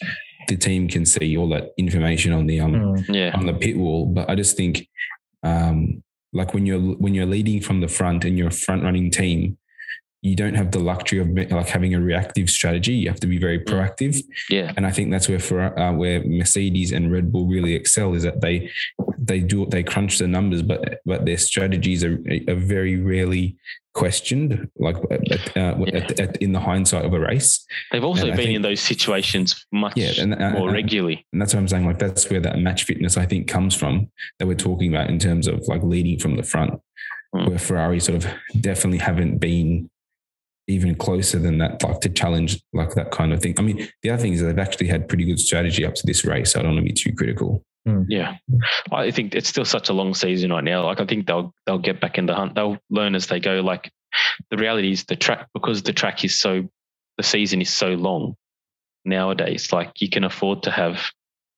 the 0.48 0.56
team 0.56 0.88
can 0.88 1.06
see 1.06 1.36
all 1.38 1.50
that 1.50 1.72
information 1.78 2.32
on 2.32 2.48
the 2.48 2.60
um 2.62 2.72
Mm. 2.74 3.14
Yeah. 3.14 3.32
on 3.38 3.46
the 3.46 3.54
pit 3.54 3.76
wall. 3.78 4.06
But 4.06 4.30
I 4.30 4.36
just 4.36 4.56
think, 4.56 4.88
um, 5.44 6.02
like 6.34 6.54
when 6.54 6.66
you're 6.66 6.80
when 6.80 7.14
you're 7.14 7.26
leading 7.26 7.60
from 7.62 7.82
the 7.82 7.88
front 7.90 8.24
and 8.24 8.38
you're 8.38 8.48
a 8.48 8.52
front 8.52 8.84
running 8.84 9.12
team, 9.12 9.58
you 10.24 10.36
don't 10.36 10.54
have 10.54 10.70
the 10.72 10.80
luxury 10.80 11.18
of 11.20 11.30
like 11.52 11.68
having 11.68 11.96
a 11.96 12.00
reactive 12.00 12.48
strategy. 12.50 12.94
You 12.94 13.10
have 13.10 13.20
to 13.22 13.28
be 13.28 13.40
very 13.40 13.60
proactive. 13.60 14.22
Yeah. 14.50 14.72
And 14.78 14.86
I 14.86 14.92
think 14.92 15.10
that's 15.10 15.28
where 15.28 15.40
for 15.40 15.78
uh, 15.80 15.94
where 15.94 16.24
Mercedes 16.24 16.92
and 16.92 17.12
Red 17.12 17.32
Bull 17.32 17.48
really 17.48 17.74
excel 17.74 18.14
is 18.14 18.22
that 18.24 18.40
they 18.42 18.70
they 19.18 19.40
do 19.40 19.66
they 19.66 19.82
crunch 19.84 20.20
the 20.20 20.28
numbers, 20.28 20.62
but 20.62 21.02
but 21.06 21.26
their 21.26 21.38
strategies 21.38 22.04
are, 22.04 22.22
are 22.48 22.56
very 22.56 22.98
rarely 22.98 23.58
questioned, 23.94 24.70
like 24.78 24.96
at, 25.12 25.58
uh, 25.58 25.76
Yeah. 25.86 25.96
at, 25.98 26.20
at, 26.20 26.38
in 26.38 26.54
the 26.54 26.60
hindsight 26.60 27.04
of 27.04 27.14
a 27.14 27.20
race. 27.20 27.66
They've 27.92 28.04
also 28.04 28.28
And 28.28 28.38
been 28.38 28.46
think- 28.46 28.56
in 28.56 28.62
those 28.62 28.80
situations 28.80 29.66
much 29.72 29.94
Yeah, 29.98 30.12
and- 30.20 30.54
more 30.54 30.72
regularly. 30.72 31.26
And 31.34 31.42
that's 31.42 31.54
what 31.54 31.60
I'm 31.60 31.68
saying. 31.68 31.86
Like 31.86 32.00
that's 32.00 32.30
where 32.30 32.40
that 32.40 32.58
match 32.60 32.84
fitness 32.86 33.18
I 33.18 33.26
think 33.26 33.48
comes 33.48 33.76
from 33.76 34.10
that 34.40 34.48
we're 34.48 34.56
talking 34.56 34.94
about 34.94 35.10
in 35.10 35.20
terms 35.20 35.48
of 35.48 35.68
like 35.68 35.84
leading 35.84 36.20
from 36.20 36.36
the 36.36 36.44
front, 36.44 36.80
Mm. 37.36 37.48
where 37.50 37.60
Ferrari 37.60 38.00
sort 38.02 38.24
of 38.26 38.32
definitely 38.60 38.98
haven't 39.00 39.38
been 39.40 39.90
even 40.72 40.96
closer 40.96 41.38
than 41.40 41.58
that, 41.60 41.84
like 41.84 42.00
to 42.02 42.10
challenge 42.10 42.62
like 42.74 42.94
that 42.96 43.12
kind 43.12 43.34
of 43.34 43.42
thing. 43.42 43.56
I 43.58 43.62
mean, 43.62 43.88
the 44.02 44.10
other 44.10 44.22
thing 44.22 44.34
is 44.34 44.42
that 44.42 44.48
they've 44.48 44.60
actually 44.60 44.88
had 44.88 45.08
pretty 45.08 45.26
good 45.26 45.40
strategy 45.40 45.86
up 45.86 45.96
to 45.96 46.08
this 46.08 46.26
race. 46.26 46.54
So 46.54 46.60
I 46.60 46.64
don't 46.64 46.74
want 46.76 46.86
to 46.88 46.94
be 46.94 47.00
too 47.00 47.14
critical. 47.14 47.64
Hmm. 47.86 48.04
Yeah, 48.08 48.36
I 48.92 49.10
think 49.12 49.34
it's 49.34 49.50
still 49.50 49.66
such 49.66 49.90
a 49.90 49.94
long 49.94 50.14
season 50.14 50.52
right 50.52 50.64
now. 50.64 50.86
Like 50.86 51.00
I 51.00 51.06
think 51.06 51.28
they'll 51.28 51.54
they'll 51.66 51.80
get 51.80 52.00
back 52.00 52.18
in 52.18 52.26
the 52.28 52.36
hunt. 52.36 52.56
They'll 52.56 52.78
learn 52.90 53.16
as 53.16 53.28
they 53.28 53.40
go. 53.40 53.62
Like 53.62 53.92
the 54.50 54.58
reality 54.58 54.92
is 54.92 55.06
the 55.06 55.16
track 55.16 55.48
because 55.54 55.82
the 55.84 55.94
track 55.94 56.24
is 56.24 56.40
so 56.40 56.70
the 57.18 57.24
season 57.24 57.62
is 57.62 57.74
so 57.74 57.90
long 57.90 58.36
nowadays. 59.04 59.72
Like 59.74 60.00
you 60.02 60.10
can 60.10 60.24
afford 60.24 60.64
to 60.64 60.72
have 60.72 61.02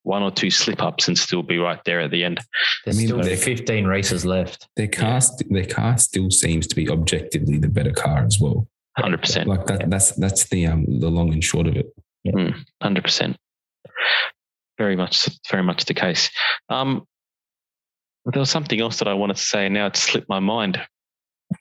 one 0.03 0.21
or 0.21 0.31
two 0.31 0.51
slip 0.51 0.81
ups 0.81 1.07
and 1.07 1.17
still 1.17 1.43
be 1.43 1.57
right 1.57 1.79
there 1.85 2.01
at 2.01 2.11
the 2.11 2.23
end. 2.23 2.39
There's 2.83 2.97
I 2.97 2.99
mean, 2.99 3.07
still 3.07 3.21
they- 3.21 3.35
15 3.35 3.85
races 3.85 4.25
left. 4.25 4.67
Their 4.75 4.87
car, 4.87 5.21
st- 5.21 5.51
their 5.51 5.65
car 5.65 5.97
still 5.97 6.29
seems 6.29 6.67
to 6.67 6.75
be 6.75 6.89
objectively 6.89 7.57
the 7.57 7.69
better 7.69 7.91
car 7.93 8.25
as 8.25 8.37
well. 8.39 8.67
Hundred 8.97 9.21
percent, 9.21 9.47
Like 9.47 9.65
that, 9.67 9.89
that's 9.89 10.11
that's 10.11 10.45
the 10.49 10.67
um 10.67 10.85
the 10.99 11.09
long 11.09 11.33
and 11.33 11.43
short 11.43 11.65
of 11.67 11.75
it. 11.75 11.93
hundred 12.81 13.03
percent. 13.03 13.37
Very 14.77 14.95
much, 14.95 15.27
very 15.49 15.63
much 15.63 15.85
the 15.85 15.93
case. 15.93 16.29
Um, 16.69 17.05
there 18.25 18.39
was 18.39 18.49
something 18.49 18.79
else 18.79 18.99
that 18.99 19.07
I 19.07 19.13
wanted 19.13 19.35
to 19.37 19.41
say. 19.41 19.65
and 19.65 19.73
Now 19.73 19.87
it 19.87 19.95
slipped 19.97 20.29
my 20.29 20.39
mind. 20.39 20.79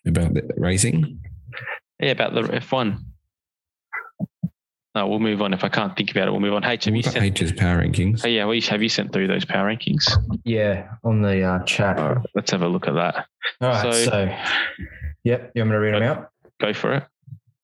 About 0.07 0.33
the 0.35 0.49
racing, 0.57 1.21
Yeah, 2.01 2.11
about 2.13 2.35
the 2.35 2.43
F 2.55 2.73
one. 2.73 3.05
No, 4.95 5.07
we'll 5.09 5.21
move 5.21 5.41
on. 5.41 5.55
If 5.55 5.65
I 5.65 5.69
can't 5.71 5.97
think 5.97 6.11
about 6.11 6.29
it, 6.29 6.33
we'll 6.33 6.41
move 6.41 6.53
on. 6.53 6.65
H, 6.65 6.85
have 6.85 6.93
you 6.95 6.99
we've 6.99 7.05
got 7.05 7.15
sent? 7.15 7.25
H's 7.41 7.53
power 7.53 7.79
rankings. 7.83 8.23
Oh, 8.25 8.29
yeah, 8.29 8.45
well, 8.45 8.59
have 8.61 8.83
you 8.83 8.91
sent 8.91 9.11
through 9.13 9.27
those 9.27 9.45
power 9.47 9.67
rankings? 9.75 10.05
Yeah, 10.45 10.89
on 11.03 11.23
the 11.23 11.43
uh, 11.43 11.63
chat. 11.65 11.99
All 11.99 12.15
right, 12.17 12.27
let's 12.35 12.51
have 12.51 12.61
a 12.63 12.69
look 12.69 12.87
at 12.89 12.95
that. 12.95 13.27
All 13.63 13.69
right. 13.71 13.83
So- 13.95 14.11
So, 14.11 14.37
yep, 15.25 15.51
you 15.55 15.63
want 15.63 15.71
me 15.71 15.75
to 15.75 15.79
read 15.79 15.95
them 15.95 16.03
out? 16.03 16.31
Go 16.61 16.75
for 16.75 16.93
it. 16.95 17.05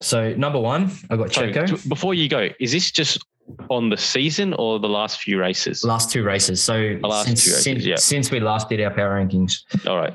So, 0.01 0.33
number 0.35 0.59
one, 0.61 0.91
I 1.11 1.17
got 1.17 1.33
So, 1.33 1.43
Checo. 1.49 1.83
t- 1.83 1.89
before 1.89 2.15
you 2.15 2.29
go, 2.29 2.49
is 2.61 2.73
this 2.73 2.91
just 2.91 3.25
on 3.71 3.89
the 3.91 3.97
season 3.97 4.55
or 4.55 4.79
the 4.79 4.89
last 4.89 5.21
few 5.21 5.41
races? 5.41 5.83
Last 5.85 6.11
two 6.11 6.23
races. 6.23 6.63
So, 6.63 6.99
last 7.03 7.27
since, 7.27 7.45
two 7.45 7.51
races, 7.51 7.65
since, 7.65 7.85
yeah. 7.85 7.97
since 7.97 8.31
we 8.31 8.41
last 8.41 8.69
did 8.69 8.81
our 8.81 8.91
power 8.93 9.19
rankings, 9.23 9.55
All 9.87 9.97
right. 9.97 10.15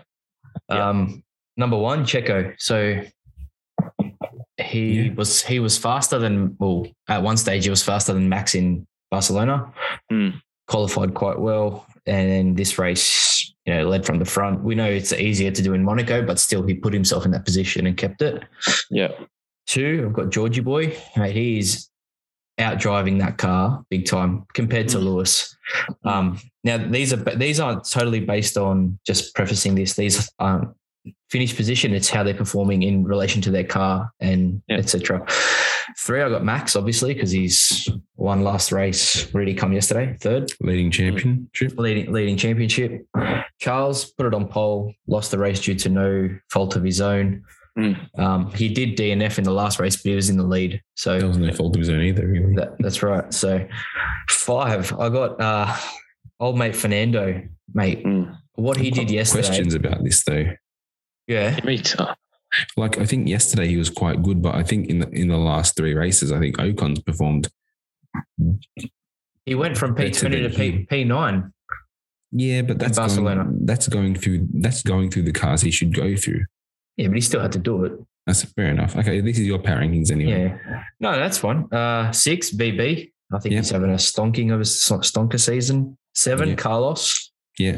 Yeah. 0.69 0.89
um, 0.89 1.23
number 1.57 1.77
one, 1.77 2.05
Checo. 2.05 2.53
So, 2.57 3.01
he 4.57 5.01
Yeah. 5.07 5.13
was 5.15 5.41
he 5.43 5.59
was 5.59 5.77
faster 5.77 6.19
than 6.19 6.55
well 6.59 6.85
at 7.09 7.23
one 7.23 7.37
stage 7.37 7.63
he 7.63 7.69
was 7.71 7.83
faster 7.83 8.13
than 8.13 8.29
Max 8.29 8.53
in 8.55 8.85
Barcelona. 9.09 9.73
Hmm. 10.09 10.29
Qualified 10.67 11.13
quite 11.15 11.39
well, 11.39 11.85
and 12.05 12.29
then 12.31 12.53
this 12.55 12.77
race, 12.79 13.53
you 13.65 13.73
know, 13.73 13.87
led 13.89 14.05
from 14.05 14.19
the 14.19 14.25
front. 14.25 14.63
We 14.63 14.75
know 14.75 14.85
it's 14.85 15.11
easier 15.11 15.51
to 15.51 15.61
do 15.61 15.73
in 15.73 15.83
Monaco, 15.83 16.25
but 16.25 16.39
still 16.39 16.65
he 16.65 16.73
put 16.75 16.93
himself 16.93 17.25
in 17.25 17.31
that 17.31 17.43
position 17.45 17.85
and 17.87 17.97
kept 17.97 18.21
it. 18.21 18.43
Yeah. 18.89 19.11
Two, 19.65 20.03
I've 20.07 20.13
got 20.13 20.29
Georgie 20.31 20.61
Boy. 20.61 20.95
Mate, 21.15 21.37
is 21.37 21.89
out 22.59 22.79
driving 22.79 23.17
that 23.17 23.37
car 23.37 23.83
big 23.89 24.05
time 24.05 24.45
compared 24.53 24.87
to 24.89 24.97
Mm. 24.97 25.03
Lewis. 25.03 25.57
Um, 26.03 26.39
now 26.63 26.77
these 26.77 27.11
are 27.11 27.17
these 27.17 27.59
aren't 27.59 27.89
totally 27.89 28.19
based 28.19 28.57
on 28.57 28.99
just 29.07 29.33
prefacing 29.33 29.73
this. 29.75 29.95
These 29.95 30.29
aren't 30.37 30.69
finished 31.31 31.55
position. 31.55 31.93
It's 31.93 32.09
how 32.09 32.21
they're 32.23 32.33
performing 32.35 32.83
in 32.83 33.03
relation 33.05 33.41
to 33.43 33.51
their 33.51 33.63
car 33.63 34.11
and 34.19 34.61
Yeah. 34.67 34.77
etc. 34.77 35.25
Three, 35.97 36.21
I 36.21 36.29
got 36.29 36.43
Max 36.45 36.75
obviously 36.75 37.13
because 37.13 37.31
he's 37.31 37.89
won 38.15 38.43
last 38.43 38.71
race. 38.71 39.33
Really 39.33 39.53
come 39.55 39.73
yesterday. 39.73 40.15
Third, 40.21 40.51
Leading 40.61 40.91
championship. 40.91 41.77
leading 41.79 42.11
leading 42.13 42.37
championship. 42.37 43.05
Charles 43.59 44.05
put 44.13 44.27
it 44.27 44.33
on 44.35 44.47
pole, 44.47 44.93
lost 45.07 45.31
the 45.31 45.39
race 45.39 45.59
due 45.61 45.75
to 45.75 45.89
no 45.89 46.29
fault 46.51 46.75
of 46.75 46.83
his 46.83 47.01
own. 47.01 47.43
Mm. 47.77 48.19
Um, 48.19 48.51
he 48.51 48.69
did 48.69 48.95
DNF 48.97 49.39
in 49.39 49.43
the 49.43 49.51
last 49.51 49.79
race, 49.79 49.95
but 49.95 50.09
he 50.09 50.15
was 50.15 50.29
in 50.29 50.37
the 50.37 50.43
lead. 50.43 50.81
So 50.95 51.19
That 51.19 51.27
was 51.27 51.37
no 51.37 51.51
fault 51.53 51.75
of 51.75 51.79
his 51.79 51.89
own 51.89 52.01
either, 52.01 52.27
really. 52.27 52.53
that, 52.55 52.75
that's 52.79 53.01
right. 53.01 53.33
So 53.33 53.67
five, 54.29 54.93
I 54.93 55.09
got 55.09 55.41
uh, 55.41 55.75
old 56.39 56.57
mate 56.57 56.75
Fernando, 56.75 57.41
mate. 57.73 58.03
Mm. 58.05 58.37
What 58.55 58.77
he 58.77 58.91
did 58.91 59.09
yesterday. 59.09 59.47
Questions 59.47 59.73
about 59.73 60.03
this 60.03 60.23
though. 60.23 60.45
Yeah, 61.27 61.59
Me 61.63 61.79
too. 61.79 62.05
Like 62.77 62.99
I 62.99 63.05
think 63.05 63.27
yesterday 63.27 63.67
he 63.67 63.77
was 63.77 63.89
quite 63.89 64.21
good, 64.21 64.41
but 64.43 64.53
I 64.53 64.61
think 64.61 64.87
in 64.87 64.99
the 64.99 65.09
in 65.09 65.27
the 65.29 65.37
last 65.37 65.75
three 65.75 65.95
races, 65.95 66.31
I 66.31 66.39
think 66.39 66.59
Ocon's 66.59 66.99
performed. 66.99 67.47
he 69.45 69.55
went 69.55 69.77
from 69.77 69.95
P 69.95 70.11
twenty 70.11 70.41
to 70.43 70.49
P 70.49 70.85
P 70.87 71.03
nine. 71.03 71.51
Yeah, 72.31 72.61
but 72.61 72.77
that's 72.79 72.97
Barcelona. 72.97 73.43
going, 73.45 73.65
that's 73.65 73.87
going 73.87 74.15
through 74.15 74.47
that's 74.53 74.83
going 74.83 75.09
through 75.09 75.23
the 75.23 75.31
cars 75.31 75.61
he 75.61 75.71
should 75.71 75.95
go 75.95 76.15
through. 76.15 76.45
Yeah, 76.97 77.07
but 77.07 77.15
he 77.15 77.21
still 77.21 77.41
had 77.41 77.51
to 77.53 77.59
do 77.59 77.85
it. 77.85 77.93
That's 78.25 78.43
fair 78.43 78.67
enough. 78.67 78.95
Okay, 78.95 79.19
this 79.21 79.37
is 79.39 79.45
your 79.47 79.59
power 79.59 79.79
rankings 79.79 80.11
anyway. 80.11 80.57
Yeah, 80.69 80.83
no, 80.99 81.11
that's 81.15 81.37
fine. 81.37 81.67
Uh, 81.71 82.11
six 82.11 82.51
BB. 82.51 83.11
I 83.33 83.39
think 83.39 83.53
Yeah. 83.53 83.59
he's 83.59 83.69
having 83.71 83.89
a 83.89 83.95
stonking 83.95 84.53
of 84.53 84.59
a 84.59 84.63
stonker 84.63 85.39
season. 85.39 85.97
Seven 86.13 86.49
Yeah. 86.49 86.55
Carlos. 86.55 87.31
Yeah. 87.57 87.77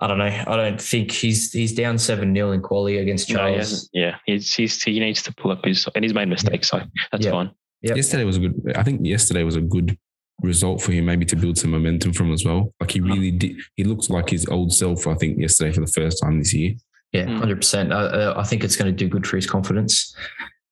I 0.00 0.06
don't 0.06 0.18
know. 0.18 0.24
I 0.46 0.56
don't 0.56 0.80
think 0.80 1.10
he's 1.12 1.50
he's 1.52 1.72
down 1.74 1.96
seven 1.98 2.34
0 2.34 2.52
in 2.52 2.60
quality 2.60 2.98
against 2.98 3.30
No, 3.30 3.34
he 3.36 3.40
Charles. 3.54 3.56
hasn't. 3.70 3.90
yeah, 3.94 4.16
he's, 4.26 4.52
he's, 4.54 4.82
he 4.82 5.00
needs 5.00 5.22
to 5.22 5.32
pull 5.34 5.50
up 5.50 5.64
his, 5.64 5.88
and 5.94 6.04
he's 6.04 6.12
made 6.12 6.28
mistakes. 6.28 6.68
So 6.68 6.82
that's 7.10 7.24
Yeah. 7.24 7.30
fine. 7.32 7.50
Yep. 7.82 7.96
Yesterday 7.96 8.24
was 8.24 8.36
a 8.36 8.40
good. 8.40 8.72
I 8.76 8.82
think 8.82 9.00
yesterday 9.06 9.44
was 9.44 9.56
a 9.56 9.60
good 9.62 9.96
result 10.42 10.82
for 10.82 10.92
him, 10.92 11.06
maybe 11.06 11.24
to 11.26 11.36
build 11.36 11.56
some 11.56 11.70
momentum 11.70 12.12
from 12.12 12.32
as 12.32 12.44
well. 12.44 12.74
Like 12.80 12.90
he 12.90 13.00
really 13.00 13.30
did. 13.30 13.56
He 13.76 13.84
looked 13.84 14.10
like 14.10 14.28
his 14.28 14.46
old 14.48 14.72
self. 14.74 15.06
I 15.06 15.14
think 15.14 15.38
yesterday 15.38 15.72
for 15.72 15.80
the 15.80 15.86
first 15.92 16.20
time 16.22 16.38
this 16.38 16.52
year. 16.52 16.74
Yeah, 17.12 17.24
Mm. 17.24 17.38
hundred 17.38 17.56
percent. 17.56 17.92
I, 17.92 18.32
I 18.38 18.42
think 18.44 18.64
it's 18.64 18.76
going 18.76 18.90
to 18.90 18.96
do 18.96 19.08
good 19.08 19.26
for 19.26 19.36
his 19.36 19.46
confidence. 19.46 20.14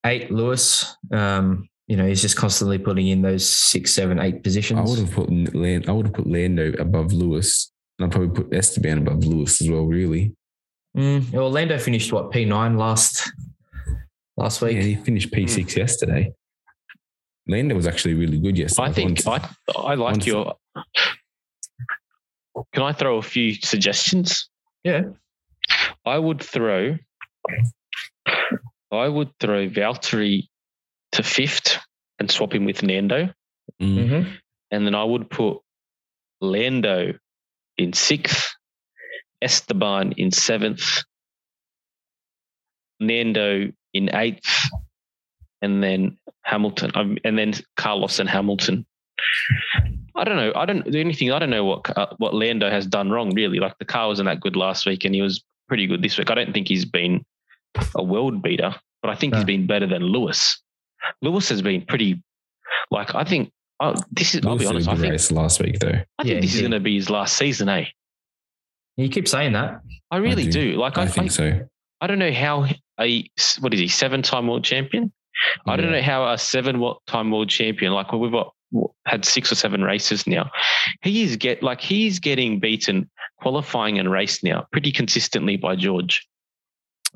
Eight, 0.05 0.31
Lewis. 0.31 0.97
Um, 1.11 1.69
you 1.89 1.97
know, 1.97 2.07
he's 2.07 2.21
just 2.21 2.37
constantly 2.37 2.79
putting 2.79 3.07
in 3.09 3.23
those 3.23 3.49
six, 3.49 3.93
seven, 3.95 4.19
eight 4.19 4.43
positions. 4.43 4.81
I 4.81 4.85
would 4.85 4.99
have 4.99 5.13
put 5.13 5.55
Land. 5.55 5.89
I 5.89 5.93
would 5.93 6.07
have 6.07 6.15
put 6.15 6.27
Lando 6.27 6.73
above 6.79 7.13
Lewis, 7.13 7.73
and 7.99 8.07
I'd 8.07 8.13
probably 8.13 8.43
put 8.43 8.53
Esteban 8.55 8.99
above 8.99 9.25
Lewis 9.25 9.63
as 9.63 9.71
well. 9.71 9.87
Really. 9.87 10.35
Mm, 10.97 11.31
well, 11.33 11.51
Lando 11.51 11.79
finished 11.79 12.13
what 12.13 12.31
P 12.33 12.45
nine 12.45 12.77
last 12.77 13.31
last 14.37 14.61
week. 14.61 14.77
Yeah, 14.77 14.83
he 14.83 14.95
finished 14.97 15.33
P 15.33 15.47
six 15.47 15.77
yesterday. 15.77 16.33
Lando 17.49 17.75
was 17.77 17.87
actually 17.87 18.15
really 18.15 18.39
good 18.41 18.59
yesterday. 18.59 18.89
I 18.89 18.93
think 18.93 19.25
Once- 19.25 19.49
I, 19.75 19.81
I 19.81 19.95
like 19.95 20.13
once- 20.15 20.27
your. 20.27 20.55
Can 22.73 22.83
I 22.83 22.93
throw 22.93 23.19
a 23.19 23.23
few 23.23 23.55
suggestions? 23.55 24.49
Yeah. 24.83 25.03
I 26.07 26.19
would 26.19 26.43
throw. 26.43 26.97
I 28.93 29.09
would 29.09 29.31
throw 29.41 29.69
Valtteri 29.69 30.49
to 31.13 31.23
fifth 31.23 31.79
and 32.19 32.31
swap 32.31 32.55
him 32.55 32.65
with 32.65 32.83
Nando, 32.83 33.33
Mm. 33.83 33.97
Mhm. 34.09 34.39
and 34.71 34.87
then 34.87 34.95
I 34.95 35.05
would 35.05 35.29
put 35.29 35.59
Lando 36.41 37.19
in 37.77 37.93
sixth, 37.93 38.55
Esteban 39.43 40.13
in 40.17 40.31
seventh, 40.31 41.03
Nando 43.01 43.71
in 43.93 44.15
eighth, 44.15 44.71
and 45.63 45.83
then 45.83 46.19
Hamilton, 46.43 46.93
um, 46.95 47.19
and 47.25 47.37
then 47.39 47.55
Carlos 47.77 48.19
and 48.19 48.29
Hamilton. 48.29 48.87
I 50.15 50.25
don't 50.25 50.37
know. 50.37 50.53
I 50.55 50.65
don't 50.65 50.91
The 50.91 51.01
only 51.01 51.13
thing 51.15 51.33
I 51.33 51.39
don't 51.39 51.51
know 51.51 51.65
what 51.65 51.97
uh, 51.99 52.15
what 52.19 52.35
Lando 52.35 52.71
has 52.71 52.87
done 52.87 53.11
wrong. 53.11 53.35
Really, 53.35 53.59
like 53.59 53.77
the 53.79 53.85
car 53.85 54.07
wasn't 54.09 54.27
that 54.29 54.41
good 54.41 54.57
last 54.57 54.87
week, 54.87 55.05
and 55.05 55.15
he 55.15 55.21
was 55.23 55.45
pretty 55.69 55.87
good 55.87 56.03
this 56.03 56.19
week. 56.19 56.31
I 56.31 56.35
don't 56.35 56.53
think 56.53 56.69
he's 56.69 56.85
been 56.85 57.25
a 57.95 58.03
world 58.03 58.43
beater, 58.43 58.75
but 59.03 59.11
I 59.11 59.15
think 59.15 59.35
he's 59.35 59.45
been 59.45 59.67
better 59.67 59.87
than 59.87 60.03
Lewis. 60.03 60.61
Lewis 61.23 61.49
has 61.49 61.63
been 61.63 61.85
pretty. 61.87 62.23
Like 62.91 63.15
I 63.15 63.25
think. 63.25 63.51
Oh, 63.79 63.95
this 64.11 64.35
is. 64.35 64.45
I'll 64.45 64.53
Lewis 64.57 64.61
be 64.61 64.65
did 64.65 64.75
honest. 64.75 64.89
I 64.89 64.93
good 64.93 65.01
think. 65.03 65.11
race 65.13 65.31
last 65.31 65.61
week 65.61 65.79
though. 65.79 65.89
I 65.89 66.23
think 66.23 66.35
Yeah, 66.35 66.41
this 66.41 66.53
he 66.53 66.57
is 66.57 66.61
going 66.63 66.73
to 66.73 66.81
be 66.81 66.95
his 66.95 67.11
last 67.11 67.37
season, 67.37 67.69
eh? 67.69 67.87
You 68.97 69.09
keep 69.09 69.29
saying 69.29 69.53
that. 69.53 69.81
I 70.11 70.17
really 70.17 70.45
do. 70.45 70.73
do. 70.73 70.79
Like 70.79 70.97
I, 70.97 71.03
I 71.03 71.05
I, 71.05 71.09
think 71.09 71.31
so. 71.31 71.61
I 72.01 72.07
don't 72.07 72.19
know 72.19 72.33
how 72.33 72.67
a 72.99 73.29
what 73.61 73.75
is 73.75 73.81
he 73.81 73.89
seven 73.89 74.23
time 74.23 74.47
world 74.47 74.65
champion. 74.65 75.13
I 75.67 75.77
don't 75.77 75.93
know 75.93 76.01
how 76.01 76.33
a 76.33 76.39
seven 76.39 76.83
time 77.07 77.31
world 77.31 77.51
champion 77.51 77.93
like 77.93 78.11
well, 78.11 78.21
we've 78.21 78.33
got 78.33 78.55
had 79.07 79.25
six 79.25 79.51
or 79.53 79.55
seven 79.55 79.83
races 79.83 80.27
now. 80.27 80.51
He 81.03 81.23
is 81.23 81.37
get 81.37 81.63
like 81.63 81.81
he's 81.81 82.19
getting 82.19 82.59
beaten 82.61 83.09
qualifying 83.41 83.99
and 83.99 84.11
race 84.11 84.43
now 84.43 84.67
pretty 84.73 84.93
consistently 84.93 85.57
by 85.57 85.77
George. 85.77 86.27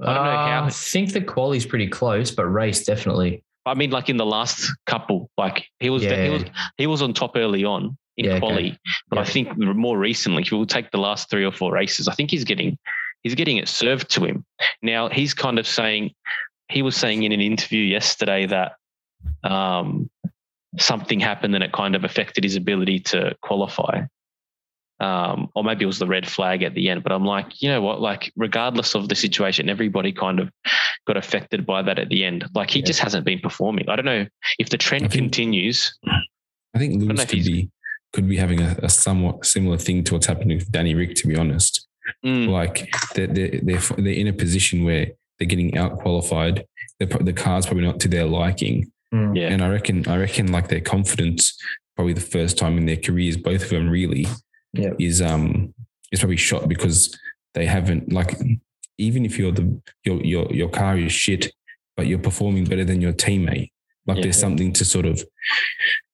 I 0.01 0.05
don't 0.15 0.25
know 0.25 0.31
how- 0.31 0.63
Uh, 0.63 0.67
I 0.67 0.71
think 0.71 1.13
the 1.13 1.21
quali's 1.21 1.67
pretty 1.67 1.89
close, 1.89 2.31
but 2.31 2.47
race 2.47 2.85
definitely. 2.85 3.43
I 3.67 3.75
mean, 3.75 3.91
like 3.91 4.09
in 4.09 4.17
the 4.17 4.25
last 4.27 4.71
couple, 4.87 5.31
like 5.37 5.67
he 5.81 5.91
was 5.91 6.03
Yeah. 6.03 6.25
he 6.25 6.31
was 6.31 6.45
he 6.79 6.87
was 6.87 7.03
on 7.03 7.13
top 7.13 7.37
early 7.37 7.65
on 7.65 7.97
in 8.17 8.25
Yeah, 8.25 8.31
okay. 8.33 8.41
quali, 8.41 8.79
but 9.09 9.19
I 9.19 9.25
think 9.25 9.57
more 9.57 9.99
recently, 9.99 10.43
if 10.43 10.53
we'll 10.53 10.67
take 10.67 10.91
the 10.91 10.99
last 10.99 11.29
three 11.31 11.45
or 11.45 11.53
four 11.53 11.73
races, 11.73 12.09
I 12.09 12.15
think 12.15 12.31
he's 12.31 12.45
getting 12.45 12.79
he's 13.23 13.35
getting 13.35 13.59
it 13.59 13.69
served 13.69 14.11
to 14.13 14.25
him. 14.25 14.45
Now 14.83 15.09
he's 15.11 15.35
kind 15.35 15.59
of 15.59 15.67
saying 15.67 16.13
he 16.71 16.81
was 16.83 16.97
saying 16.97 17.23
in 17.25 17.33
an 17.33 17.41
interview 17.41 17.83
yesterday 17.83 18.47
that 18.47 18.73
um, 19.45 20.09
something 20.79 21.21
happened 21.21 21.55
and 21.55 21.65
it 21.65 21.73
kind 21.73 21.95
of 21.97 22.05
affected 22.05 22.45
his 22.45 22.57
ability 22.57 23.01
to 23.01 23.35
qualify. 23.43 24.03
Um, 25.01 25.49
or 25.55 25.65
maybe 25.65 25.85
it 25.85 25.87
was 25.87 25.99
the 25.99 26.07
red 26.07 26.29
flag 26.29 26.63
at 26.63 26.75
the 26.75 26.91
end, 26.91 27.03
but 27.03 27.11
I'm 27.11 27.25
like, 27.25 27.63
you 27.63 27.71
know 27.71 27.81
what? 27.81 28.03
Like, 28.03 28.31
regardless 28.37 28.95
of 28.95 29.09
the 29.09 29.15
situation, 29.15 29.71
everybody 29.71 30.13
kind 30.13 30.39
of 30.39 30.51
got 31.07 31.17
affected 31.17 31.65
by 31.65 31.81
that 31.83 31.99
at 31.99 32.11
the 32.11 32.23
end. 32.23 32.45
Like, 32.55 32.71
he 32.71 32.81
Yeah. 32.81 32.85
just 32.85 33.01
hasn't 33.01 33.25
been 33.25 33.39
performing. 33.41 33.89
I 33.89 33.97
don't 33.97 34.05
know 34.05 34.27
if 34.59 34.69
the 34.69 34.77
trend 34.77 35.07
I 35.07 35.09
think- 35.09 35.23
continues. 35.23 35.99
I 36.75 36.79
think 36.79 37.03
Lewis 37.03 37.23
if 37.23 37.29
could 37.31 37.45
be 37.45 37.71
could 38.13 38.29
be 38.29 38.37
having 38.37 38.61
a, 38.61 38.77
a 38.83 38.89
somewhat 38.89 39.47
similar 39.47 39.79
thing 39.79 40.05
to 40.05 40.15
what's 40.15 40.27
happening 40.27 40.59
with 40.59 40.71
Danny 40.71 40.95
Ric. 40.95 41.15
To 41.17 41.27
be 41.29 41.37
honest, 41.37 41.87
Mm, 42.25 42.49
like 42.49 42.93
they're 43.15 43.27
they're 43.27 43.61
they're, 43.63 43.79
they're 43.79 44.13
in 44.13 44.27
a 44.29 44.33
position 44.33 44.85
where 44.85 45.07
they're 45.39 45.49
getting 45.49 45.79
out 45.79 45.99
qualified. 45.99 46.65
The 46.99 47.33
car's 47.33 47.67
probably 47.67 47.85
not 47.87 48.01
to 48.01 48.09
their 48.09 48.27
liking, 48.27 48.93
Mm. 49.13 49.37
yeah. 49.37 49.49
and 49.49 49.63
I 49.63 49.69
reckon 49.69 50.07
I 50.09 50.17
reckon 50.19 50.53
like 50.53 50.69
their 50.69 50.81
confidence 50.81 51.59
probably 51.97 52.13
the 52.15 52.21
first 52.21 52.57
time 52.57 52.79
in 52.79 52.87
their 52.87 52.97
careers, 52.97 53.37
both 53.37 53.63
of 53.65 53.71
them 53.71 53.89
really, 53.91 54.27
Yeah. 54.73 54.93
is 54.99 55.21
um 55.21 55.75
is 56.13 56.21
probably 56.21 56.37
shot 56.37 56.69
because 56.69 57.19
they 57.55 57.67
haven't 57.67 58.13
like 58.13 58.37
even 58.99 59.25
if 59.25 59.39
you're 59.39 59.53
the 59.53 59.81
your 60.05 60.23
your 60.25 60.47
your 60.53 60.69
car 60.69 60.97
is 60.97 61.13
shit, 61.13 61.53
but 61.97 62.07
you're 62.07 62.19
performing 62.19 62.65
better 62.65 62.85
than 62.85 63.01
your 63.01 63.13
teammate. 63.13 63.71
Like 64.07 64.19
Yeah. 64.19 64.23
there's 64.25 64.39
something 64.39 64.73
to 64.75 64.85
sort 64.85 65.07
of 65.07 65.23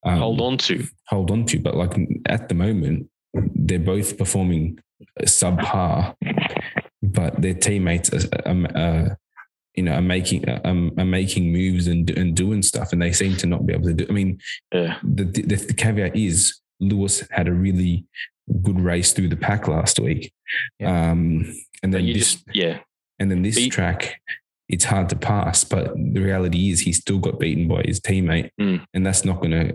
um, 0.05 0.19
Hold 0.19 0.41
on 0.41 0.57
to. 0.59 0.87
hold 1.09 1.31
on 1.31 1.45
to. 1.47 1.59
But 1.59 1.75
like 1.77 1.95
at 2.27 2.49
the 2.49 2.55
moment, 2.55 3.09
they're 3.35 3.79
both 3.79 4.17
performing 4.17 4.79
subpar, 5.23 6.15
but 7.03 7.41
their 7.43 7.55
teammates 7.55 8.11
are, 8.13 8.29
are, 8.47 8.77
are 8.77 9.19
you 9.77 9.83
know, 9.83 9.93
are 9.93 10.03
making 10.03 10.49
are, 10.49 10.61
are 10.65 11.05
making 11.05 11.53
moves 11.53 11.87
and 11.87 12.09
and 12.11 12.35
doing 12.35 12.63
stuff, 12.63 12.93
and 12.93 13.01
they 13.01 13.13
seem 13.13 13.37
to 13.37 13.47
not 13.47 13.67
be 13.67 13.73
able 13.75 13.85
to 13.89 13.95
do. 13.95 14.07
I 14.09 14.13
mean, 14.13 14.39
Yeah. 14.73 14.99
the 15.05 15.25
the, 15.25 15.57
the 15.57 15.75
caveat 15.75 16.17
is 16.17 16.61
Lewis 16.81 17.23
had 17.31 17.47
a 17.49 17.53
really 17.53 18.05
good 18.63 18.81
race 18.81 19.13
through 19.13 19.29
the 19.29 19.37
pack 19.37 19.69
last 19.69 19.99
week, 20.01 20.33
Yeah. 20.81 21.11
um, 21.11 21.53
and 21.83 21.93
then 21.93 22.07
this 22.07 22.35
just, 22.35 22.45
yeah. 22.55 22.79
and 23.19 23.31
then 23.31 23.43
this 23.43 23.59
you- 23.59 23.71
track, 23.71 24.21
it's 24.69 24.85
hard 24.85 25.09
to 25.11 25.17
pass. 25.17 25.63
But 25.65 25.95
the 25.95 26.21
reality 26.21 26.71
is, 26.71 26.81
he 26.81 26.93
still 26.93 27.19
got 27.19 27.39
beaten 27.39 27.69
by 27.69 27.83
his 27.85 28.01
teammate, 28.01 28.51
Mm. 28.61 28.85
and 28.95 29.07
that's 29.07 29.25
not 29.25 29.39
going 29.41 29.53
to 29.53 29.73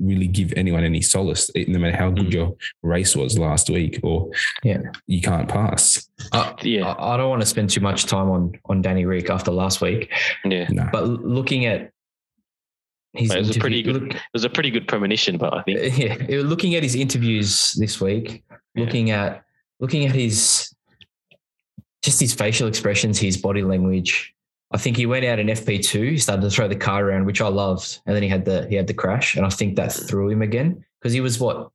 really 0.00 0.26
give 0.26 0.52
anyone 0.56 0.82
any 0.84 1.00
solace, 1.00 1.50
no 1.54 1.78
matter 1.78 1.96
how 1.96 2.10
good 2.10 2.26
Mm. 2.26 2.32
your 2.32 2.56
race 2.82 3.14
was 3.14 3.38
last 3.38 3.70
week. 3.70 4.00
Or 4.02 4.30
Yeah. 4.64 4.82
you 5.06 5.20
can't 5.20 5.48
pass. 5.48 6.08
Uh, 6.32 6.52
Yeah. 6.62 6.88
I 6.88 7.14
I 7.14 7.16
don't 7.16 7.30
want 7.30 7.42
to 7.42 7.46
spend 7.46 7.70
too 7.70 7.80
much 7.80 8.06
time 8.06 8.28
on 8.30 8.52
on 8.66 8.82
Danny 8.82 9.04
Ric 9.04 9.30
after 9.30 9.50
last 9.52 9.80
week, 9.80 10.10
Yeah. 10.44 10.66
No, 10.70 10.88
but 10.92 11.04
looking 11.08 11.66
at 11.66 11.90
his 13.14 13.30
it 13.30 13.38
was 13.38 13.56
a 13.56 13.60
pretty 13.60 13.80
interview- 13.80 14.00
good- 14.08 14.14
It 14.14 14.20
was 14.32 14.44
a 14.44 14.50
pretty 14.50 14.70
good 14.70 14.88
premonition, 14.88 15.36
but 15.38 15.52
I 15.54 15.62
think 15.62 15.98
yeah, 16.30 16.40
looking 16.42 16.74
at 16.74 16.82
his 16.82 16.94
interviews 16.94 17.72
this 17.78 18.00
week, 18.00 18.42
Yeah. 18.50 18.84
looking 18.84 19.10
at 19.10 19.44
looking 19.80 20.04
at 20.06 20.14
his 20.14 20.72
just 22.02 22.20
his 22.20 22.34
facial 22.34 22.68
expressions, 22.68 23.18
his 23.18 23.36
body 23.36 23.62
language. 23.62 24.34
I 24.72 24.78
think 24.78 24.96
he 24.96 25.06
went 25.06 25.24
out 25.24 25.38
in 25.38 25.48
FP 25.48 25.84
two, 25.84 26.12
he 26.12 26.18
started 26.18 26.42
to 26.42 26.50
throw 26.50 26.66
the 26.66 26.76
car 26.76 27.04
around, 27.04 27.26
which 27.26 27.40
I 27.40 27.48
loved, 27.48 28.00
and 28.06 28.16
then 28.16 28.22
he 28.22 28.28
had 28.28 28.44
the 28.44 28.66
he 28.68 28.74
had 28.74 28.86
the 28.86 28.94
crash, 28.94 29.36
and 29.36 29.44
I 29.44 29.50
think 29.50 29.76
that 29.76 29.92
threw 29.92 30.30
him 30.30 30.42
again 30.42 30.84
because 31.00 31.12
he 31.12 31.20
was 31.20 31.38
what 31.38 31.70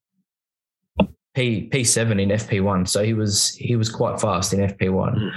P 1.36 1.68
P 1.68 1.84
seven 1.84 2.20
in 2.20 2.30
FP 2.30 2.64
one, 2.64 2.86
so 2.88 3.04
he 3.04 3.14
was 3.14 3.54
he 3.54 3.76
was 3.76 3.90
quite 3.90 4.20
fast 4.20 4.54
in 4.54 4.60
FP 4.60 4.92
one. 4.92 5.16
Mm. 5.16 5.32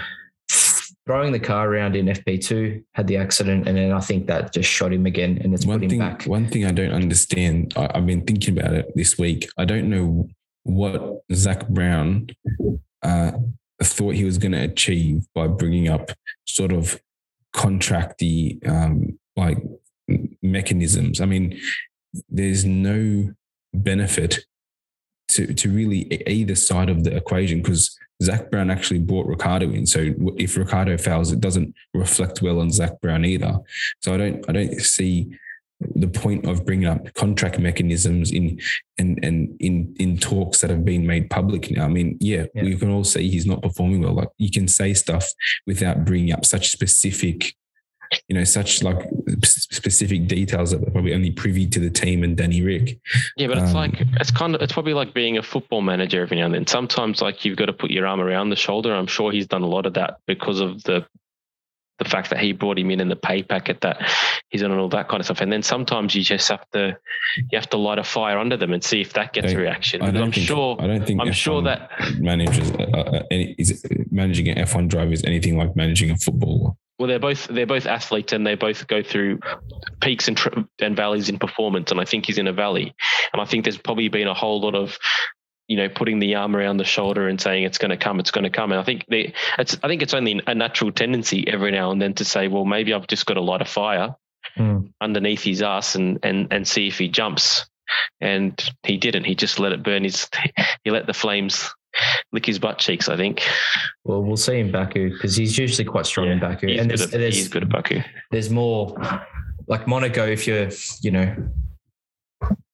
Throwing 1.07 1.33
the 1.33 1.41
car 1.41 1.69
around 1.69 1.97
in 1.97 2.07
FP 2.07 2.43
two 2.43 2.83
had 2.95 3.07
the 3.07 3.19
accident, 3.19 3.69
and 3.69 3.77
then 3.77 3.93
I 3.93 4.01
think 4.01 4.27
that 4.29 4.55
just 4.55 4.71
shot 4.71 4.93
him 4.93 5.05
again, 5.05 5.39
and 5.45 5.53
it's 5.53 5.67
put 5.67 5.73
one 5.73 5.83
him 5.83 5.91
thing. 5.91 5.99
back. 5.99 6.25
One 6.25 6.49
thing 6.49 6.65
I 6.65 6.73
don't 6.73 6.93
understand. 6.93 7.75
I, 7.77 7.91
I've 7.95 8.07
been 8.07 8.25
thinking 8.25 8.59
about 8.59 8.73
it 8.73 8.91
this 8.95 9.19
week. 9.19 9.51
I 9.59 9.67
don't 9.67 9.91
know 9.91 10.29
what 10.63 11.23
Zak 11.35 11.69
Brown 11.69 12.29
uh, 13.03 13.33
thought 13.85 14.15
he 14.15 14.25
was 14.25 14.39
going 14.39 14.53
to 14.53 14.63
achieve 14.63 15.27
by 15.35 15.47
bringing 15.47 15.89
up 15.89 16.11
sort 16.47 16.73
of 16.73 17.01
contracty 17.55 18.67
um, 18.69 19.19
like 19.37 19.59
mechanisms. 20.43 21.21
I 21.21 21.27
mean, 21.27 21.59
there's 22.29 22.65
no 22.65 23.33
benefit 23.73 24.45
to 25.29 25.55
to 25.55 25.71
really 25.71 26.23
either 26.27 26.55
side 26.55 26.91
of 26.91 27.05
the 27.05 27.17
equation 27.17 27.63
because 27.63 27.97
Zak 28.23 28.51
Brown 28.51 28.71
actually 28.71 29.01
brought 29.01 29.27
Ricciardo 29.27 29.71
in. 29.71 29.87
So 29.87 30.13
if 30.37 30.57
Ricciardo 30.57 30.99
fails, 30.99 31.33
it 31.33 31.41
doesn't 31.41 31.75
reflect 31.95 32.43
well 32.43 32.61
on 32.61 32.71
Zak 32.71 33.01
Brown 33.01 33.25
either. 33.25 33.59
So 34.01 34.15
I 34.15 34.17
don't 34.17 34.49
I 34.49 34.53
don't 34.53 34.81
see 34.81 35.39
the 35.81 36.09
point 36.09 36.47
of 36.47 36.65
bringing 36.67 36.87
up 36.87 37.13
contract 37.15 37.59
mechanisms 37.59 38.31
in 38.33 38.61
and 38.99 39.19
and 39.25 39.57
in 39.61 39.95
in 39.99 40.19
talks 40.19 40.61
that 40.61 40.71
have 40.71 40.85
been 40.85 41.07
made 41.07 41.31
public 41.31 41.71
now. 41.71 41.87
I 41.87 41.89
mean, 41.89 42.19
yeah, 42.21 42.45
Yeah. 42.55 42.65
we 42.65 42.77
can 42.77 42.91
all 42.91 43.05
say 43.05 43.27
he's 43.27 43.47
not 43.47 43.63
performing 43.63 44.03
well. 44.03 44.13
Like 44.13 44.29
you 44.39 44.51
can 44.51 44.69
say 44.69 44.93
stuff 44.95 45.27
without 45.67 46.05
bringing 46.05 46.33
up 46.33 46.45
such 46.45 46.71
specific, 46.71 47.55
you 48.29 48.37
know, 48.37 48.45
such 48.45 48.83
like 48.83 48.99
specific 49.45 50.27
details 50.29 50.73
that 50.73 50.87
are 50.87 50.91
probably 50.91 51.15
only 51.15 51.31
privy 51.31 51.67
to 51.69 51.81
the 51.81 51.91
team 51.91 52.25
and 52.25 52.37
Danny 52.37 52.63
Ric. 52.63 52.99
Yeah, 53.37 53.47
but 53.47 53.59
it's 53.59 53.71
Um, 53.71 53.75
like 53.75 54.03
it's 54.21 54.31
kind 54.31 54.55
of 54.55 54.61
it's 54.61 54.73
probably 54.75 54.95
like 54.95 55.15
being 55.15 55.39
a 55.39 55.43
football 55.43 55.81
manager 55.81 56.21
every 56.21 56.37
now 56.37 56.45
and 56.47 56.55
then. 56.55 56.67
Sometimes 56.67 57.23
like 57.23 57.45
you've 57.45 57.57
got 57.57 57.67
to 57.67 57.73
put 57.73 57.91
your 57.91 58.07
arm 58.07 58.21
around 58.21 58.51
the 58.51 58.57
shoulder. 58.57 58.95
I'm 58.95 59.07
sure 59.07 59.33
he's 59.33 59.47
done 59.47 59.63
a 59.63 59.67
lot 59.69 59.87
of 59.87 59.95
that 59.95 60.19
because 60.27 60.61
of 60.61 60.83
the 60.83 61.07
the 62.01 62.09
fact 62.09 62.31
that 62.31 62.41
he 62.41 62.53
brought 62.53 62.79
him 62.79 62.91
in 62.91 62.99
in 62.99 63.09
the 63.09 63.17
pay 63.17 63.43
packet 63.43 63.83
that 63.83 64.11
he's 64.49 64.63
on 64.63 64.71
and 64.71 64.81
all 64.81 64.89
that 64.89 65.09
kind 65.09 65.21
of 65.21 65.27
stuff. 65.27 65.43
And 65.43 65.53
then 65.53 65.63
sometimes 65.63 66.15
you 66.15 66.25
just 66.25 66.49
have 66.49 66.69
to 66.71 66.97
you 67.37 67.59
have 67.59 67.69
to 67.71 67.77
light 67.77 67.99
a 67.99 68.05
fire 68.05 68.39
under 68.39 68.57
them 68.57 68.73
and 68.73 68.83
see 68.83 69.03
if 69.03 69.13
that 69.13 69.35
gets 69.35 69.53
a 69.53 69.57
reaction. 69.57 70.03
I 70.03 70.11
think. 70.11 70.35
sure 70.35 70.77
I 70.81 70.87
don't 70.87 71.07
think. 71.07 71.21
I'm 71.21 71.33
sure 71.33 71.61
F1 71.61 71.65
that 71.65 71.91
managers 72.19 72.71
uh, 72.71 72.83
uh, 72.83 73.23
any, 73.31 73.55
is 73.59 73.85
managing 74.11 74.49
an 74.49 74.57
F1 74.67 74.89
driver 74.89 75.13
is 75.13 75.23
anything 75.25 75.59
like 75.59 75.77
managing 75.77 76.11
a 76.11 76.17
footballer. 76.17 76.73
well 76.99 77.09
they're 77.09 77.19
both 77.19 77.47
they're 77.49 77.67
both 77.67 77.87
athletes 77.87 78.33
and 78.33 78.47
they 78.47 78.55
both 78.55 78.87
go 78.87 79.03
through 79.03 79.39
peaks 80.01 80.27
and 80.27 80.41
and 80.81 80.97
valleys 80.97 81.29
in 81.29 81.39
performance. 81.39 81.91
And 81.91 82.01
I 82.01 82.07
think 82.07 82.25
he's 82.25 82.39
in 82.39 82.49
a 82.49 82.53
valley. 82.53 82.95
And 83.35 83.43
I 83.43 83.45
think 83.45 83.65
there's 83.65 83.79
probably 83.79 84.09
been 84.09 84.27
a 84.27 84.35
whole 84.35 84.63
lot 84.63 84.75
of 84.75 84.99
you 85.71 85.77
know, 85.77 85.89
putting 85.89 86.19
the 86.19 86.35
arm 86.35 86.57
around 86.57 86.79
the 86.79 86.85
shoulder 86.85 87.29
and 87.29 87.41
saying 87.41 87.63
it's 87.63 87.79
going 87.79 87.93
to 87.93 87.97
come, 87.97 88.19
it's 88.19 88.33
going 88.33 88.43
to 88.43 88.51
come. 88.51 88.73
And 88.73 88.81
I 88.81 88.83
think 88.85 89.07
they, 89.09 89.33
it's, 89.57 89.79
I 89.85 89.87
think 89.89 90.03
it's 90.03 90.15
only 90.15 90.43
a 90.49 90.55
natural 90.55 90.91
tendency 90.91 91.47
every 91.47 91.71
now 91.71 91.93
and 91.93 92.03
then 92.03 92.13
to 92.15 92.25
say, 92.25 92.49
well, 92.49 92.65
maybe 92.65 92.93
I've 92.93 93.07
just 93.07 93.25
got 93.25 93.35
to 93.35 93.41
light 93.41 93.63
a 93.63 93.65
fire 93.65 94.17
Mm. 94.59 94.91
underneath 95.01 95.43
his 95.43 95.61
ass 95.63 95.95
and 95.95 96.19
and 96.25 96.49
and 96.51 96.67
see 96.67 96.89
if 96.89 96.99
he 96.99 97.09
jumps. 97.09 97.69
And 98.21 98.59
he 98.85 98.97
didn't. 98.97 99.25
He 99.25 99.35
just 99.35 99.61
let 99.61 99.73
it 99.73 99.83
burn 99.83 100.03
his. 100.03 100.29
He 100.83 100.91
let 100.91 101.07
the 101.07 101.13
flames 101.13 101.73
lick 102.33 102.47
his 102.47 102.59
butt 102.59 102.79
cheeks. 102.79 103.09
I 103.09 103.17
think. 103.17 103.43
Well, 104.05 104.23
we'll 104.23 104.39
see 104.39 104.59
in 104.59 104.73
Baku 104.73 105.11
because 105.13 105.37
he's 105.37 105.59
usually 105.59 105.85
quite 105.85 106.07
strong 106.07 106.29
in 106.29 106.41
Baku, 106.41 106.69
he's, 106.69 106.81
and 106.81 106.89
good 106.91 106.99
there's, 106.99 107.15
at, 107.15 107.21
there's, 107.21 107.37
he's 107.37 107.49
good 107.49 107.63
at 107.63 107.69
Baku. 107.69 108.01
there's 108.31 108.51
more 108.51 108.97
like 109.69 109.87
Monaco. 109.87 110.27
If 110.27 110.47
you're, 110.47 110.71
you 111.03 111.11
know, 111.11 111.37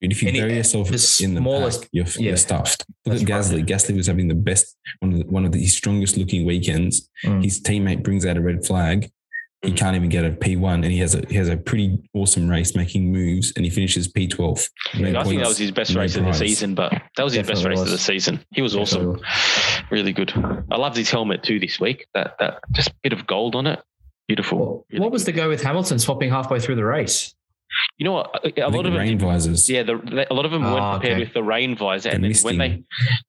if 0.00 0.22
you 0.22 0.28
Any- 0.28 0.40
bury 0.40 0.54
yourself 0.56 0.88
the 0.88 1.20
in 1.24 1.34
the 1.34 1.40
smallest- 1.40 1.82
pack, 1.82 1.88
you're, 1.92 2.06
yeah. 2.06 2.28
you're 2.28 2.36
stuffed. 2.36 2.84
Look 3.04 3.18
That's 3.18 3.22
at 3.22 3.54
right. 3.54 3.64
Gasly. 3.64 3.66
Gasly 3.66 3.96
was 3.96 4.06
having 4.06 4.28
the 4.28 4.34
best, 4.34 4.76
one 5.00 5.12
of 5.12 5.18
the, 5.18 5.24
one 5.26 5.44
of 5.44 5.52
the, 5.52 5.58
his 5.60 5.74
strongest 5.76 6.16
looking 6.16 6.44
weekends. 6.46 7.08
Mm. 7.24 7.42
His 7.44 7.60
teammate 7.60 8.02
brings 8.02 8.24
out 8.26 8.36
a 8.36 8.40
red 8.40 8.64
flag. 8.64 9.10
He 9.62 9.72
Mm. 9.72 9.76
can't 9.78 9.96
even 9.96 10.08
get 10.10 10.24
a 10.24 10.30
P1, 10.30 10.74
and 10.74 10.84
he 10.92 10.98
has 10.98 11.14
a 11.14 11.24
he 11.28 11.34
has 11.36 11.48
a 11.48 11.56
pretty 11.56 11.98
awesome 12.14 12.46
race, 12.48 12.76
making 12.76 13.10
moves, 13.10 13.52
and 13.56 13.64
he 13.64 13.70
finishes 13.70 14.06
P12. 14.06 14.68
No 14.98 15.18
I 15.18 15.24
think 15.24 15.40
that 15.40 15.48
was 15.48 15.56
his 15.58 15.72
best 15.72 15.94
no 15.94 16.00
race 16.02 16.14
of 16.14 16.24
the 16.24 16.34
season, 16.34 16.74
but 16.74 16.92
that 17.16 17.24
was 17.24 17.32
his 17.32 17.46
best 17.46 17.62
Definitely 17.62 17.70
race 17.70 17.86
of 17.86 17.90
the 17.90 17.98
season. 17.98 18.44
He 18.54 18.60
was 18.62 18.76
awesome, 18.76 19.18
really 19.90 20.12
good. 20.12 20.32
I 20.70 20.76
loved 20.76 20.96
his 20.96 21.10
helmet 21.10 21.42
too 21.42 21.58
this 21.58 21.80
week. 21.80 22.06
That 22.14 22.34
that 22.38 22.58
just 22.72 22.92
bit 23.02 23.14
of 23.14 23.26
gold 23.26 23.56
on 23.56 23.66
it, 23.66 23.80
beautiful. 24.28 24.58
What, 24.58 24.84
Really 24.90 25.00
what 25.00 25.10
was 25.10 25.24
good. 25.24 25.34
the 25.34 25.36
go 25.38 25.48
with 25.48 25.62
Hamilton 25.62 25.98
swapping 25.98 26.30
halfway 26.30 26.60
through 26.60 26.76
the 26.76 26.84
race? 26.84 27.34
You 27.98 28.04
know 28.04 28.12
what? 28.12 28.44
A, 28.44 28.60
a 28.60 28.64
I 28.64 28.68
lot 28.68 28.86
of 28.86 28.92
them 28.92 29.00
rain 29.00 29.18
did- 29.18 29.26
visors. 29.26 29.68
Yeah, 29.70 29.82
the, 29.82 29.96
the- 29.96 30.32
a 30.32 30.34
lot 30.34 30.44
of 30.44 30.50
them 30.50 30.64
Ah, 30.64 30.72
weren't 30.74 31.00
prepared 31.00 31.16
okay. 31.18 31.24
with 31.24 31.34
the 31.34 31.42
rain 31.42 31.76
visor, 31.76 32.10
The 32.10 32.14
and 32.16 32.24
then 32.24 32.34
when 32.42 32.58
they 32.58 32.82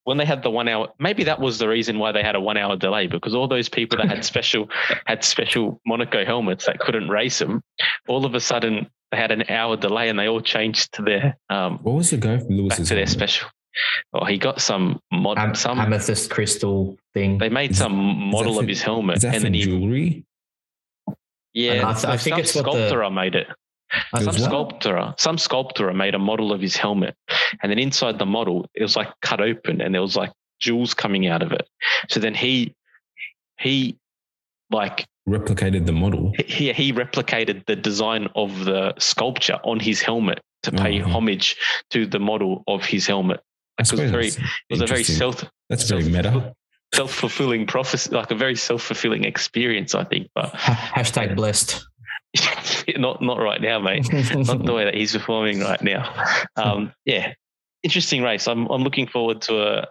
when 0.04 0.18
they 0.18 0.26
had 0.26 0.44
the 0.44 0.50
one 0.50 0.68
hour, 0.68 0.90
maybe 1.00 1.24
that 1.26 1.40
was 1.40 1.58
the 1.60 1.68
reason 1.68 2.00
why 2.00 2.12
they 2.12 2.24
had 2.24 2.36
a 2.36 2.42
one 2.42 2.58
hour 2.58 2.76
delay 2.76 3.08
because 3.08 3.34
all 3.36 3.48
those 3.48 3.70
people 3.70 3.98
that 3.98 4.08
had 4.10 4.24
special 4.34 4.70
had 5.06 5.24
special 5.24 5.80
Monaco 5.86 6.26
helmets 6.26 6.66
that 6.66 6.80
couldn't 6.80 7.10
race 7.10 7.40
them, 7.40 7.62
all 8.08 8.26
of 8.26 8.36
a 8.36 8.40
sudden 8.40 8.88
they 9.12 9.18
had 9.18 9.32
an 9.32 9.44
hour 9.50 9.78
delay 9.78 10.10
and 10.10 10.20
they 10.20 10.28
all 10.28 10.42
changed 10.42 10.94
to 10.94 11.02
their 11.02 11.38
um 11.50 11.80
What 11.84 11.96
was 11.96 12.10
the 12.10 12.18
guy 12.18 12.38
from 12.38 12.48
back 12.50 12.58
Lewis's 12.58 12.88
to 12.90 12.96
their 12.96 13.06
helmet? 13.06 13.10
special. 13.10 13.48
Oh, 14.14 14.26
he 14.26 14.38
got 14.38 14.60
some 14.60 15.00
mod, 15.12 15.38
Am- 15.38 15.54
some 15.56 15.80
amethyst 15.80 16.30
crystal 16.32 16.98
thing. 17.14 17.38
they 17.38 17.50
made 17.50 17.72
Is- 17.72 17.78
some 17.78 17.94
model 18.32 18.56
for- 18.56 18.64
of 18.64 18.68
his 18.68 18.82
helmet, 18.82 19.18
Is 19.18 19.22
that 19.22 19.28
and 19.36 19.38
for 19.38 19.44
then 19.44 19.54
he 19.54 19.62
jewelry? 19.62 20.26
yeah, 21.54 21.88
I 21.88 21.94
th- 21.94 22.06
I 22.06 22.18
think 22.18 22.34
some 22.36 22.40
it's 22.40 22.56
what 22.56 22.66
the- 22.66 22.88
sculptor 22.90 23.10
made 23.12 23.36
it. 23.36 23.48
I 24.14 24.20
It 24.22 24.24
some 24.26 24.34
sculptor, 24.38 25.14
some 25.18 25.38
sculptor 25.38 25.92
made 25.94 26.16
a 26.16 26.20
model 26.20 26.52
of 26.52 26.62
his 26.62 26.76
helmet, 26.76 27.16
and 27.62 27.72
then 27.72 27.80
inside 27.80 28.20
the 28.20 28.26
model, 28.26 28.68
it 28.76 28.84
was 28.84 28.96
like 28.96 29.10
cut 29.22 29.40
open, 29.42 29.82
and 29.82 29.94
there 29.94 30.02
was 30.02 30.16
like 30.16 30.32
jewels 30.60 30.94
coming 30.94 31.28
out 31.28 31.42
of 31.42 31.52
it. 31.52 31.68
So 32.10 32.20
then 32.20 32.34
he, 32.34 32.76
he, 33.60 33.98
like 34.72 35.06
Replicated 35.28 35.86
the 35.86 35.92
model. 35.94 36.32
he 36.46 36.72
he 36.74 36.94
replicated 36.94 37.66
the 37.66 37.76
design 37.76 38.30
of 38.36 38.64
the 38.66 38.94
sculpture 38.98 39.60
on 39.64 39.80
his 39.80 40.02
helmet 40.02 40.40
to 40.64 40.72
pay 40.72 41.02
Oh. 41.02 41.06
homage 41.10 41.56
to 41.90 42.06
the 42.06 42.20
model 42.20 42.64
of 42.68 42.86
his 42.86 43.06
helmet. 43.08 43.42
I 43.78 43.84
It 43.84 43.92
was 43.92 44.00
very, 44.12 44.30
that's 44.30 44.38
it 44.38 44.44
was 44.70 44.82
a 44.82 44.88
very 44.88 45.04
self 45.04 45.44
That's 45.70 45.84
very 45.90 46.04
meta. 46.06 46.54
self 46.96 47.12
fulfilling 47.14 47.68
prophecy, 47.68 48.10
like 48.16 48.32
a 48.32 48.36
very 48.36 48.56
self 48.56 48.82
fulfilling 48.84 49.26
experience, 49.26 49.94
I 49.96 50.06
think. 50.06 50.30
But 50.34 50.54
Hashtag 50.54 51.36
blessed. 51.36 51.86
not 52.98 53.22
not 53.22 53.40
right 53.40 53.62
now, 53.62 53.80
mate. 53.80 54.08
not 54.12 54.66
the 54.66 54.74
way 54.74 54.86
that 54.86 54.96
he's 54.96 55.14
performing 55.14 55.60
right 55.62 55.82
now. 55.82 56.14
Um, 56.56 56.94
yeah, 57.06 57.34
interesting 57.84 58.22
race. 58.24 58.48
I'm 58.48 58.68
I'm 58.68 58.84
looking 58.84 59.08
forward 59.08 59.42
to 59.44 59.80
a, 59.82 59.88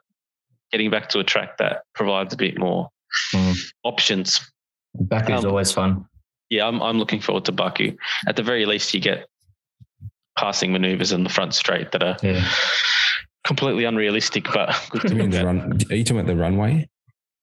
getting 0.72 0.91
back 0.91 1.09
to 1.11 1.18
a 1.18 1.24
track 1.24 1.59
that 1.59 1.82
provides 1.95 2.34
a 2.34 2.37
bit 2.37 2.59
more 2.59 2.89
Mm. 3.32 3.57
options. 3.84 4.41
Baku's 4.95 5.45
Um, 5.45 5.51
always 5.51 5.72
fun. 5.72 6.05
Yeah, 6.51 6.66
I'm 6.68 6.82
I'm 6.82 6.99
looking 6.99 7.20
forward 7.20 7.45
to 7.47 7.53
Baku. 7.53 7.97
At 8.28 8.37
the 8.37 8.43
very 8.43 8.66
least, 8.66 8.93
you 8.93 9.01
get 9.01 9.26
passing 10.39 10.70
maneuvers 10.72 11.12
in 11.12 11.24
the 11.24 11.30
front 11.30 11.55
straight 11.55 11.93
that 11.93 12.03
are 12.03 12.16
Yeah. 12.22 12.47
completely 13.45 13.84
unrealistic, 13.84 14.45
but 14.53 14.68
good 14.91 15.03
to 15.03 15.09
You 15.09 15.14
mean 15.14 15.24
look 15.26 15.32
the 15.32 15.39
at. 15.39 15.45
run, 15.47 15.78
are 15.91 15.95
you 15.97 16.05
talking 16.05 16.18
about 16.20 16.26
the 16.26 16.37
runway? 16.37 16.89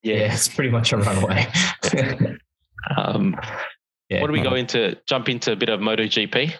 yeah. 0.04 0.16
Yeah. 0.16 0.34
it's 0.34 0.48
pretty 0.48 0.70
much 0.70 0.92
a 0.94 0.98
runway. 0.98 1.48
Um, 2.98 3.36
Yeah. 4.14 4.22
what 4.22 4.28
do 4.28 4.34
we 4.34 4.42
go 4.42 4.56
into? 4.56 4.98
Jump 5.08 5.30
into 5.30 5.52
a 5.52 5.56
bit 5.56 5.70
of 5.70 5.80
MotoGP. 5.80 6.54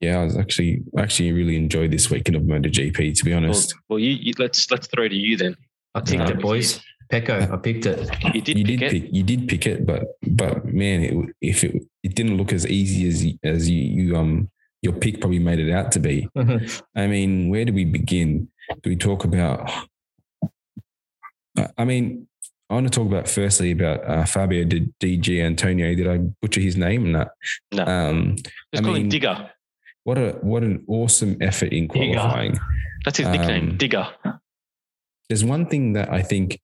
Yeah, 0.00 0.20
I 0.20 0.24
was 0.24 0.36
actually 0.36 0.82
actually 0.98 1.32
really 1.32 1.56
enjoyed 1.56 1.90
this 1.90 2.10
weekend 2.10 2.36
of 2.36 2.42
MotoGP. 2.42 3.14
To 3.18 3.24
be 3.24 3.32
honest, 3.34 3.74
well, 3.88 3.98
you, 3.98 4.10
you 4.12 4.32
let's 4.38 4.70
let's 4.70 4.86
throw 4.86 5.08
to 5.08 5.14
you 5.14 5.36
then. 5.36 5.56
I 5.94 6.00
picked 6.00 6.12
Yeah. 6.22 6.30
it, 6.30 6.40
boys. 6.40 6.80
Pecco, 7.12 7.50
I 7.52 7.56
picked 7.56 7.86
it. 7.86 8.08
You 8.34 8.40
did 8.40 8.56
you 8.58 8.64
pick 8.64 8.78
did 8.78 8.82
it. 8.82 8.90
pick 8.92 9.08
you 9.12 9.22
did 9.24 9.48
pick 9.48 9.66
it, 9.66 9.84
but 9.84 10.04
but 10.22 10.64
man, 10.64 11.02
it, 11.02 11.14
if 11.40 11.64
it 11.64 11.82
it 12.02 12.14
didn't 12.14 12.36
look 12.36 12.52
as 12.52 12.66
easy 12.66 13.08
as 13.08 13.24
you- 13.24 13.38
as 13.42 13.68
you, 13.68 13.82
you 13.82 14.16
um 14.16 14.48
your 14.80 14.92
pick 14.94 15.20
probably 15.20 15.40
made 15.40 15.58
it 15.58 15.70
out 15.72 15.92
to 15.92 15.98
be. 16.00 16.26
I 16.96 17.06
mean, 17.06 17.50
where 17.50 17.64
do 17.66 17.72
we 17.72 17.84
begin? 17.84 18.48
Do 18.82 18.88
we 18.90 18.96
talk 18.96 19.24
about? 19.24 19.68
I- 21.58 21.68
I 21.78 21.84
mean, 21.84 22.28
I 22.70 22.74
want 22.74 22.86
to 22.86 22.90
talk 22.90 23.08
about 23.08 23.28
firstly 23.28 23.72
about 23.72 24.04
uh, 24.08 24.24
Fabio 24.24 24.64
Di 24.64 24.86
DG 25.00 25.42
Antonio. 25.44 25.92
Did 25.92 26.06
I 26.06 26.18
butcher 26.40 26.60
his 26.60 26.76
name? 26.76 27.04
or 27.04 27.08
not? 27.08 27.28
No. 27.72 27.84
Um, 27.84 28.36
Just 28.36 28.52
I 28.76 28.80
call 28.82 28.94
him 28.94 29.08
Digger. 29.08 29.50
what 30.04 30.18
a 30.18 30.38
what 30.40 30.62
an 30.62 30.84
awesome 30.86 31.36
effort 31.40 31.72
in 31.72 31.88
Digger. 31.88 32.14
qualifying. 32.14 32.58
That's 33.04 33.18
his 33.18 33.26
nickname, 33.26 33.70
um, 33.70 33.76
Digger. 33.76 34.06
There's 35.28 35.44
one 35.44 35.66
thing 35.66 35.94
that 35.94 36.12
I 36.12 36.22
think 36.22 36.60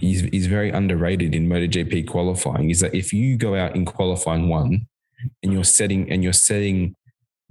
is 0.00 0.22
is 0.24 0.46
very 0.46 0.70
underrated 0.70 1.34
in 1.34 1.48
MotoGP 1.48 2.08
qualifying 2.08 2.70
is 2.70 2.80
that 2.80 2.94
if 2.94 3.12
you 3.12 3.36
go 3.36 3.54
out 3.54 3.76
in 3.76 3.84
qualifying 3.84 4.48
one 4.48 4.86
and 5.42 5.52
you're 5.52 5.64
setting 5.64 6.10
and 6.10 6.22
you're 6.22 6.32
setting 6.32 6.94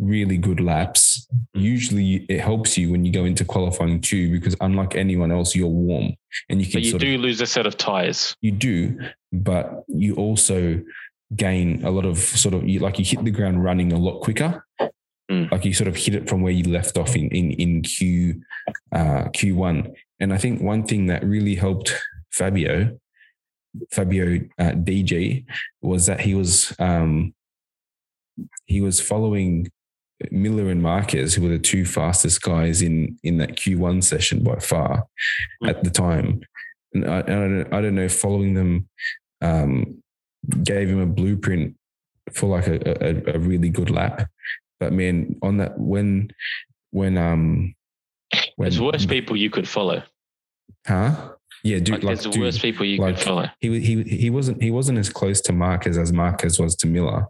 really 0.02 0.38
good 0.38 0.60
laps, 0.60 1.28
usually 1.54 2.26
it 2.28 2.42
helps 2.42 2.78
you 2.78 2.92
when 2.92 3.06
you 3.06 3.14
go 3.14 3.24
into 3.24 3.46
qualifying 3.46 4.02
two 4.02 4.32
because 4.32 4.56
unlike 4.60 4.96
anyone 4.96 5.32
else, 5.32 5.56
you're 5.56 5.68
warm 5.68 6.14
and 6.50 6.60
you 6.60 6.66
can 6.66 6.82
But 6.82 6.84
you 6.84 7.00
do 7.00 7.16
of 7.16 7.22
lose 7.22 7.40
a 7.40 7.46
set 7.46 7.66
of 7.66 7.78
tires. 7.78 8.36
you 8.42 8.52
do, 8.52 8.98
but 9.32 9.84
you 9.88 10.16
also 10.16 10.82
gain 11.36 11.86
a 11.86 11.92
lot 11.92 12.06
of 12.06 12.18
sort 12.18 12.54
of 12.54 12.68
you 12.68 12.80
like 12.80 13.00
you 13.00 13.06
hit 13.06 13.24
the 13.24 13.32
ground 13.32 13.64
running 13.64 13.94
a 13.94 13.98
lot 13.98 14.22
quicker. 14.22 14.66
Mm. 15.32 15.50
Like 15.52 15.64
you 15.64 15.74
sort 15.74 15.88
of 15.88 15.96
hit 15.96 16.16
it 16.16 16.28
from 16.28 16.42
where 16.42 16.52
you 16.52 16.64
left 16.64 16.98
off 16.98 17.16
in 17.16 17.30
in 17.30 17.52
in 17.52 17.82
Q 17.84 18.42
uh, 18.92 19.30
Q 19.30 19.56
one, 19.56 19.94
and 20.20 20.34
I 20.34 20.38
think 20.38 20.62
one 20.62 20.84
thing 20.84 21.06
that 21.06 21.24
really 21.24 21.56
helped 21.56 21.94
Fabio 22.32 22.98
Fabio 23.92 24.42
uh, 24.60 24.72
DG 24.72 25.46
was 25.82 26.08
that 26.08 26.20
he 26.20 26.34
was 26.34 26.76
um, 26.80 27.34
he 28.66 28.82
was 28.82 29.00
following 29.00 29.72
Miller 30.32 30.70
and 30.70 30.82
Marquez, 30.82 31.34
who 31.34 31.44
were 31.44 31.50
the 31.50 31.60
two 31.60 31.86
fastest 31.86 32.42
guys 32.42 32.82
in 32.82 33.18
in 33.24 33.38
that 33.38 33.56
Q 33.56 33.80
one 33.80 34.02
session 34.02 34.44
by 34.44 34.58
far 34.60 35.06
Mm. 35.64 35.70
at 35.70 35.84
the 35.84 35.90
time. 35.90 36.42
And 36.94 37.06
I, 37.10 37.20
I 37.20 37.22
don't 37.22 37.74
I 37.74 37.82
don't 37.82 37.96
know 37.96 38.10
following 38.10 38.54
them 38.54 38.88
um, 39.42 40.04
gave 40.64 40.90
him 40.90 41.00
a 41.00 41.06
blueprint 41.06 41.76
for 42.34 42.48
like 42.48 42.68
a, 42.68 42.78
a, 43.32 43.36
a 43.36 43.40
really 43.40 43.70
good 43.70 43.90
lap. 43.90 44.30
But 44.80 44.94
man, 44.94 45.36
on 45.42 45.58
that 45.58 45.80
when 45.80 46.32
when 46.92 47.18
um 47.18 47.74
when 48.56 48.66
There's 48.70 48.82
worse 48.82 49.06
people 49.06 49.36
you 49.38 49.50
could 49.50 49.68
follow. 49.68 50.04
huh? 50.88 51.32
Yeah, 51.64 51.78
dude, 51.80 52.04
Like, 52.04 52.18
like, 52.24 52.32
dude, 52.32 52.42
worse 52.42 52.58
people 52.58 52.86
you 52.86 53.00
like- 53.00 53.16
could 53.18 53.24
follow. 53.24 53.48
he 53.60 53.80
he 53.80 54.04
he 54.04 54.30
wasn't 54.30 54.62
he 54.62 54.72
wasn't 54.72 54.98
as 54.98 55.10
close 55.10 55.42
to 55.42 55.54
Marquez 55.54 55.98
as 55.98 56.12
Marquez 56.12 56.60
was 56.60 56.76
to 56.78 56.88
Miller. 56.88 57.26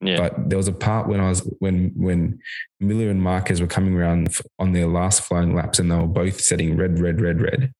Yeah. 0.00 0.16
But 0.16 0.48
there 0.48 0.56
was 0.56 0.68
a 0.68 0.72
part 0.72 1.06
when 1.08 1.20
I 1.20 1.28
was 1.28 1.40
when 1.60 1.92
when 1.96 2.40
Miller 2.80 3.10
and 3.10 3.22
Marquez 3.22 3.60
were 3.60 3.66
coming 3.66 3.94
around 3.94 4.36
on 4.58 4.72
their 4.72 4.86
last 4.86 5.22
flying 5.22 5.54
laps, 5.54 5.78
and 5.78 5.90
they 5.90 5.96
were 5.96 6.06
both 6.06 6.40
setting 6.40 6.76
red, 6.76 6.98
red, 7.00 7.20
red, 7.20 7.40
red. 7.40 7.72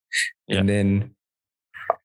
Yeah. 0.47 0.59
And 0.61 0.69
then 0.69 1.15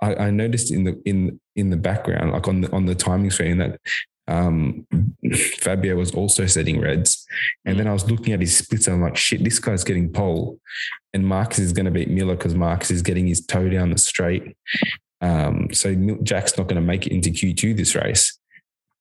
I, 0.01 0.15
I 0.15 0.29
noticed 0.31 0.71
in 0.71 0.83
the 0.83 1.01
in 1.05 1.39
in 1.55 1.69
the 1.69 1.77
background, 1.77 2.31
like 2.31 2.47
on 2.47 2.61
the 2.61 2.71
on 2.71 2.85
the 2.87 2.95
timing 2.95 3.29
screen, 3.31 3.57
that 3.59 3.79
um, 4.27 4.85
Fabio 5.59 5.95
was 5.95 6.11
also 6.11 6.45
setting 6.45 6.79
reds. 6.79 7.25
And 7.65 7.79
then 7.79 7.87
I 7.87 7.93
was 7.93 8.09
looking 8.09 8.33
at 8.33 8.41
his 8.41 8.57
splits, 8.57 8.87
and 8.87 8.95
I'm 8.95 9.01
like, 9.01 9.17
shit, 9.17 9.43
this 9.43 9.59
guy's 9.59 9.83
getting 9.83 10.11
pole, 10.11 10.59
and 11.13 11.25
Marquez 11.25 11.59
is 11.59 11.73
going 11.73 11.85
to 11.85 11.91
beat 11.91 12.09
Miller 12.09 12.35
because 12.35 12.55
Marquez 12.55 12.91
is 12.91 13.01
getting 13.01 13.27
his 13.27 13.45
toe 13.45 13.69
down 13.69 13.91
the 13.91 13.97
straight. 13.97 14.55
Um, 15.21 15.67
so 15.71 15.93
Jack's 16.23 16.57
not 16.57 16.67
going 16.67 16.81
to 16.81 16.81
make 16.81 17.05
it 17.05 17.13
into 17.13 17.29
Q2 17.29 17.77
this 17.77 17.95
race. 17.95 18.37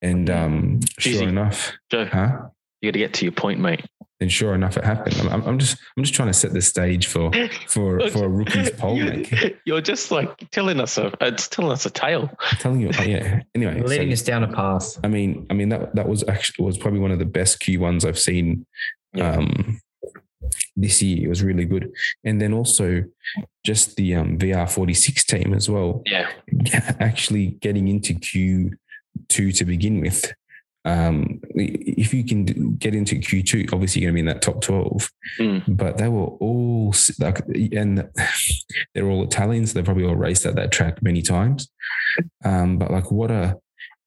And 0.02 0.30
um, 0.30 0.80
sure 0.98 1.28
enough, 1.28 1.72
Joe, 1.90 2.06
huh? 2.06 2.48
You 2.80 2.88
got 2.90 2.92
to 2.94 2.98
get 2.98 3.14
to 3.14 3.24
your 3.24 3.32
point, 3.32 3.60
mate. 3.60 3.84
And 4.22 4.30
sure 4.30 4.54
enough, 4.54 4.76
it 4.76 4.84
happened. 4.84 5.16
I'm, 5.20 5.28
I'm- 5.28 5.42
I'm 5.46 5.58
just, 5.58 5.78
I'm 5.96 6.02
just 6.02 6.14
trying 6.14 6.28
to 6.28 6.34
set 6.34 6.52
the 6.52 6.60
stage 6.60 7.06
for, 7.06 7.30
for, 7.66 8.00
for 8.10 8.24
a 8.24 8.28
rookie's 8.28 8.70
pole. 8.70 8.96
Mate. 8.98 9.30
You- 9.32 9.56
You're 9.64 9.80
just 9.80 10.10
like 10.10 10.36
telling 10.50 10.78
us 10.78 10.98
a, 10.98 11.10
it's 11.22 11.48
telling 11.48 11.72
us 11.72 11.86
a 11.86 11.90
tale. 11.90 12.30
I'm 12.52 12.58
telling 12.58 12.80
you, 12.80 12.90
yeah. 13.02 13.40
Anyway, 13.54 13.76
You're 13.78 13.86
leading 13.88 14.10
so, 14.10 14.12
us 14.14 14.22
down 14.22 14.44
a 14.44 14.52
path. 14.52 14.98
I 15.02 15.08
mean, 15.08 15.46
I 15.48 15.54
mean 15.54 15.70
that 15.70 15.94
that 15.94 16.06
was 16.08 16.22
actually 16.28 16.66
was 16.66 16.76
probably 16.76 17.00
one 17.00 17.10
of 17.12 17.18
the 17.18 17.24
best 17.24 17.60
Q 17.60 17.80
ones 17.80 18.04
I've 18.04 18.18
seen 18.18 18.66
Yeah. 19.14 19.36
um, 19.36 19.80
this 20.76 21.00
year. 21.02 21.24
It 21.24 21.28
was 21.28 21.42
really 21.42 21.64
good, 21.64 21.90
and 22.24 22.40
then 22.40 22.52
also 22.52 23.04
just 23.64 23.96
the 23.96 24.16
um, 24.16 24.38
VR 24.38 24.68
forty 24.70 24.94
six 24.94 25.24
team 25.24 25.54
as 25.54 25.70
well. 25.70 26.02
Yeah. 26.06 26.28
Actually, 27.00 27.46
getting 27.62 27.88
into 27.88 28.14
Q 28.14 28.72
two 29.28 29.50
to 29.52 29.64
begin 29.64 30.00
with. 30.00 30.32
Um, 30.84 31.40
if 31.50 32.14
you 32.14 32.24
can 32.24 32.76
get 32.76 32.94
into 32.94 33.18
Q 33.18 33.42
two, 33.42 33.66
obviously 33.72 34.02
you're 34.02 34.10
going 34.10 34.24
to 34.24 34.24
be 34.24 34.28
in 34.28 34.34
that 34.34 34.42
top 34.42 34.62
twelve. 34.62 35.10
Mm. 35.38 35.76
But 35.76 35.98
they 35.98 36.08
were 36.08 36.26
all 36.26 36.94
like, 37.18 37.40
and 37.72 38.08
they're 38.94 39.08
all 39.08 39.22
Italians. 39.22 39.72
They 39.72 39.82
probably 39.82 40.04
all 40.04 40.16
raced 40.16 40.46
at 40.46 40.56
that 40.56 40.72
track 40.72 41.02
many 41.02 41.22
times. 41.22 41.70
Um, 42.44 42.78
but 42.78 42.90
like, 42.90 43.10
what 43.10 43.30
a 43.30 43.58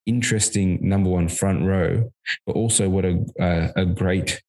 interesting 0.05 0.79
number 0.81 1.09
one 1.09 1.29
front 1.29 1.63
row, 1.65 2.11
but 2.45 2.55
also 2.55 2.89
what 2.89 3.05
a 3.05 3.23
a, 3.39 3.71
a 3.77 3.85
great 3.85 4.41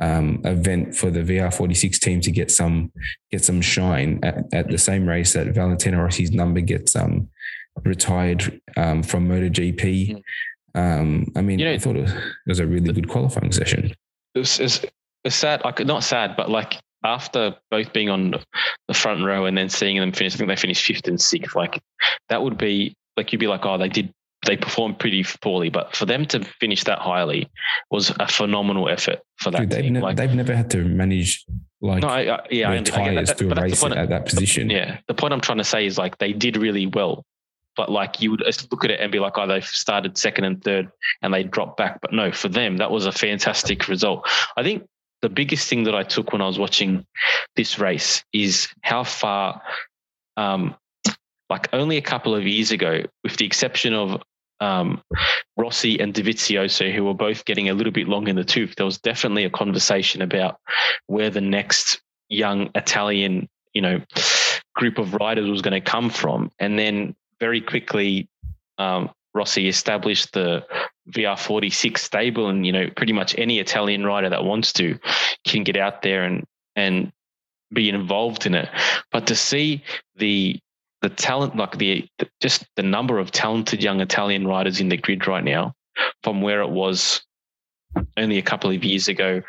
um, 0.00 0.40
event 0.44 0.94
for 0.94 1.10
the 1.10 1.20
VR46 1.20 1.98
team 1.98 2.20
to 2.20 2.30
get 2.30 2.50
some 2.50 2.92
get 3.30 3.44
some 3.44 3.60
shine 3.60 4.20
at, 4.22 4.52
at 4.52 4.68
the 4.68 4.78
same 4.78 5.08
race 5.08 5.32
that 5.32 5.46
Valentino 5.48 5.98
Rossi's 5.98 6.32
number 6.32 6.60
gets 6.60 6.96
um, 6.96 7.28
retired 7.84 8.60
um, 8.76 9.02
from 9.02 9.28
MotoGP. 9.28 10.22
Um, 10.74 11.26
I 11.36 11.40
mean, 11.40 11.58
You 11.58 11.66
know- 11.66 11.72
I 11.72 11.78
thought 11.78 11.96
it 11.96 12.02
was, 12.02 12.12
it 12.12 12.22
was 12.46 12.60
a 12.60 12.66
really 12.66 12.92
good 12.92 13.08
qualifying 13.08 13.52
session. 13.52 13.92
It 14.34 14.38
was, 14.38 14.58
it 14.58 14.64
was, 14.64 14.84
it 14.84 14.92
was 15.24 15.34
sad. 15.34 15.62
Like, 15.64 15.84
not 15.86 16.02
sad, 16.04 16.36
but 16.36 16.50
like 16.50 16.78
after 17.04 17.54
both 17.70 17.92
being 17.92 18.08
on 18.10 18.34
the 18.88 18.94
front 18.94 19.24
row 19.24 19.46
and 19.46 19.56
then 19.56 19.68
seeing 19.68 19.98
them 19.98 20.12
finish, 20.12 20.34
I 20.34 20.38
think 20.38 20.48
they 20.48 20.56
finished 20.56 20.84
fifth 20.84 21.06
and 21.06 21.20
sixth. 21.20 21.54
Like, 21.54 21.80
that 22.28 22.42
would 22.42 22.58
be 22.58 22.94
like, 23.16 23.32
you'd 23.32 23.38
be 23.38 23.46
like, 23.46 23.64
oh, 23.64 23.78
they 23.78 23.88
did 23.88 24.12
they 24.46 24.56
performed 24.58 24.98
pretty 24.98 25.24
poorly, 25.40 25.70
but 25.70 25.96
for 25.96 26.04
them 26.04 26.26
to 26.26 26.44
finish 26.60 26.84
that 26.84 26.98
highly 26.98 27.48
was 27.90 28.10
a 28.20 28.28
phenomenal 28.28 28.90
effort 28.90 29.20
for 29.38 29.50
that 29.50 29.60
Dude, 29.60 29.70
they've, 29.70 29.82
team. 29.84 29.92
ne- 29.94 30.02
like, 30.02 30.16
they've 30.16 30.34
never 30.34 30.54
had 30.54 30.70
to 30.72 30.84
manage 30.84 31.46
like 31.80 32.02
no, 32.02 32.08
I, 32.08 32.20
I, 32.36 32.46
yeah, 32.50 32.68
I, 32.68 32.72
their 32.72 32.80
I 32.80 32.82
get 32.82 32.86
tires 33.14 33.28
that, 33.28 33.38
to 33.38 33.50
a 33.50 33.62
race 33.62 33.82
at 33.82 34.08
that 34.10 34.26
position. 34.26 34.68
Yeah, 34.68 34.98
the 35.08 35.14
point 35.14 35.32
I'm 35.32 35.40
trying 35.40 35.58
to 35.58 35.64
say 35.64 35.86
is 35.86 35.96
like 35.96 36.18
they 36.18 36.34
did 36.34 36.58
really 36.58 36.86
well, 36.86 37.24
but 37.76 37.90
like 37.90 38.20
you 38.20 38.30
would 38.30 38.42
look 38.70 38.84
at 38.84 38.90
it 38.90 39.00
and 39.00 39.10
be 39.10 39.18
like, 39.18 39.36
oh, 39.36 39.46
they've 39.46 39.64
started 39.64 40.16
second 40.16 40.44
and 40.44 40.62
third 40.62 40.90
and 41.22 41.32
they 41.32 41.42
dropped 41.42 41.76
back. 41.76 42.00
But 42.00 42.12
no, 42.12 42.32
for 42.32 42.48
them, 42.48 42.78
that 42.78 42.90
was 42.90 43.06
a 43.06 43.12
fantastic 43.12 43.88
result. 43.88 44.28
I 44.56 44.62
think 44.62 44.86
the 45.22 45.28
biggest 45.28 45.68
thing 45.68 45.84
that 45.84 45.94
I 45.94 46.02
took 46.02 46.32
when 46.32 46.42
I 46.42 46.46
was 46.46 46.58
watching 46.58 47.06
this 47.56 47.78
race 47.78 48.22
is 48.32 48.68
how 48.82 49.04
far, 49.04 49.62
um, 50.36 50.76
like 51.50 51.68
only 51.72 51.96
a 51.96 52.02
couple 52.02 52.34
of 52.34 52.46
years 52.46 52.70
ago, 52.72 53.02
with 53.22 53.36
the 53.36 53.46
exception 53.46 53.94
of 53.94 54.22
um, 54.60 55.02
Rossi 55.56 55.98
and 55.98 56.12
Dovizioso, 56.12 56.92
who 56.92 57.04
were 57.04 57.14
both 57.14 57.44
getting 57.44 57.68
a 57.68 57.74
little 57.74 57.92
bit 57.92 58.08
long 58.08 58.28
in 58.28 58.36
the 58.36 58.44
tooth, 58.44 58.74
there 58.76 58.86
was 58.86 58.98
definitely 58.98 59.44
a 59.44 59.50
conversation 59.50 60.22
about 60.22 60.58
where 61.06 61.30
the 61.30 61.40
next 61.40 62.00
young 62.28 62.70
Italian, 62.74 63.48
you 63.72 63.82
know, 63.82 64.00
group 64.74 64.98
of 64.98 65.14
riders 65.14 65.48
was 65.48 65.62
going 65.62 65.80
to 65.80 65.80
come 65.80 66.10
from. 66.10 66.50
And 66.58 66.78
then 66.78 67.14
very 67.40 67.60
quickly, 67.60 68.28
um, 68.78 69.10
Rossi 69.34 69.68
established 69.68 70.32
the 70.32 70.64
VR46 71.10 71.98
stable, 71.98 72.48
and 72.48 72.64
you 72.66 72.72
know, 72.72 72.88
pretty 72.96 73.12
much 73.12 73.34
any 73.36 73.58
Italian 73.58 74.04
rider 74.04 74.30
that 74.30 74.44
wants 74.44 74.72
to 74.74 74.98
can 75.46 75.64
get 75.64 75.76
out 75.76 76.02
there 76.02 76.24
and 76.24 76.44
and 76.76 77.12
be 77.72 77.88
involved 77.88 78.46
in 78.46 78.54
it. 78.54 78.68
But 79.10 79.26
to 79.28 79.34
see 79.34 79.82
the 80.16 80.58
the 81.02 81.10
talent, 81.10 81.56
like 81.56 81.76
the 81.78 82.06
just 82.40 82.64
the 82.76 82.82
number 82.82 83.18
of 83.18 83.30
talented 83.30 83.82
young 83.82 84.00
Italian 84.00 84.46
riders 84.46 84.80
in 84.80 84.88
the 84.88 84.96
grid 84.96 85.26
right 85.26 85.44
now, 85.44 85.74
from 86.22 86.40
where 86.40 86.62
it 86.62 86.70
was 86.70 87.22
only 88.16 88.38
a 88.38 88.42
couple 88.42 88.70
of 88.70 88.82
years 88.82 89.08
ago, 89.08 89.42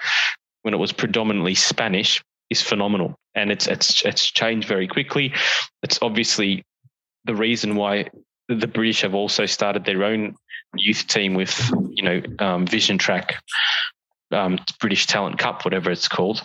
when 0.64 0.74
it 0.74 0.78
was 0.78 0.92
predominantly 0.92 1.56
Spanish, 1.56 2.22
is 2.50 2.62
phenomenal, 2.62 3.16
and 3.36 3.52
it's 3.52 3.68
it's 3.68 4.04
it's 4.04 4.30
changed 4.30 4.68
very 4.68 4.88
quickly. 4.88 5.34
It's 5.84 6.00
obviously 6.02 6.64
the 7.26 7.36
reason 7.36 7.76
why 7.76 8.10
the 8.48 8.68
British 8.68 9.02
have 9.02 9.16
also 9.16 9.46
started 9.46 9.86
their 9.86 10.04
own 10.04 10.36
youth 10.78 11.08
team 11.08 11.34
with 11.34 11.72
you 11.92 12.04
know 12.04 12.22
um, 12.40 12.66
Vision 12.68 12.98
Track. 12.98 13.42
Um, 14.32 14.58
British 14.80 15.06
Talent 15.06 15.38
Cup, 15.38 15.64
whatever 15.64 15.92
it's 15.92 16.08
called, 16.08 16.42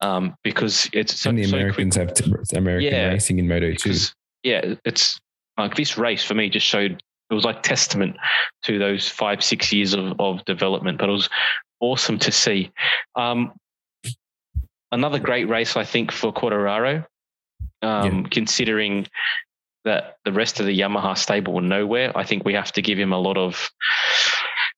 um, 0.00 0.34
because 0.42 0.90
it's 0.92 1.14
so, 1.20 1.30
and 1.30 1.38
the 1.38 1.44
so 1.44 1.56
Americans 1.56 1.94
have 1.94 2.12
t- 2.12 2.30
American 2.56 2.92
Yeah. 2.92 3.08
racing 3.10 3.38
in 3.38 3.46
Moto 3.46 3.72
two. 3.72 3.94
yeah, 4.42 4.74
it's 4.84 5.18
like 5.56 5.76
this 5.76 5.96
race 5.96 6.24
for 6.24 6.34
me 6.34 6.50
just 6.50 6.66
showed 6.66 7.00
it 7.30 7.34
was 7.34 7.44
like 7.44 7.62
testament 7.62 8.16
to 8.64 8.80
those 8.80 9.08
five 9.08 9.44
six 9.44 9.72
years 9.72 9.94
of, 9.94 10.18
of 10.18 10.44
development, 10.44 10.98
but 10.98 11.08
it 11.08 11.12
was 11.12 11.28
awesome 11.78 12.18
to 12.18 12.32
see. 12.32 12.72
Um, 13.14 13.52
another 14.90 15.20
great 15.20 15.48
race, 15.48 15.76
I 15.76 15.84
think, 15.84 16.10
for 16.10 16.32
Quartararo, 16.32 17.06
um, 17.80 18.24
considering 18.26 19.06
that 19.84 20.16
the 20.24 20.32
rest 20.32 20.60
of 20.60 20.66
the 20.66 20.78
Yamaha 20.78 21.16
stable 21.16 21.54
were 21.54 21.60
nowhere. 21.62 22.16
I 22.16 22.24
think 22.24 22.44
we 22.44 22.54
have 22.54 22.72
to 22.72 22.82
give 22.82 22.98
him 22.98 23.12
a 23.12 23.18
lot 23.18 23.36
of 23.38 23.70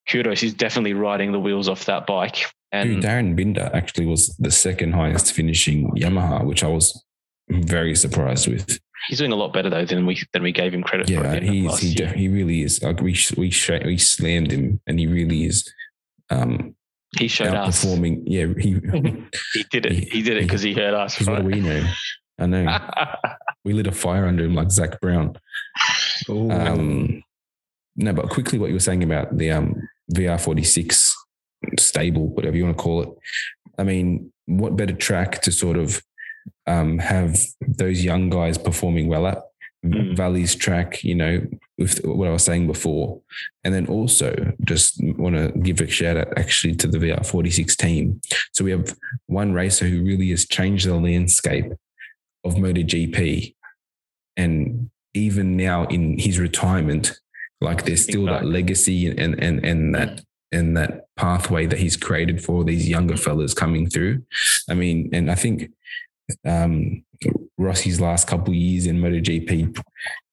kudos. 0.09 0.41
He's 0.41 0.55
definitely 0.55 0.95
riding 0.95 1.33
the 1.33 1.41
wheels 1.41 1.69
off 1.69 1.85
that 1.87 2.07
bike. 2.07 2.47
And 2.71 3.03
Darryn 3.03 3.37
Binder 3.37 3.71
actually 3.75 4.07
was 4.07 4.29
the 4.39 4.51
second 4.51 4.93
highest 4.95 5.33
finishing 5.33 5.91
Yamaha, 5.91 6.45
which 6.45 6.65
I 6.65 6.69
was 6.69 7.05
very 7.51 7.95
surprised 7.95 8.49
with. 8.49 8.79
he's 9.09 9.19
doing 9.19 9.33
a 9.33 9.37
lot 9.37 9.53
better 9.53 9.69
though 9.69 9.85
than 9.85 10.07
we 10.07 10.23
than 10.33 10.43
we 10.43 10.53
gave 10.53 10.73
him 10.73 10.83
credit 10.83 11.07
for. 11.09 11.13
Yeah, 11.13 11.39
the 11.39 11.41
he's 11.47 11.79
he, 11.81 11.89
year. 11.89 12.07
def- 12.07 12.15
he 12.17 12.29
really 12.29 12.63
is. 12.63 12.83
Like 12.83 13.01
we 13.03 13.17
we 13.37 13.51
sh- 13.51 13.71
we 13.85 13.99
slammed 13.99 14.51
him, 14.53 14.81
and 14.87 14.99
he 14.99 15.07
really 15.07 15.45
is 15.45 15.71
um, 16.31 16.75
he 17.19 17.29
showed 17.29 17.49
us. 17.53 17.85
outperforming. 17.85 18.23
Yeah, 18.25 18.47
he. 18.59 18.73
He 19.53 19.65
did 19.71 19.85
it. 19.87 19.93
He- 19.93 20.05
He 20.07 20.23
did 20.23 20.39
it 20.39 20.43
because 20.45 20.63
he 20.63 20.73
heard 20.73 20.95
us. 20.95 21.15
Because 21.15 21.29
what 21.29 21.43
do 21.43 21.47
we 21.49 21.61
know? 21.61 21.85
I 22.39 22.47
know 22.47 22.65
we 23.65 23.73
lit 23.73 23.87
a 23.87 23.93
fire 23.93 24.27
under 24.27 24.45
him 24.45 24.55
like 24.55 24.71
Zak 24.71 25.01
Brown. 25.01 25.39
Um, 26.29 27.23
no, 27.97 28.13
but 28.13 28.31
quickly, 28.31 28.59
what 28.59 28.69
you 28.69 28.75
were 28.75 28.81
saying 28.81 29.03
about 29.03 29.37
the 29.37 29.51
um, 29.51 29.89
VR46 30.15 31.13
stable, 31.79 32.29
whatever 32.29 32.57
you 32.57 32.65
want 32.65 32.77
to 32.77 32.83
call 32.83 33.03
it. 33.03 33.09
I 33.79 33.85
mean, 33.85 34.33
what 34.47 34.77
better 34.77 34.95
track 34.95 35.43
to 35.43 35.53
sort 35.53 35.77
of 35.77 36.03
um, 36.67 36.99
have 36.99 37.39
those 37.61 38.05
young 38.05 38.31
guys 38.31 38.59
performing 38.59 39.09
well 39.09 39.27
at? 39.27 39.43
Mm. 39.85 40.17
Valley's 40.17 40.55
track, 40.55 41.03
you 41.03 41.15
know, 41.15 41.45
with 41.77 42.05
what 42.05 42.29
I 42.29 42.33
was 42.33 42.45
saying 42.45 42.69
before. 42.69 43.21
And 43.65 43.75
then 43.75 43.87
also 43.87 44.53
just 44.65 45.03
want 45.03 45.35
to 45.35 45.51
give 45.59 45.81
a 45.81 45.89
shout 45.89 46.17
out 46.17 46.39
actually 46.39 46.77
to 46.77 46.87
the 46.87 46.99
VR46 46.99 47.77
team. 47.77 48.21
So 48.53 48.65
we 48.65 48.71
have 48.71 48.95
one 49.27 49.53
racer 49.53 49.87
who 49.87 50.05
really 50.05 50.31
has 50.31 50.47
changed 50.47 50.87
the 50.87 50.95
landscape 50.95 51.73
of 52.45 52.55
MotoGP. 52.55 53.55
And 54.37 54.91
even 55.15 55.57
now 55.57 55.85
in 55.85 56.19
his 56.19 56.39
retirement, 56.39 57.19
like 57.61 57.85
there's 57.85 58.03
still 58.03 58.25
that 58.27 58.45
legacy 58.45 59.07
and 59.07 59.41
and 59.41 59.65
and 59.65 59.95
that 59.95 60.23
and 60.51 60.77
that 60.77 61.07
pathway 61.17 61.67
that 61.67 61.79
he's 61.79 61.97
created 61.97 62.45
for 62.45 62.65
these 62.65 62.89
younger 62.89 63.17
fellas 63.17 63.55
coming 63.55 63.89
through. 63.89 64.23
I 64.69 64.75
mean, 64.75 65.11
and 65.13 65.31
I 65.31 65.35
think 65.35 65.71
um, 66.45 67.05
Rossi's 67.59 68.01
last 68.01 68.29
couple 68.29 68.53
years 68.55 68.87
in 68.87 68.99
MotoGP 68.99 69.81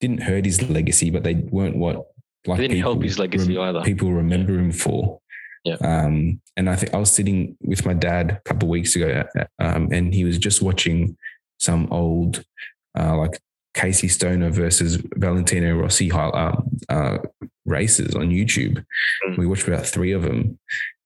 didn't 0.02 0.24
hurt 0.24 0.46
his 0.46 0.62
legacy, 0.70 1.10
but 1.10 1.24
they 1.24 1.36
weren't 1.36 1.78
what 1.78 2.08
like 2.46 2.58
They 2.58 2.68
didn't 2.68 2.82
help 2.82 3.04
his 3.04 3.20
legacy 3.20 3.58
either. 3.58 3.82
People 3.82 4.12
remember 4.12 4.54
him 4.54 4.72
for. 4.72 5.20
Yeah. 5.66 5.76
Um, 5.76 6.42
and 6.56 6.70
I 6.70 6.76
think 6.76 6.94
I 6.94 6.98
was 6.98 7.12
sitting 7.12 7.58
with 7.62 7.86
my 7.86 7.94
dad 7.94 8.32
a 8.32 8.50
couple 8.50 8.68
of 8.68 8.72
weeks 8.72 8.96
ago, 8.96 9.24
um, 9.60 9.90
and 9.92 10.14
he 10.14 10.24
was 10.24 10.38
just 10.38 10.62
watching 10.62 11.18
some 11.60 11.88
old, 11.92 12.44
uh, 12.98 13.16
like 13.18 13.40
Casey 13.74 14.08
Stoner 14.08 14.50
versus 14.50 15.02
Valentino 15.16 15.78
Rossi 15.78 16.12
um, 16.12 16.80
uh, 16.90 17.20
races 17.66 18.16
on 18.16 18.30
YouTube. 18.30 18.84
Mm. 19.28 19.38
We 19.38 19.48
watched 19.48 19.68
about 19.68 19.86
three 19.86 20.12
of 20.12 20.24
them, 20.24 20.60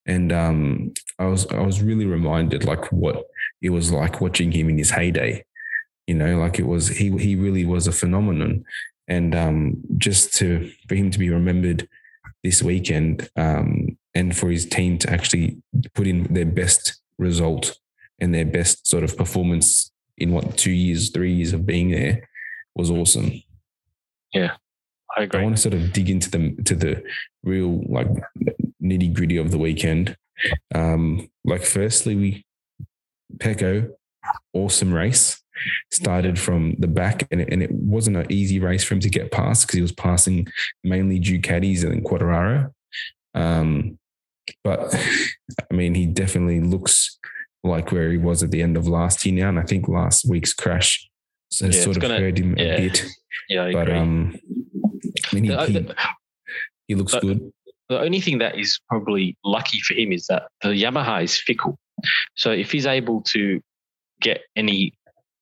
and 0.06 0.32
um, 0.32 0.94
I 1.20 1.26
was 1.26 1.46
I 1.48 1.62
was 1.62 1.82
really 1.82 2.06
reminded 2.06 2.64
like 2.64 2.92
what 2.92 3.26
it 3.62 3.70
was 3.70 3.92
like 3.92 4.22
watching 4.22 4.52
him 4.52 4.70
in 4.70 4.78
his 4.78 4.92
heyday. 4.92 5.46
You 6.08 6.16
know, 6.16 6.38
like 6.40 6.60
it 6.60 6.68
was 6.68 6.88
he 6.88 7.16
he 7.18 7.36
really 7.36 7.66
was 7.66 7.88
a 7.88 7.92
phenomenon, 7.92 8.66
and 9.08 9.36
um, 9.36 9.78
just 9.98 10.34
to 10.36 10.72
for 10.88 10.96
him 10.96 11.12
to 11.12 11.20
be 11.20 11.30
remembered 11.30 11.88
this 12.44 12.64
weekend, 12.64 13.30
um, 13.36 13.98
and 14.16 14.36
for 14.36 14.50
his 14.50 14.66
team 14.66 14.98
to 15.00 15.10
actually 15.12 15.62
put 15.94 16.08
in 16.08 16.34
their 16.34 16.46
best 16.46 17.02
result 17.18 17.78
and 18.20 18.34
their 18.34 18.46
best 18.46 18.88
sort 18.88 19.04
of 19.04 19.18
performance 19.18 19.92
in 20.18 20.32
what 20.32 20.58
two 20.58 20.72
years, 20.72 21.10
three 21.10 21.34
years 21.34 21.54
of 21.54 21.66
being 21.66 21.92
there 21.92 22.28
was 22.76 22.92
awesome. 22.92 23.44
Yeah, 24.34 24.56
I 25.16 25.24
agree. 25.24 25.42
I 25.42 25.44
want 25.44 25.56
to 25.56 25.62
sort 25.62 25.76
of 25.76 25.94
dig 25.94 26.10
into 26.10 26.30
the 26.30 26.56
to 26.66 26.76
the 26.76 27.04
real 27.44 27.84
like 27.88 28.08
nitty 28.82 29.14
gritty 29.14 29.38
of 29.38 29.52
the 29.52 29.58
weekend. 29.58 30.18
Um, 30.74 31.30
like 31.46 31.64
firstly, 31.64 32.16
we 32.16 32.46
Pecco, 33.38 33.92
awesome 34.54 34.94
race. 34.94 35.40
Started 35.92 36.40
from 36.40 36.76
the 36.80 36.88
back, 36.88 37.28
and 37.32 37.40
it, 37.40 37.50
and 37.52 37.62
it 37.62 37.72
wasn't 37.72 38.18
an 38.18 38.30
easy 38.32 38.60
race 38.60 38.84
for 38.84 38.96
him 38.96 39.00
to 39.02 39.10
get 39.10 39.32
past 39.32 39.66
because 39.66 39.76
he 39.76 39.82
was 39.82 39.92
passing 39.92 40.48
mainly 40.84 41.20
Ducatis 41.20 41.84
and 41.84 41.94
then 41.94 42.04
Quartararo. 42.04 42.74
Um, 43.36 44.00
but 44.64 44.94
I 45.72 45.74
mean, 45.74 45.94
he 45.94 46.08
definitely 46.08 46.60
looks 46.60 47.20
like 47.64 47.92
where 47.92 48.12
he 48.12 48.18
was 48.18 48.44
at 48.44 48.52
the 48.52 48.62
end 48.62 48.76
of 48.78 48.88
last 48.88 49.26
year 49.26 49.36
now, 49.44 49.50
and 49.50 49.60
I 49.60 49.64
think 49.64 49.88
last 49.88 50.28
week's 50.30 50.54
crash 50.54 51.10
so 51.50 51.66
Yeah, 51.68 51.72
sort 51.84 51.98
of 51.98 52.02
gonna- 52.02 52.20
hurt 52.20 52.38
him 52.38 52.58
yeah. 52.58 52.64
a 52.64 52.78
bit. 52.90 53.06
Yeah, 53.50 53.64
I 53.66 53.74
But 53.74 53.82
agree. 53.90 54.00
um, 54.00 54.40
I 55.32 55.36
mean, 55.36 55.44
he, 55.44 55.50
the, 55.50 55.66
he, 55.66 55.74
the- 55.74 55.96
he 56.88 56.96
looks 56.96 57.14
uh, 57.14 57.20
good. 57.20 57.52
the 57.90 58.00
only 58.00 58.20
thing 58.22 58.40
that 58.40 58.58
is 58.58 58.80
probably 58.90 59.38
lucky 59.46 59.80
for 59.82 59.94
him 59.94 60.12
is 60.12 60.26
that 60.28 60.44
the 60.62 60.70
Yamaha 60.70 61.24
is 61.24 61.38
fickle. 61.40 61.78
So 62.36 62.52
if 62.52 62.72
he's 62.72 62.86
able 62.86 63.22
to 63.34 63.62
get 64.20 64.42
any 64.56 64.94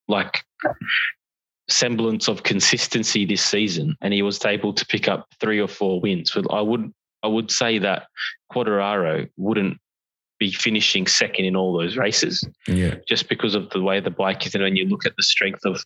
like 0.07 0.43
semblance 1.69 2.27
of 2.27 2.43
consistency 2.43 3.25
this 3.25 3.43
season, 3.43 3.95
and 4.01 4.13
he 4.13 4.21
was 4.21 4.43
able 4.45 4.73
to 4.73 4.85
pick 4.85 5.07
up 5.07 5.27
three 5.39 5.59
or 5.59 5.67
four 5.67 6.01
wins, 6.01 6.35
I 6.49 6.61
would 6.61 6.91
I 7.23 7.27
would 7.27 7.51
say 7.51 7.77
that 7.79 8.07
Quartararo 8.51 9.29
wouldn't 9.37 9.77
be 10.41 10.51
finishing 10.51 11.05
second 11.05 11.45
in 11.45 11.55
all 11.55 11.71
those 11.71 11.95
races 11.97 12.43
Yeah, 12.67 12.95
just 13.07 13.29
because 13.29 13.53
of 13.53 13.69
the 13.69 13.79
way 13.79 13.99
the 13.99 14.09
bike 14.09 14.47
is. 14.47 14.55
And 14.55 14.63
when 14.63 14.75
you 14.75 14.85
look 14.87 15.05
at 15.05 15.15
the 15.15 15.21
strength 15.21 15.63
of 15.65 15.85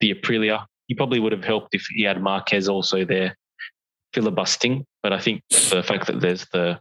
the 0.00 0.14
Aprilia, 0.14 0.66
he 0.88 0.94
probably 0.94 1.20
would 1.20 1.32
have 1.32 1.42
helped 1.42 1.74
if 1.74 1.86
he 1.90 2.02
had 2.02 2.20
Marquez 2.20 2.68
also 2.68 3.06
there 3.06 3.34
filibustering. 4.12 4.84
But 5.02 5.14
I 5.14 5.20
think 5.20 5.40
the 5.70 5.82
fact 5.82 6.06
that 6.08 6.20
there's 6.20 6.46
the 6.52 6.78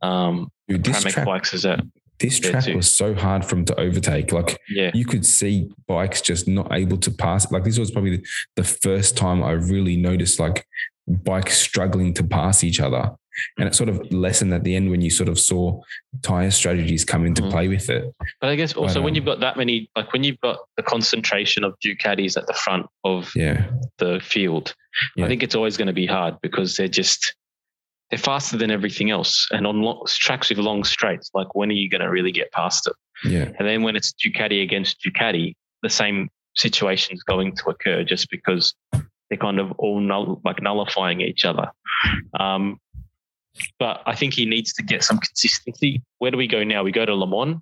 um, 0.00 0.48
Dude, 0.66 0.82
this 0.82 1.02
track, 1.02 1.26
bikes 1.26 1.52
is 1.52 1.64
that 1.64 1.80
this 2.18 2.40
track 2.40 2.64
too. 2.64 2.76
was 2.76 2.90
so 2.90 3.14
hard 3.14 3.44
for 3.44 3.56
him 3.56 3.66
to 3.66 3.78
overtake. 3.78 4.32
Like 4.32 4.58
yeah 4.70 4.90
you 4.94 5.04
could 5.04 5.26
see 5.26 5.70
bikes 5.86 6.22
just 6.22 6.48
not 6.48 6.72
able 6.72 6.96
to 6.96 7.10
pass. 7.10 7.52
Like 7.52 7.64
this 7.64 7.78
was 7.78 7.90
probably 7.90 8.16
the, 8.16 8.26
the 8.56 8.64
first 8.64 9.14
time 9.14 9.44
I 9.44 9.52
really 9.52 9.98
noticed 9.98 10.40
like 10.40 10.66
bikes 11.06 11.58
struggling 11.58 12.14
to 12.14 12.24
pass 12.24 12.64
each 12.64 12.80
other. 12.80 13.10
And 13.58 13.66
it 13.68 13.74
sort 13.74 13.88
of 13.88 14.12
lessened 14.12 14.52
at 14.52 14.64
the 14.64 14.74
end 14.76 14.90
when 14.90 15.00
you 15.00 15.10
sort 15.10 15.28
of 15.28 15.38
saw 15.38 15.80
tire 16.22 16.50
strategies 16.50 17.04
come 17.04 17.24
into 17.26 17.42
Mhm. 17.42 17.50
play 17.50 17.68
with 17.68 17.88
it. 17.90 18.12
But 18.40 18.50
I 18.50 18.56
guess 18.56 18.74
also 18.74 18.94
But, 18.94 19.02
when 19.04 19.12
um, 19.12 19.14
you've 19.16 19.24
got 19.24 19.40
that 19.40 19.56
many, 19.56 19.88
like 19.96 20.12
when 20.12 20.24
you've 20.24 20.40
got 20.40 20.58
the 20.76 20.82
concentration 20.82 21.64
of 21.64 21.74
Ducatis 21.84 22.36
at 22.36 22.46
the 22.46 22.54
front 22.54 22.86
of 23.04 23.30
Yeah. 23.34 23.66
the 23.98 24.20
field, 24.22 24.74
Yeah. 25.16 25.24
I 25.24 25.28
think 25.28 25.42
it's 25.42 25.54
always 25.54 25.76
going 25.76 25.86
to 25.86 25.92
be 25.94 26.06
hard 26.06 26.36
because 26.42 26.76
they're 26.76 26.88
just 26.88 27.34
they're 28.10 28.18
faster 28.18 28.58
than 28.58 28.70
everything 28.70 29.08
else, 29.10 29.48
and 29.52 29.66
on 29.66 29.80
lo- 29.80 30.04
tracks 30.06 30.50
with 30.50 30.58
long 30.58 30.84
straights, 30.84 31.30
like 31.32 31.54
when 31.54 31.70
are 31.70 31.72
you 31.72 31.88
going 31.88 32.02
to 32.02 32.10
really 32.10 32.30
get 32.30 32.52
past 32.52 32.86
it? 32.86 32.92
Yeah. 33.24 33.50
And 33.58 33.66
then 33.66 33.82
when 33.82 33.96
it's 33.96 34.12
Ducati 34.12 34.62
against 34.62 35.00
Ducati, 35.02 35.54
the 35.82 35.88
same 35.88 36.28
situation 36.54 37.14
is 37.14 37.22
going 37.22 37.56
to 37.56 37.70
occur 37.70 38.04
just 38.04 38.28
because 38.28 38.74
they're 39.30 39.38
kind 39.38 39.58
of 39.58 39.72
all 39.78 39.98
null, 39.98 40.42
like 40.44 40.60
nullifying 40.60 41.22
each 41.22 41.46
other. 41.46 41.70
Um, 42.38 42.78
but 43.78 44.02
I 44.06 44.14
think 44.14 44.34
he 44.34 44.46
needs 44.46 44.72
to 44.74 44.82
get 44.82 45.04
some 45.04 45.18
consistency. 45.18 46.02
Where 46.18 46.30
do 46.30 46.36
we 46.36 46.46
go 46.46 46.64
now? 46.64 46.82
We 46.82 46.92
go 46.92 47.04
to 47.04 47.14
Le 47.14 47.26
Mans. 47.26 47.60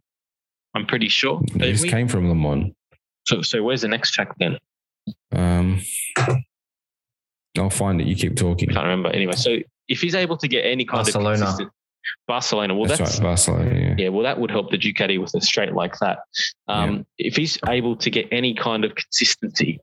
I'm 0.75 0.87
pretty 0.87 1.09
sure. 1.09 1.41
They 1.53 1.59
Don't 1.59 1.73
just 1.73 1.85
we? 1.85 1.91
came 1.91 2.09
from 2.09 2.29
Le 2.29 2.35
Mans. 2.35 2.73
So, 3.27 3.43
so 3.43 3.63
where's 3.63 3.83
the 3.83 3.89
next 3.89 4.13
track 4.13 4.35
then? 4.39 4.59
Um, 5.33 5.81
I'll 7.59 7.71
find 7.71 8.01
it. 8.01 8.07
You 8.07 8.15
keep 8.15 8.37
talking. 8.37 8.71
I 8.71 8.75
can't 8.75 8.85
remember. 8.85 9.11
Anyway, 9.11 9.33
so 9.33 9.59
if 9.89 10.01
he's 10.01 10.15
able 10.15 10.37
to 10.39 10.49
get 10.49 10.65
any 10.65 10.85
kind 10.85 11.05
Barcelona. 11.05 11.33
of 11.33 11.39
consistent, 11.41 11.71
Barcelona, 12.27 12.75
well, 12.75 12.87
that's, 12.87 12.99
that's, 12.99 13.19
right, 13.19 13.25
Barcelona. 13.25 13.79
Yeah. 13.79 13.95
yeah, 13.99 14.09
well, 14.09 14.23
that 14.23 14.39
would 14.39 14.51
help 14.51 14.71
the 14.71 14.79
Ducati 14.79 15.21
with 15.21 15.35
a 15.35 15.41
straight 15.41 15.75
like 15.75 15.99
that. 15.99 16.21
Um, 16.69 17.07
If 17.19 17.37
he's 17.37 17.59
able 17.69 17.97
to 17.97 18.11
get 18.11 18.29
any 18.31 18.55
kind 18.55 18.85
of 18.85 18.95
consistency, 18.95 19.81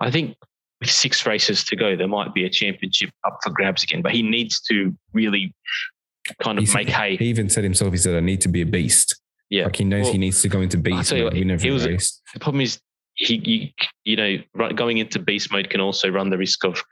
I 0.00 0.10
think 0.10 0.36
with 0.82 0.90
six 0.90 1.24
races 1.26 1.64
to 1.64 1.76
go, 1.76 1.96
there 1.96 2.08
might 2.08 2.34
be 2.34 2.44
a 2.44 2.50
championship 2.50 3.10
up 3.26 3.38
for 3.42 3.50
grabs 3.50 3.82
again. 3.82 4.02
But 4.02 4.12
he 4.12 4.22
needs 4.22 4.60
to 4.62 4.94
really 5.12 5.54
kind 6.42 6.58
of 6.58 6.74
make 6.74 6.88
hay. 6.88 7.16
He 7.16 7.26
even 7.26 7.48
said 7.48 7.64
himself, 7.64 7.92
he 7.92 7.98
said, 7.98 8.14
I 8.16 8.20
need 8.20 8.40
to 8.42 8.48
be 8.48 8.60
a 8.60 8.66
beast. 8.66 9.18
Yeah. 9.50 9.64
Like 9.64 9.76
he 9.76 9.84
knows 9.84 10.04
Well, 10.04 10.12
he 10.12 10.18
needs 10.18 10.42
to 10.42 10.48
go 10.48 10.60
into 10.60 10.78
beast 10.78 11.12
mode, 11.12 11.24
what, 11.24 11.32
win 11.34 11.50
every 11.50 11.68
he 11.68 11.72
was-. 11.72 12.20
The 12.34 12.40
problem 12.40 12.60
is. 12.60 12.78
He, 13.14 13.34
you, 13.44 13.68
you 14.04 14.16
know, 14.16 14.70
going 14.74 14.96
into 14.96 15.18
beast 15.18 15.52
mode 15.52 15.68
can 15.68 15.82
also 15.82 16.08
run 16.08 16.30
the 16.30 16.38
risk 16.38 16.64
of 16.64 16.82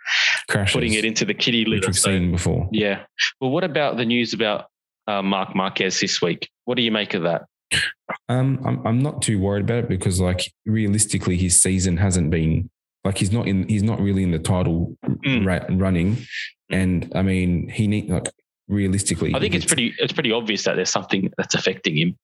Crashes, 0.50 0.74
putting 0.74 0.92
it 0.92 1.06
into 1.06 1.24
the 1.24 1.32
kitty 1.32 1.64
litter. 1.64 1.86
we've 1.88 1.96
So, 1.96 2.10
seen 2.10 2.32
before. 2.32 2.68
yeah. 2.72 3.04
Well, 3.40 3.50
what 3.50 3.64
about 3.64 3.96
the 3.96 4.04
news 4.04 4.34
about 4.34 4.66
uh, 5.08 5.22
Marc 5.22 5.56
Marquez 5.56 5.98
this 5.98 6.20
week? 6.20 6.50
What 6.66 6.74
do 6.74 6.82
you 6.82 6.92
make 6.92 7.14
of 7.14 7.22
that? 7.22 7.46
Um, 8.28 8.60
I'm 8.66 8.86
I'm 8.86 8.98
not 8.98 9.22
too 9.22 9.38
worried 9.40 9.62
about 9.64 9.84
it 9.84 9.88
because 9.88 10.20
like 10.20 10.52
realistically, 10.66 11.38
his 11.38 11.58
season 11.58 11.96
hasn't 11.96 12.30
been 12.30 12.68
like 13.04 13.18
he's 13.18 13.32
not 13.32 13.46
in 13.48 13.68
he's 13.68 13.82
not 13.82 14.00
really 14.00 14.22
in 14.22 14.30
the 14.30 14.38
title 14.38 14.96
Mm. 15.26 15.44
ra- 15.46 15.66
running, 15.76 16.16
and 16.70 17.10
I 17.14 17.22
mean 17.22 17.68
he 17.68 17.86
need 17.86 18.08
like 18.08 18.28
realistically. 18.68 19.34
I 19.34 19.40
think 19.40 19.54
it's 19.54 19.64
pretty 19.66 19.94
it's 19.98 20.12
pretty 20.12 20.32
obvious 20.32 20.64
that 20.64 20.76
there's 20.76 20.90
something 20.90 21.30
that's 21.36 21.54
affecting 21.54 21.96
him. 21.96 22.16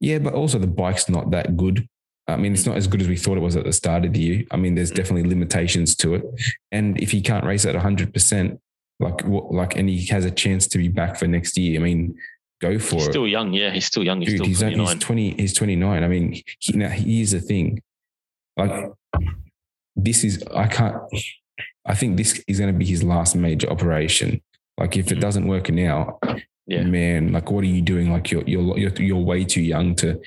yeah, 0.00 0.18
but 0.18 0.34
also 0.34 0.58
the 0.58 0.66
bike's 0.66 1.08
not 1.08 1.30
that 1.30 1.56
good. 1.56 1.86
I 2.28 2.36
mean, 2.36 2.52
it's 2.52 2.66
not 2.66 2.76
as 2.76 2.88
good 2.88 3.00
as 3.00 3.06
we 3.08 3.16
thought 3.16 3.36
it 3.38 3.40
was 3.40 3.54
at 3.56 3.64
the 3.64 3.72
start 3.72 4.04
of 4.04 4.12
the 4.12 4.18
year. 4.20 4.44
I 4.50 4.56
mean, 4.56 4.74
there's 4.74 4.90
Mm. 4.90 4.96
definitely 4.96 5.28
limitations 5.28 5.94
to 5.96 6.14
it, 6.16 6.24
and 6.72 7.00
if 7.00 7.10
he 7.12 7.20
can't 7.22 7.44
race 7.46 7.64
at 7.64 7.74
100, 7.76 8.12
percent 8.12 8.60
like 8.98 9.24
what 9.26 9.52
like, 9.52 9.76
and 9.76 9.88
he 9.88 10.06
has 10.06 10.24
a 10.24 10.30
chance 10.30 10.66
to 10.68 10.78
be 10.78 10.88
back 10.88 11.16
for 11.16 11.26
next 11.26 11.56
year. 11.56 11.78
I 11.80 11.82
mean, 11.84 12.16
go 12.60 12.78
for 12.78 12.96
He's 12.96 13.06
it. 13.08 13.10
still 13.12 13.28
young, 13.28 13.52
yeah. 13.52 13.70
He's 13.70 13.84
still 13.86 14.02
young. 14.02 14.20
He's 14.20 14.30
Dude, 14.30 14.36
still 14.38 14.46
he's, 14.46 14.58
29. 14.60 14.86
he's 14.96 15.04
20, 15.04 15.30
he's 15.36 15.52
29. 15.54 16.02
I 16.04 16.08
mean, 16.08 16.42
he, 16.58 16.72
now 16.72 16.88
here's 16.88 17.30
the 17.32 17.40
thing. 17.40 17.80
Like, 18.56 18.90
this 19.96 20.24
is, 20.24 20.42
I 20.54 20.66
can't, 20.68 20.96
I 21.86 21.94
think 21.94 22.16
this 22.16 22.42
is 22.46 22.58
going 22.60 22.72
to 22.72 22.78
be 22.78 22.84
his 22.86 23.02
last 23.02 23.34
major 23.34 23.68
operation. 23.70 24.42
Like, 24.78 24.96
if 24.96 25.10
it 25.10 25.18
Mhm. 25.18 25.20
doesn't 25.20 25.46
work 25.48 25.70
now, 25.70 26.18
Yeah. 26.66 26.82
man, 26.84 27.32
like, 27.32 27.50
what 27.50 27.64
are 27.64 27.68
you 27.68 27.80
doing? 27.82 28.10
Like, 28.12 28.30
you're, 28.30 28.44
you're, 28.46 28.76
you're, 28.78 28.92
you're 29.02 29.16
way 29.24 29.44
too 29.44 29.62
young 29.62 29.94
to 29.96 30.20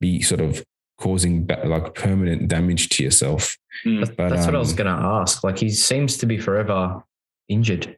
be 0.00 0.22
sort 0.22 0.40
of 0.40 0.64
causing 0.98 1.44
ba- 1.46 1.62
like 1.66 1.94
permanent 1.94 2.48
damage 2.48 2.88
to 2.90 3.02
yourself. 3.02 3.56
Mm. 3.84 3.98
That's, 4.04 4.16
But, 4.16 4.28
that's 4.30 4.46
what 4.46 4.54
I 4.54 4.58
was 4.58 4.70
um, 4.70 4.76
going 4.76 4.96
to 4.96 5.02
ask. 5.02 5.42
Like 5.44 5.58
he 5.58 5.70
seems 5.70 6.16
to 6.18 6.26
be 6.26 6.38
forever 6.38 7.02
injured. 7.48 7.96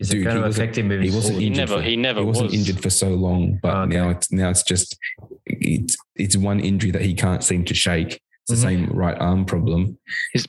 Is 0.00 0.08
Dude, 0.08 0.22
it 0.22 0.24
going 0.24 0.36
he 0.36 0.40
to 0.42 0.46
wasn't- 0.48 0.62
affect 0.64 0.78
him 0.78 0.90
he 0.90 0.96
wasn't 1.10 1.22
forward? 1.24 1.40
He 1.40 1.46
injured 1.48 1.68
never 1.68 1.76
for- 1.76 1.82
he 1.82 1.96
never 1.96 2.20
He 2.20 2.26
wasn't 2.26 2.46
was 2.50 2.54
injured 2.54 2.82
for 2.82 2.90
so 2.90 3.10
long, 3.10 3.58
but 3.62 3.74
Oh, 3.74 3.80
okay. 3.82 3.96
now 3.96 4.08
it's 4.10 4.32
now 4.32 4.48
it's 4.50 4.62
just 4.62 4.96
it's 5.44 5.96
it's 6.16 6.36
one 6.36 6.60
injury 6.60 6.90
that 6.92 7.02
he 7.02 7.12
can't 7.14 7.44
seem 7.44 7.64
to 7.66 7.74
shake. 7.74 8.20
It's 8.48 8.60
the 8.60 8.66
Mhm. 8.66 8.70
same 8.70 8.86
right 8.90 9.16
arm 9.18 9.44
problem. 9.44 9.98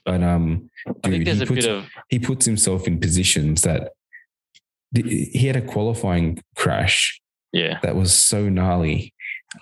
But 0.06 0.22
um, 0.24 0.70
I 0.88 0.92
think 1.10 1.26
dude, 1.26 1.28
there's 1.28 1.38
he 1.40 1.44
a 1.44 1.48
puts, 1.48 1.66
bit 1.66 1.76
of 1.76 1.86
he 2.10 2.20
puts 2.20 2.46
himself 2.46 2.88
in 2.88 3.00
positions 3.00 3.62
that 3.64 3.94
he 4.94 5.48
had 5.48 5.56
a 5.56 5.62
qualifying 5.62 6.42
crash 6.56 7.20
yeah. 7.52 7.80
that 7.84 7.96
was 7.96 8.14
so 8.14 8.50
gnarly. 8.50 9.14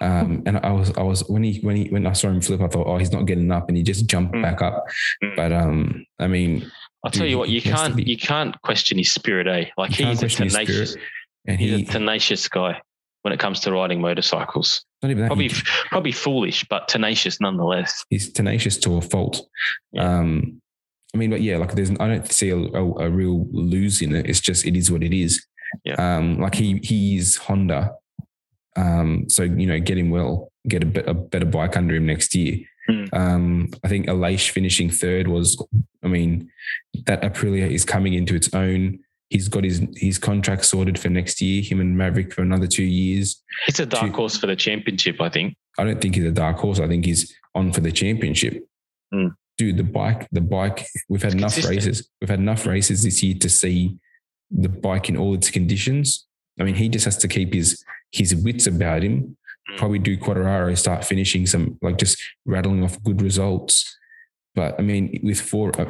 Um, 0.02 0.44
and 0.46 0.58
I 0.58 0.72
was, 0.72 0.92
I 0.98 1.04
was 1.04 1.22
when 1.30 1.44
he, 1.44 1.60
when 1.60 1.76
he, 1.76 1.88
when 1.90 2.06
I 2.08 2.14
saw 2.14 2.28
him 2.30 2.42
flip, 2.42 2.60
I 2.62 2.68
thought, 2.68 2.88
oh, 2.88 2.98
he's 2.98 3.12
not 3.12 3.26
getting 3.26 3.52
up, 3.52 3.68
and 3.70 3.78
he 3.78 3.84
just 3.84 4.08
jumped 4.08 4.34
Mm. 4.34 4.42
back 4.42 4.62
up. 4.62 4.84
Mm. 5.24 5.36
But 5.36 5.52
um, 5.54 6.06
I 6.20 6.28
mean, 6.28 6.70
I'll 7.04 7.12
tell 7.12 7.28
you 7.28 7.38
what, 7.38 7.50
you 7.50 7.62
can't 7.62 7.98
you 8.06 8.18
can't 8.18 8.60
question 8.64 8.98
his 8.98 9.12
spirit, 9.12 9.48
eh? 9.48 9.70
Like 9.78 9.92
he's 9.92 10.24
a 10.24 10.28
tenacious 10.28 10.98
and 11.48 11.60
he's 11.60 11.88
a 11.88 11.92
tenacious 11.92 12.48
guy 12.48 12.82
when 13.22 13.32
it 13.34 13.40
comes 13.40 13.60
to 13.62 13.72
riding 13.72 14.02
motorcycles. 14.02 14.84
Not 15.06 15.12
even 15.12 15.22
that, 15.22 15.28
Probably 15.28 15.50
he, 15.50 15.62
probably 15.90 16.12
foolish, 16.12 16.66
but 16.68 16.88
tenacious 16.88 17.40
nonetheless. 17.40 18.04
he's 18.10 18.34
tenacious 18.34 18.76
to 18.78 18.98
a 18.98 19.02
fault. 19.02 19.40
Yeah. 19.92 20.20
Um, 20.20 20.60
I 21.14 21.18
mean, 21.20 21.30
but 21.30 21.42
yeah, 21.42 21.58
like 21.58 21.76
there's, 21.76 21.92
I 21.92 22.08
don't 22.08 22.32
see 22.32 22.50
a, 22.50 22.58
a, 22.58 23.06
a 23.06 23.10
real 23.12 23.46
lose 23.52 24.02
in 24.02 24.16
it. 24.16 24.28
It's 24.28 24.40
just, 24.40 24.66
it 24.66 24.76
is 24.76 24.90
what 24.90 25.04
it 25.04 25.14
is. 25.14 25.46
Yeah. 25.84 25.94
Um, 26.18 26.40
like 26.40 26.56
he, 26.56 26.80
he's 26.82 27.36
Honda. 27.36 27.92
Um, 28.76 29.26
so, 29.30 29.44
you 29.44 29.68
know, 29.68 29.80
get 29.80 30.00
him 30.00 30.10
well, 30.10 30.52
get 30.68 30.82
a, 30.82 30.88
bit, 30.88 31.08
a 31.08 31.14
better 31.14 31.46
bike 31.46 31.78
under 31.78 31.94
him 31.94 32.08
next 32.08 32.34
year. 32.34 32.58
Mm. 32.90 33.14
Um, 33.14 33.70
I 33.84 33.88
think 33.90 34.08
Aleix 34.08 34.50
finishing 34.50 34.90
third 34.90 35.28
was, 35.28 35.64
I 36.04 36.08
mean, 36.08 36.50
that 37.06 37.22
Aprilia 37.22 37.70
is 37.70 37.86
coming 37.86 38.16
into 38.16 38.34
its 38.34 38.52
own. 38.56 39.00
He's 39.30 39.48
got 39.48 39.64
his, 39.64 39.82
his 39.96 40.18
contract 40.20 40.66
sorted 40.66 41.00
for 41.00 41.10
next 41.10 41.42
year, 41.42 41.62
him 41.64 41.80
and 41.80 41.98
Maverick 41.98 42.32
for 42.34 42.42
another 42.44 42.68
two 42.68 42.84
years. 42.84 43.42
It's 43.68 43.80
a 43.80 43.86
dark 43.86 44.08
Two- 44.08 44.14
horse 44.14 44.38
for 44.38 44.48
the 44.48 44.56
championship, 44.56 45.20
I 45.20 45.30
think. 45.30 45.56
I 45.78 45.84
don't 45.84 46.00
think 46.00 46.16
he's 46.16 46.26
a 46.26 46.32
dark 46.32 46.58
horse. 46.58 46.80
I 46.80 46.88
think 46.88 47.06
he's 47.06 47.34
on 47.56 47.72
for 47.74 47.82
the 47.82 47.92
championship. 47.92 48.64
Mm. 49.14 49.36
Dude, 49.58 49.78
the 49.78 49.84
bike, 49.84 50.28
the 50.32 50.42
bike, 50.42 50.86
we've 51.10 51.22
had 51.24 51.34
It's 51.34 51.40
enough 51.42 51.54
consistent. 51.54 51.76
races. 51.86 52.10
We've 52.22 52.30
had 52.30 52.40
enough 52.40 52.66
races 52.66 53.04
this 53.04 53.24
year 53.24 53.36
to 53.40 53.50
see 53.50 53.98
the 54.52 54.70
bike 54.70 55.10
in 55.10 55.18
all 55.18 55.34
its 55.34 55.50
conditions. 55.50 56.28
I 56.60 56.64
mean, 56.64 56.76
he 56.76 56.88
just 56.88 57.06
has 57.06 57.18
to 57.18 57.28
keep 57.28 57.54
his 57.54 57.84
his 58.12 58.36
wits 58.36 58.68
about 58.68 59.04
him. 59.04 59.36
Mm. 59.72 59.78
Probably 59.78 60.00
do 60.00 60.18
Quartararo, 60.18 60.78
start 60.78 61.04
finishing 61.04 61.46
some 61.48 61.78
like 61.82 61.98
just 61.98 62.22
rattling 62.46 62.84
off 62.84 63.02
good 63.04 63.22
results. 63.22 63.98
But 64.56 64.80
I 64.80 64.82
mean, 64.82 65.20
with 65.24 65.40
four, 65.40 65.70
uh, 65.80 65.86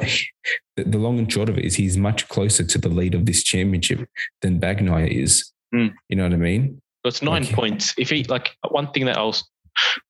the, 0.76 0.84
the 0.84 0.98
long 0.98 1.18
and 1.18 1.32
short 1.32 1.48
of 1.48 1.56
it 1.56 1.64
is 1.64 1.76
he's 1.76 1.96
much 1.96 2.28
closer 2.28 2.64
to 2.64 2.78
the 2.78 2.88
lead 2.88 3.14
of 3.14 3.26
this 3.26 3.42
championship 3.42 4.08
than 4.42 4.60
Bagnaia 4.60 5.08
is. 5.08 5.52
Mm. 5.74 5.94
You 6.08 6.16
know 6.16 6.24
what 6.24 6.32
I 6.32 6.36
mean? 6.36 6.82
So 7.04 7.08
it's 7.08 7.22
nine 7.22 7.42
Okay. 7.44 7.54
points. 7.54 7.94
If 7.96 8.10
he 8.10 8.24
like 8.24 8.56
one 8.68 8.90
thing 8.90 9.06
that 9.06 9.16
else 9.16 9.48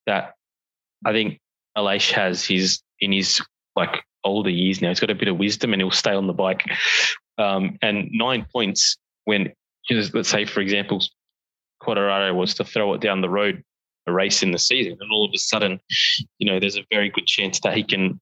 that 0.07 0.35
I 1.05 1.13
think 1.13 1.39
Aleix 1.77 2.11
has, 2.13 2.45
his 2.45 2.81
in 3.01 3.13
his 3.13 3.41
like 3.77 4.03
older 4.25 4.51
years 4.51 4.83
now. 4.83 4.89
He's 4.89 5.01
got 5.01 5.11
a 5.11 5.15
bit 5.15 5.29
of 5.29 5.39
wisdom 5.39 5.73
and 5.73 5.81
he'll 5.81 5.91
stay 5.91 6.13
on 6.13 6.27
the 6.27 6.33
bike. 6.33 6.65
Um, 7.39 7.79
and 7.83 8.09
nine 8.13 8.47
points 8.51 8.97
when 9.25 9.53
let's 9.91 10.29
say 10.29 10.45
for 10.47 10.61
example, 10.61 11.03
Quartararo 11.83 12.35
was 12.35 12.55
to 12.55 12.65
throw 12.65 12.95
it 12.95 13.01
down 13.01 13.21
the 13.21 13.29
road 13.29 13.63
a 14.07 14.13
race 14.13 14.43
in 14.43 14.53
the 14.53 14.59
season, 14.59 14.97
and 15.01 15.11
all 15.13 15.25
of 15.25 15.33
a 15.35 15.39
sudden, 15.39 15.81
you 16.39 16.47
know, 16.47 16.61
there's 16.61 16.77
a 16.77 16.87
very 16.93 17.11
good 17.11 17.27
chance 17.27 17.59
that 17.61 17.77
he 17.77 17.83
can 17.83 18.21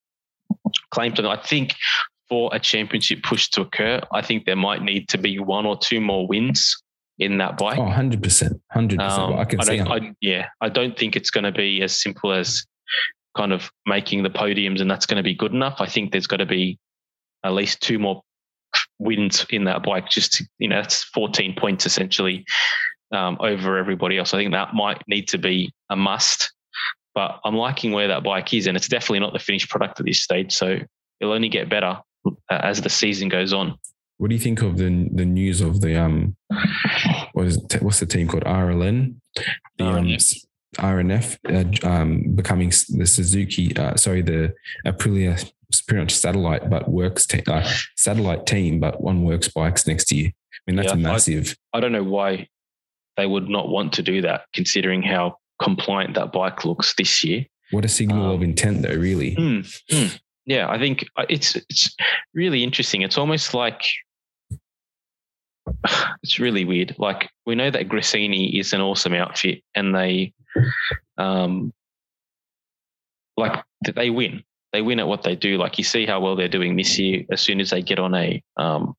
claim 0.90 1.14
something. 1.14 1.26
I 1.26 1.40
think 1.40 1.74
for 2.28 2.50
a 2.52 2.58
championship 2.58 3.22
push 3.22 3.48
to 3.50 3.62
occur, 3.62 4.00
I 4.12 4.22
think 4.22 4.46
there 4.46 4.56
might 4.56 4.82
need 4.82 5.08
to 5.10 5.18
be 5.18 5.38
one 5.38 5.66
or 5.66 5.78
two 5.78 6.00
more 6.00 6.26
wins 6.26 6.76
in 7.18 7.38
that 7.38 7.56
bike. 7.56 7.78
Oh, 7.78 7.82
100%. 7.82 8.60
100%. 8.74 9.00
Um, 9.00 9.34
I 9.34 9.44
can 9.44 9.62
see 9.62 9.76
don't, 9.76 9.86
how- 9.86 9.94
I, 9.94 10.12
yeah, 10.20 10.48
I 10.60 10.68
don't 10.68 10.98
think 10.98 11.16
it's 11.16 11.30
going 11.30 11.44
to 11.44 11.52
be 11.52 11.82
as 11.82 11.94
simple 11.96 12.32
as 12.32 12.64
kind 13.36 13.52
of 13.52 13.70
making 13.86 14.22
the 14.22 14.30
podiums 14.30 14.80
and 14.80 14.90
that's 14.90 15.06
going 15.06 15.16
to 15.16 15.22
be 15.22 15.34
good 15.34 15.52
enough. 15.52 15.76
I 15.80 15.86
think 15.86 16.12
there's 16.12 16.26
got 16.26 16.36
to 16.36 16.46
be 16.46 16.78
at 17.44 17.52
least 17.52 17.80
two 17.82 17.98
more 17.98 18.22
wins 18.98 19.44
in 19.50 19.64
that 19.64 19.82
bike. 19.82 20.08
Just 20.08 20.34
to, 20.34 20.44
you 20.58 20.68
know, 20.68 20.80
that's 20.80 21.04
14 21.04 21.54
points 21.56 21.86
essentially 21.86 22.44
um, 23.12 23.36
over 23.40 23.76
everybody 23.76 24.18
else. 24.18 24.34
I 24.34 24.38
think 24.38 24.52
that 24.52 24.74
might 24.74 25.02
need 25.08 25.28
to 25.28 25.38
be 25.38 25.72
a 25.90 25.96
must. 25.96 26.52
But 27.14 27.40
I'm 27.44 27.54
liking 27.56 27.92
where 27.92 28.08
that 28.08 28.24
bike 28.24 28.52
is, 28.54 28.66
and 28.66 28.76
it's 28.76 28.88
definitely 28.88 29.20
not 29.20 29.32
the 29.32 29.38
finished 29.38 29.70
product 29.70 30.00
at 30.00 30.06
this 30.06 30.22
stage. 30.22 30.52
So 30.52 30.78
it'll 31.20 31.32
only 31.34 31.48
get 31.48 31.68
better 31.68 32.00
uh, 32.26 32.30
as 32.50 32.80
the 32.80 32.90
season 32.90 33.28
goes 33.28 33.52
on. 33.52 33.78
What 34.18 34.30
do 34.30 34.34
you 34.34 34.40
think 34.40 34.62
of 34.62 34.76
the 34.76 35.08
the 35.12 35.24
news 35.24 35.60
of 35.60 35.80
the 35.80 36.00
um 36.00 36.36
what 37.32 37.46
is 37.46 37.58
what's 37.80 38.00
the 38.00 38.06
team 38.06 38.28
called 38.28 38.44
RLN 38.44 39.16
the 39.76 39.84
um, 39.84 40.04
RNF. 40.06 40.44
RNF 40.78 41.84
uh, 41.84 41.88
um 41.88 42.34
becoming 42.34 42.68
the 42.70 43.06
Suzuki 43.06 43.76
uh, 43.76 43.96
sorry 43.96 44.22
the 44.22 44.54
Aprilia 44.86 45.36
pretty 45.88 46.00
much 46.00 46.14
satellite, 46.14 46.70
but 46.70 46.88
works 46.88 47.26
te- 47.26 47.42
uh, 47.48 47.68
satellite 47.96 48.46
team, 48.46 48.78
but 48.80 49.00
one 49.00 49.24
works 49.24 49.48
bikes 49.48 49.86
next 49.86 50.12
year. 50.12 50.28
I 50.28 50.60
mean, 50.66 50.76
that's 50.76 50.88
Yeah, 50.88 51.08
I- 51.08 51.12
massive. 51.12 51.56
I 51.72 51.80
don't 51.80 51.92
know 51.92 52.04
why 52.04 52.48
they 53.16 53.26
would 53.26 53.48
not 53.48 53.68
want 53.68 53.92
to 53.94 54.02
do 54.02 54.22
that, 54.22 54.42
considering 54.52 55.02
how 55.02 55.38
compliant 55.62 56.14
that 56.14 56.32
bike 56.32 56.64
looks 56.64 56.94
this 56.96 57.22
year. 57.24 57.46
what 57.70 57.84
a 57.84 57.88
signal 57.88 58.24
um, 58.26 58.30
of 58.36 58.42
intent, 58.42 58.82
though. 58.82 58.94
Really, 58.94 59.34
Hmm, 59.34 59.60
hmm. 59.90 60.06
Yeah, 60.46 60.68
I 60.68 60.78
think 60.78 61.06
uh, 61.16 61.24
it's 61.28 61.56
it's 61.56 61.96
really 62.34 62.62
interesting. 62.62 63.00
It's 63.02 63.16
almost 63.16 63.54
like 63.54 63.82
it's 66.22 66.38
really 66.38 66.64
weird. 66.64 66.94
Like 66.98 67.30
we 67.46 67.54
know 67.54 67.70
that 67.70 67.88
Gresini 67.88 68.58
is 68.58 68.72
an 68.72 68.80
awesome 68.80 69.14
outfit, 69.14 69.62
and 69.74 69.94
they, 69.94 70.32
um, 71.18 71.72
like 73.36 73.62
th- 73.84 73.94
they 73.94 74.10
win. 74.10 74.42
They 74.72 74.82
win 74.82 74.98
at 74.98 75.06
what 75.06 75.22
they 75.22 75.36
do. 75.36 75.56
Like 75.56 75.78
you 75.78 75.84
see 75.84 76.04
how 76.04 76.20
well 76.20 76.36
they're 76.36 76.48
doing 76.48 76.76
this 76.76 76.98
year. 76.98 77.24
As 77.30 77.40
soon 77.40 77.60
as 77.60 77.70
they 77.70 77.80
get 77.80 77.98
on 77.98 78.14
a, 78.14 78.42
um, 78.56 78.94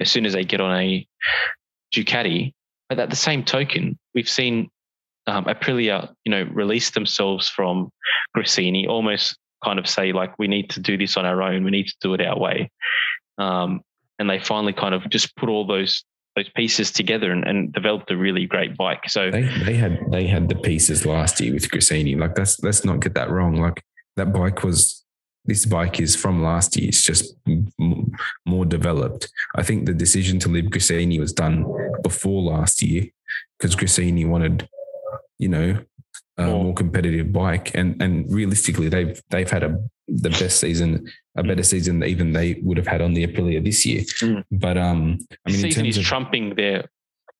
as 0.00 0.10
soon 0.10 0.26
as 0.26 0.32
they 0.32 0.44
get 0.44 0.60
on 0.60 0.76
a 0.76 1.06
Ducati. 1.94 2.52
But 2.88 2.98
at 2.98 3.08
the 3.10 3.16
same 3.16 3.42
token, 3.44 3.98
we've 4.14 4.28
seen 4.28 4.68
um, 5.26 5.44
Aprilia, 5.44 6.12
you 6.24 6.30
know, 6.30 6.44
release 6.52 6.90
themselves 6.90 7.48
from 7.48 7.90
Gresini, 8.36 8.88
almost 8.88 9.36
kind 9.64 9.78
of 9.78 9.88
say 9.88 10.12
like, 10.12 10.38
we 10.38 10.48
need 10.48 10.70
to 10.70 10.80
do 10.80 10.96
this 10.96 11.16
on 11.16 11.26
our 11.26 11.42
own. 11.42 11.64
We 11.64 11.70
need 11.70 11.88
to 11.88 11.96
do 12.00 12.14
it 12.14 12.20
our 12.20 12.38
way. 12.38 12.70
Um, 13.38 13.80
and 14.18 14.28
they 14.28 14.38
finally 14.38 14.72
kind 14.72 14.94
of 14.94 15.08
just 15.10 15.34
put 15.36 15.48
all 15.48 15.66
those 15.66 16.04
those 16.34 16.48
pieces 16.56 16.90
together 16.90 17.30
and, 17.30 17.44
and 17.44 17.74
developed 17.74 18.10
a 18.10 18.16
really 18.16 18.46
great 18.46 18.74
bike. 18.76 19.08
So 19.08 19.30
they 19.30 19.42
they 19.64 19.74
had 19.74 19.98
they 20.10 20.26
had 20.26 20.48
the 20.48 20.54
pieces 20.54 21.04
last 21.04 21.40
year 21.40 21.52
with 21.52 21.68
Gresini. 21.70 22.18
Like 22.18 22.34
that's 22.34 22.62
let's 22.62 22.84
not 22.84 23.00
get 23.00 23.14
that 23.14 23.30
wrong. 23.30 23.56
Like 23.56 23.82
that 24.16 24.32
bike 24.32 24.62
was 24.62 25.02
this 25.44 25.66
bike 25.66 26.00
is 26.00 26.14
from 26.14 26.42
last 26.42 26.76
year. 26.76 26.88
It's 26.88 27.02
just 27.02 27.34
m- 27.46 28.12
more 28.46 28.64
developed. 28.64 29.30
I 29.56 29.62
think 29.62 29.86
the 29.86 29.94
decision 29.94 30.38
to 30.40 30.48
leave 30.48 30.70
Gresini 30.70 31.18
was 31.18 31.32
done 31.32 31.66
before 32.02 32.42
last 32.42 32.82
year 32.82 33.06
because 33.58 33.74
Gresini 33.74 34.26
wanted, 34.26 34.68
you 35.38 35.48
know, 35.48 35.78
a 36.38 36.46
More. 36.46 36.64
more 36.64 36.74
competitive 36.74 37.32
bike. 37.32 37.74
And 37.74 38.00
and 38.02 38.32
realistically, 38.32 38.88
they've 38.88 39.20
they've 39.30 39.50
had 39.50 39.62
a 39.62 39.78
the 40.08 40.30
best 40.30 40.60
season, 40.60 41.10
a 41.36 41.42
better 41.42 41.62
season 41.62 42.00
that 42.00 42.08
even 42.08 42.32
they 42.32 42.60
would 42.62 42.76
have 42.76 42.86
had 42.86 43.00
on 43.00 43.14
the 43.14 43.26
Aprilia 43.26 43.64
this 43.64 43.86
year. 43.86 44.02
Mm. 44.20 44.44
But 44.50 44.76
um, 44.76 45.18
I 45.46 45.50
mean, 45.50 45.60
season 45.60 45.86
is 45.86 45.98
of 45.98 46.04
trumping 46.04 46.54
their 46.54 46.84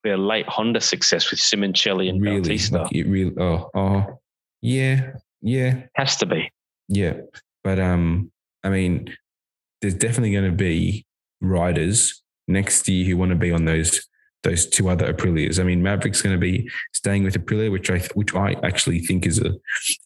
their 0.05 0.17
late 0.17 0.47
Honda 0.49 0.81
success 0.81 1.31
with 1.31 1.41
Simoncelli 1.41 2.09
and 2.09 2.21
really, 2.21 2.41
Bautista. 2.41 2.83
like 2.83 2.93
it 2.95 3.07
really, 3.07 3.33
oh, 3.39 3.71
oh, 3.75 4.21
yeah, 4.61 5.13
yeah, 5.41 5.83
Has 5.95 6.17
to 6.17 6.27
be. 6.27 6.51
Yeah, 6.89 7.15
but 7.63 7.79
um, 7.79 8.33
I 8.65 8.71
mean, 8.71 9.15
there's 9.81 9.95
definitely 9.95 10.33
going 10.33 10.51
to 10.51 10.57
be 10.57 11.07
riders 11.41 12.23
next 12.49 12.89
year 12.89 13.07
who 13.07 13.17
want 13.17 13.31
to 13.31 13.37
be 13.37 13.53
on 13.53 13.65
those 13.65 14.07
those 14.43 14.67
two 14.67 14.89
other 14.89 15.13
Aprilias. 15.13 15.61
I 15.61 15.65
mean, 15.65 15.83
Maverick's 15.83 16.23
going 16.23 16.35
to 16.35 16.41
be 16.41 16.69
staying 16.93 17.25
with 17.25 17.35
Aprilia, 17.35 17.71
which 17.71 17.91
I 17.91 17.99
which 18.15 18.35
I 18.35 18.57
actually 18.63 19.01
think 19.01 19.27
is 19.27 19.39
a 19.39 19.55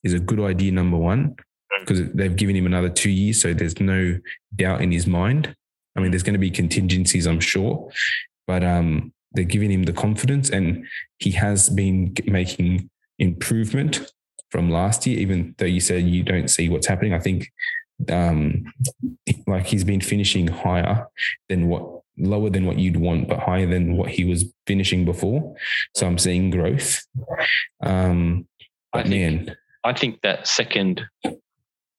is 0.04 0.12
a 0.12 0.20
good 0.20 0.40
idea. 0.40 0.72
Number 0.72 0.96
one, 0.96 1.36
because 1.80 2.10
they've 2.12 2.36
given 2.36 2.56
him 2.56 2.66
another 2.66 2.88
two 2.88 3.10
years, 3.10 3.40
so 3.40 3.54
there's 3.54 3.80
no 3.80 4.18
doubt 4.54 4.82
in 4.82 4.92
his 4.92 5.06
mind. 5.06 5.54
I 5.96 6.00
mean, 6.00 6.10
there's 6.10 6.22
going 6.22 6.34
to 6.34 6.38
be 6.38 6.50
contingencies, 6.50 7.26
I'm 7.26 7.40
sure, 7.40 7.90
but 8.46 8.62
um, 8.62 9.12
they're 9.32 9.44
giving 9.44 9.70
him 9.70 9.84
the 9.84 9.92
confidence, 9.92 10.50
and 10.50 10.86
he 11.18 11.30
has 11.32 11.68
been 11.70 12.14
making 12.26 12.90
improvement 13.18 14.12
from 14.50 14.70
last 14.70 15.06
year. 15.06 15.18
Even 15.18 15.54
though 15.58 15.66
you 15.66 15.80
said 15.80 16.04
you 16.04 16.22
don't 16.22 16.48
see 16.48 16.68
what's 16.68 16.86
happening, 16.86 17.14
I 17.14 17.18
think 17.18 17.50
um, 18.10 18.72
like 19.46 19.66
he's 19.66 19.84
been 19.84 20.00
finishing 20.00 20.48
higher 20.48 21.06
than 21.48 21.68
what 21.68 21.95
lower 22.18 22.50
than 22.50 22.66
what 22.66 22.78
you'd 22.78 22.96
want, 22.96 23.28
but 23.28 23.38
higher 23.40 23.66
than 23.66 23.96
what 23.96 24.10
he 24.10 24.24
was 24.24 24.44
finishing 24.66 25.04
before. 25.04 25.54
So 25.94 26.06
I'm 26.06 26.18
seeing 26.18 26.50
growth. 26.50 27.02
Um, 27.82 28.46
I 28.92 28.98
but 29.02 29.08
think- 29.08 29.46
man, 29.46 29.56
I 29.84 29.92
think 29.92 30.20
that 30.22 30.46
second, 30.48 31.02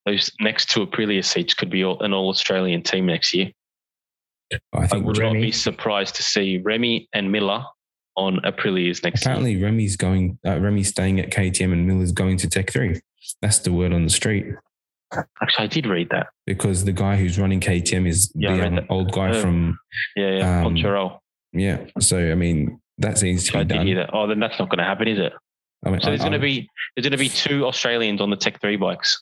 those 0.06 0.32
next 0.40 0.70
two 0.70 0.86
Aprilia 0.86 1.24
seats 1.24 1.54
could 1.54 1.70
be 1.70 1.84
all, 1.84 2.02
an 2.02 2.14
all 2.14 2.30
Australian 2.30 2.82
team 2.84 3.06
next 3.06 3.34
year. 3.34 3.52
I 4.74 4.80
I 4.80 4.88
think 4.88 5.06
would 5.06 5.20
not 5.20 5.34
be 5.34 5.52
surprised 5.52 6.16
to 6.16 6.24
see 6.24 6.58
Remy 6.60 7.10
and 7.14 7.32
Miller 7.32 7.64
on 8.16 8.38
Aprilia's 8.46 9.04
next 9.04 9.26
year. 9.26 9.34
apparently 9.34 9.62
Remy's 9.62 9.96
going. 9.98 10.40
Uh, 10.46 10.60
Remy's 10.60 10.88
staying 10.90 11.20
at 11.20 11.32
KTM, 11.32 11.72
and 11.74 11.86
Miller's 11.86 12.12
going 12.14 12.38
to 12.38 12.50
Tech 12.50 12.72
Three. 12.72 13.00
That's 13.42 13.60
the 13.60 13.74
word 13.74 13.92
on 13.94 14.04
the 14.04 14.10
street. 14.10 14.46
Actually, 15.42 15.64
I 15.64 15.68
did 15.68 15.86
read 15.88 16.10
that. 16.10 16.28
Because 16.46 16.84
the 16.86 16.92
guy 16.92 17.16
who's 17.16 17.40
running 17.40 17.60
KTM 17.62 18.08
is 18.08 18.32
Yeah, 18.36 18.56
the 18.58 18.68
um, 18.80 18.86
old 18.90 19.12
guy 19.12 19.30
Oh. 19.30 19.42
from 19.42 19.80
Yeah, 20.16 20.32
yeah. 20.38 20.66
Um, 20.66 20.76
Poncharal. 20.76 21.20
yeah. 21.54 21.86
So 22.00 22.32
I 22.32 22.36
mean, 22.36 22.80
that 22.98 23.18
seems 23.18 23.46
to 23.50 23.58
I 23.60 23.64
be 23.64 23.68
did 23.70 23.76
done. 23.76 23.88
hear 23.88 23.96
that. 23.98 24.10
Oh, 24.14 24.28
then 24.28 24.40
that's 24.40 24.60
not 24.60 24.70
going 24.70 24.80
to 24.80 24.84
happen, 24.84 25.08
is 25.08 25.20
it? 25.20 25.34
I 25.86 25.90
mean, 25.92 26.02
So 26.02 26.08
there's 26.10 26.22
going 26.22 26.34
to 26.34 26.40
be 26.40 26.68
there's 26.96 27.04
going 27.06 27.12
to 27.12 27.18
be 27.18 27.30
two 27.30 27.66
Australians 27.66 28.20
on 28.22 28.30
the 28.30 28.36
Tech 28.36 28.60
Three 28.60 28.76
bikes. 28.78 29.22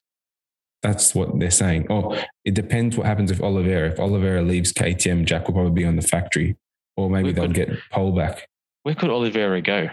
That's 0.81 1.13
what 1.15 1.39
they're 1.39 1.51
saying. 1.51 1.87
Oh, 1.89 2.15
it 2.45 2.53
depends 2.53 2.95
what 2.97 3.05
happens 3.07 3.31
if 3.31 3.41
Oliveira. 3.41 3.89
If 3.91 3.99
Oliveira 3.99 4.41
leaves 4.43 4.71
KTM, 4.71 5.25
Jack 5.25 5.47
will 5.47 5.53
probably 5.55 5.71
be 5.71 5.85
on 5.85 5.95
the 5.95 6.01
factory, 6.01 6.55
or 6.95 7.09
maybe 7.09 7.27
We 7.29 7.31
they'll 7.33 7.45
could- 7.47 7.55
get 7.55 7.69
Pol 7.91 8.11
back. 8.11 8.47
Where 8.83 8.93
could 8.95 9.09
Oliveira 9.09 9.61
go? 9.61 9.89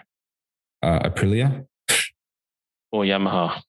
Uh, 0.82 1.08
Aprilia. 1.08 1.66
Or 2.90 3.04
Yamaha? 3.04 3.62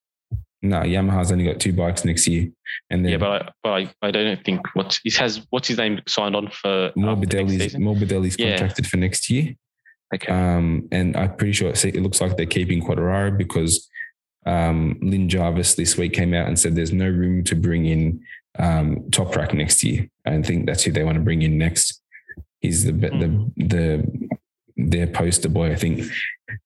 No, 0.64 0.78
Yamaha's 0.80 1.30
only 1.32 1.44
got 1.44 1.60
two 1.60 1.74
bikes 1.74 2.06
next 2.06 2.26
year, 2.26 2.50
and 2.90 3.04
then 3.04 3.12
Yeah, 3.12 3.18
but 3.18 3.42
I, 3.42 3.50
but 3.62 3.70
I, 3.70 3.94
I 4.08 4.12
don't 4.12 4.44
think 4.46 4.62
what's 4.76 5.00
he 5.04 5.12
has 5.12 5.46
what's 5.50 5.68
his 5.68 5.78
name 5.78 6.00
signed 6.08 6.38
on 6.38 6.50
for 6.50 6.92
next 6.96 6.98
Morbidelli's 6.98 7.58
season? 7.62 7.82
Morbidelli's 7.82 8.40
Yeah. 8.40 8.52
contracted 8.52 8.88
for 8.88 8.96
next 8.98 9.30
year. 9.30 9.56
Okay. 10.16 10.32
Um, 10.32 10.88
and 10.92 11.18
I'm 11.18 11.36
pretty 11.36 11.52
sure 11.54 11.70
it, 11.70 11.84
it 11.84 12.02
looks 12.02 12.22
like 12.22 12.38
they're 12.38 12.46
keeping 12.46 12.82
Quartararo 12.82 13.38
because 13.38 13.90
um, 14.46 14.98
Lin 15.02 15.28
Jarvis 15.28 15.76
this 15.76 15.98
week 15.98 16.14
came 16.14 16.34
out 16.34 16.48
and 16.48 16.58
said 16.58 16.76
there's 16.76 16.94
no 16.94 17.10
room 17.10 17.44
to 17.46 17.56
bring 17.56 17.86
in 17.86 18.22
um, 18.58 18.98
Toprak 19.10 19.54
next 19.54 19.84
year. 19.84 20.08
I 20.26 20.42
think 20.44 20.66
that's 20.66 20.84
who 20.84 20.92
they 20.92 21.04
want 21.04 21.16
to 21.16 21.24
bring 21.24 21.42
in 21.42 21.58
next. 21.58 22.02
He's 22.62 22.86
the 22.86 22.94
the 22.94 23.52
the 23.58 24.30
their 24.78 25.08
poster 25.08 25.50
boy. 25.50 25.72
I 25.72 25.76
think 25.76 26.06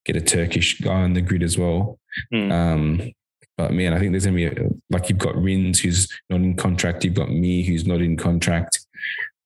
get 0.05 0.15
a 0.15 0.21
Turkish 0.21 0.79
guy 0.81 1.01
on 1.01 1.13
the 1.13 1.21
grid 1.21 1.41
as 1.41 1.57
well. 1.57 1.99
Hmm. 2.31 2.51
Um, 2.51 3.11
but 3.57 3.73
man, 3.73 3.93
I 3.93 3.99
think 3.99 4.11
there's 4.11 4.25
gonna 4.25 4.35
be 4.35 4.45
a, 4.45 4.69
like 4.89 5.09
you've 5.09 5.17
got 5.17 5.35
Rins 5.35 5.79
who's 5.79 6.07
not 6.29 6.41
in 6.41 6.55
contract. 6.55 7.03
You've 7.03 7.15
got 7.15 7.29
Mir 7.29 7.63
who's 7.63 7.85
not 7.85 8.01
in 8.01 8.17
contract. 8.17 8.79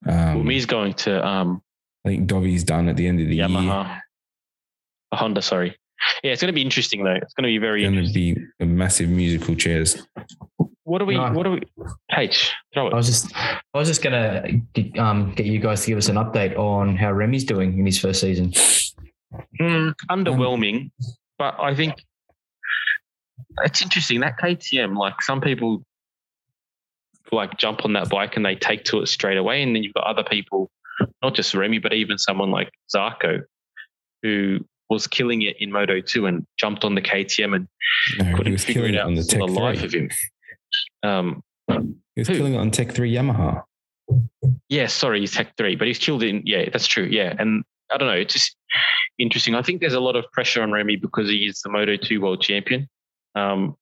Um, 0.08 0.36
well, 0.36 0.44
Mir's 0.44 0.66
going 0.66 0.94
to 0.96 1.26
um, 1.26 1.62
I 2.06 2.10
think 2.10 2.28
Dovy's 2.28 2.64
done 2.64 2.90
at 2.90 2.98
the 2.98 3.08
end 3.08 3.22
of 3.22 3.28
the 3.28 3.36
year. 3.36 3.48
A 3.48 5.16
Honda. 5.16 5.42
Sorry. 5.42 5.76
Yeah, 6.24 6.32
it's 6.32 6.42
going 6.42 6.48
to 6.48 6.54
be 6.54 6.62
interesting 6.62 7.04
though. 7.04 7.12
It's 7.12 7.34
going 7.34 7.44
to 7.44 7.48
be 7.48 7.58
very 7.58 7.84
going 7.84 8.06
to 8.06 8.12
be 8.12 8.38
a 8.60 8.66
massive 8.66 9.10
musical 9.10 9.56
chairs. 9.56 10.08
What 10.84 11.00
do 11.00 11.06
we? 11.06 11.16
No. 11.16 11.32
What 11.32 11.44
do 11.44 11.52
we? 11.52 11.62
H, 12.12 12.54
throw 12.74 12.88
it. 12.88 12.94
I 12.94 12.96
was 12.96 13.06
just, 13.06 13.36
I 13.36 13.62
was 13.74 13.88
just 13.88 14.02
gonna 14.02 14.44
um, 14.98 15.32
get 15.36 15.46
you 15.46 15.60
guys 15.60 15.82
to 15.82 15.88
give 15.88 15.98
us 15.98 16.10
an 16.10 16.16
update 16.18 16.58
on 16.58 16.98
how 16.98 17.12
Remy's 17.12 17.46
doing 17.46 17.78
in 17.78 17.86
his 17.86 18.00
first 18.00 18.20
season. 18.20 18.52
Mm, 19.60 19.94
underwhelming, 20.10 20.92
but 21.38 21.56
I 21.60 21.76
think 21.76 22.04
it's 23.64 23.82
interesting 23.82 24.20
that 24.22 24.38
KTM. 24.40 24.98
Like 24.98 25.22
some 25.22 25.42
people, 25.42 25.84
like 27.32 27.58
jump 27.58 27.86
on 27.86 27.94
that 27.94 28.10
bike 28.10 28.36
and 28.36 28.46
they 28.46 28.56
take 28.56 28.84
to 28.86 29.00
it 29.02 29.08
straight 29.08 29.38
away, 29.38 29.62
and 29.64 29.76
then 29.76 29.84
you've 29.84 29.94
got 29.94 30.06
other 30.06 30.24
people, 30.24 30.70
not 31.24 31.34
just 31.36 31.54
Remy, 31.54 31.80
but 31.80 31.94
even 31.94 32.18
someone 32.18 32.52
like 32.52 32.70
Zarco, 32.94 33.42
who 34.22 34.60
was 34.90 35.08
killing 35.08 35.42
it 35.42 35.56
in 35.60 35.72
Moto 35.72 36.02
two 36.02 36.26
and 36.26 36.46
jumped 36.60 36.84
on 36.84 36.96
the 36.96 37.02
KTM 37.02 37.56
and 37.56 37.68
No, 38.20 38.36
couldn't 38.36 38.52
was 38.54 38.66
figure 38.66 38.86
it 38.86 38.96
out 38.98 39.06
on 39.08 39.16
the 39.16 39.24
for 39.24 39.38
the 39.38 39.46
life 39.48 39.80
3. 39.80 39.86
of 39.88 39.94
him. 39.94 40.10
Um, 41.04 41.44
He 42.16 42.22
was 42.22 42.28
Who? 42.28 42.36
killing 42.36 42.56
it 42.56 42.58
on 42.58 42.72
Tech 42.72 42.92
3 42.92 43.10
Yamaha. 43.14 43.64
Yeah, 44.68 44.88
sorry, 44.88 45.22
he's 45.22 45.32
Tech 45.32 45.56
three, 45.56 45.78
but 45.78 45.88
he's 45.88 45.98
killed 46.00 46.24
in. 46.24 46.42
Yeah, 46.46 46.68
that's 46.72 46.88
true. 46.88 47.06
Yeah, 47.10 47.34
and 47.40 47.64
I 47.90 47.98
don't 47.98 48.10
know. 48.10 48.14
It's 48.16 48.34
just 48.34 48.58
interesting. 49.18 49.56
I 49.56 49.62
think 49.62 49.80
there's 49.80 49.94
a 49.94 50.02
lot 50.02 50.18
of 50.18 50.26
pressure 50.34 50.62
on 50.62 50.72
Remy 50.74 50.98
because 50.98 51.30
he 51.30 51.46
is 51.46 51.62
the 51.62 51.70
Moto 51.70 51.96
two 51.96 52.20
world 52.20 52.42
champion. 52.42 52.90
Um, 53.36 53.76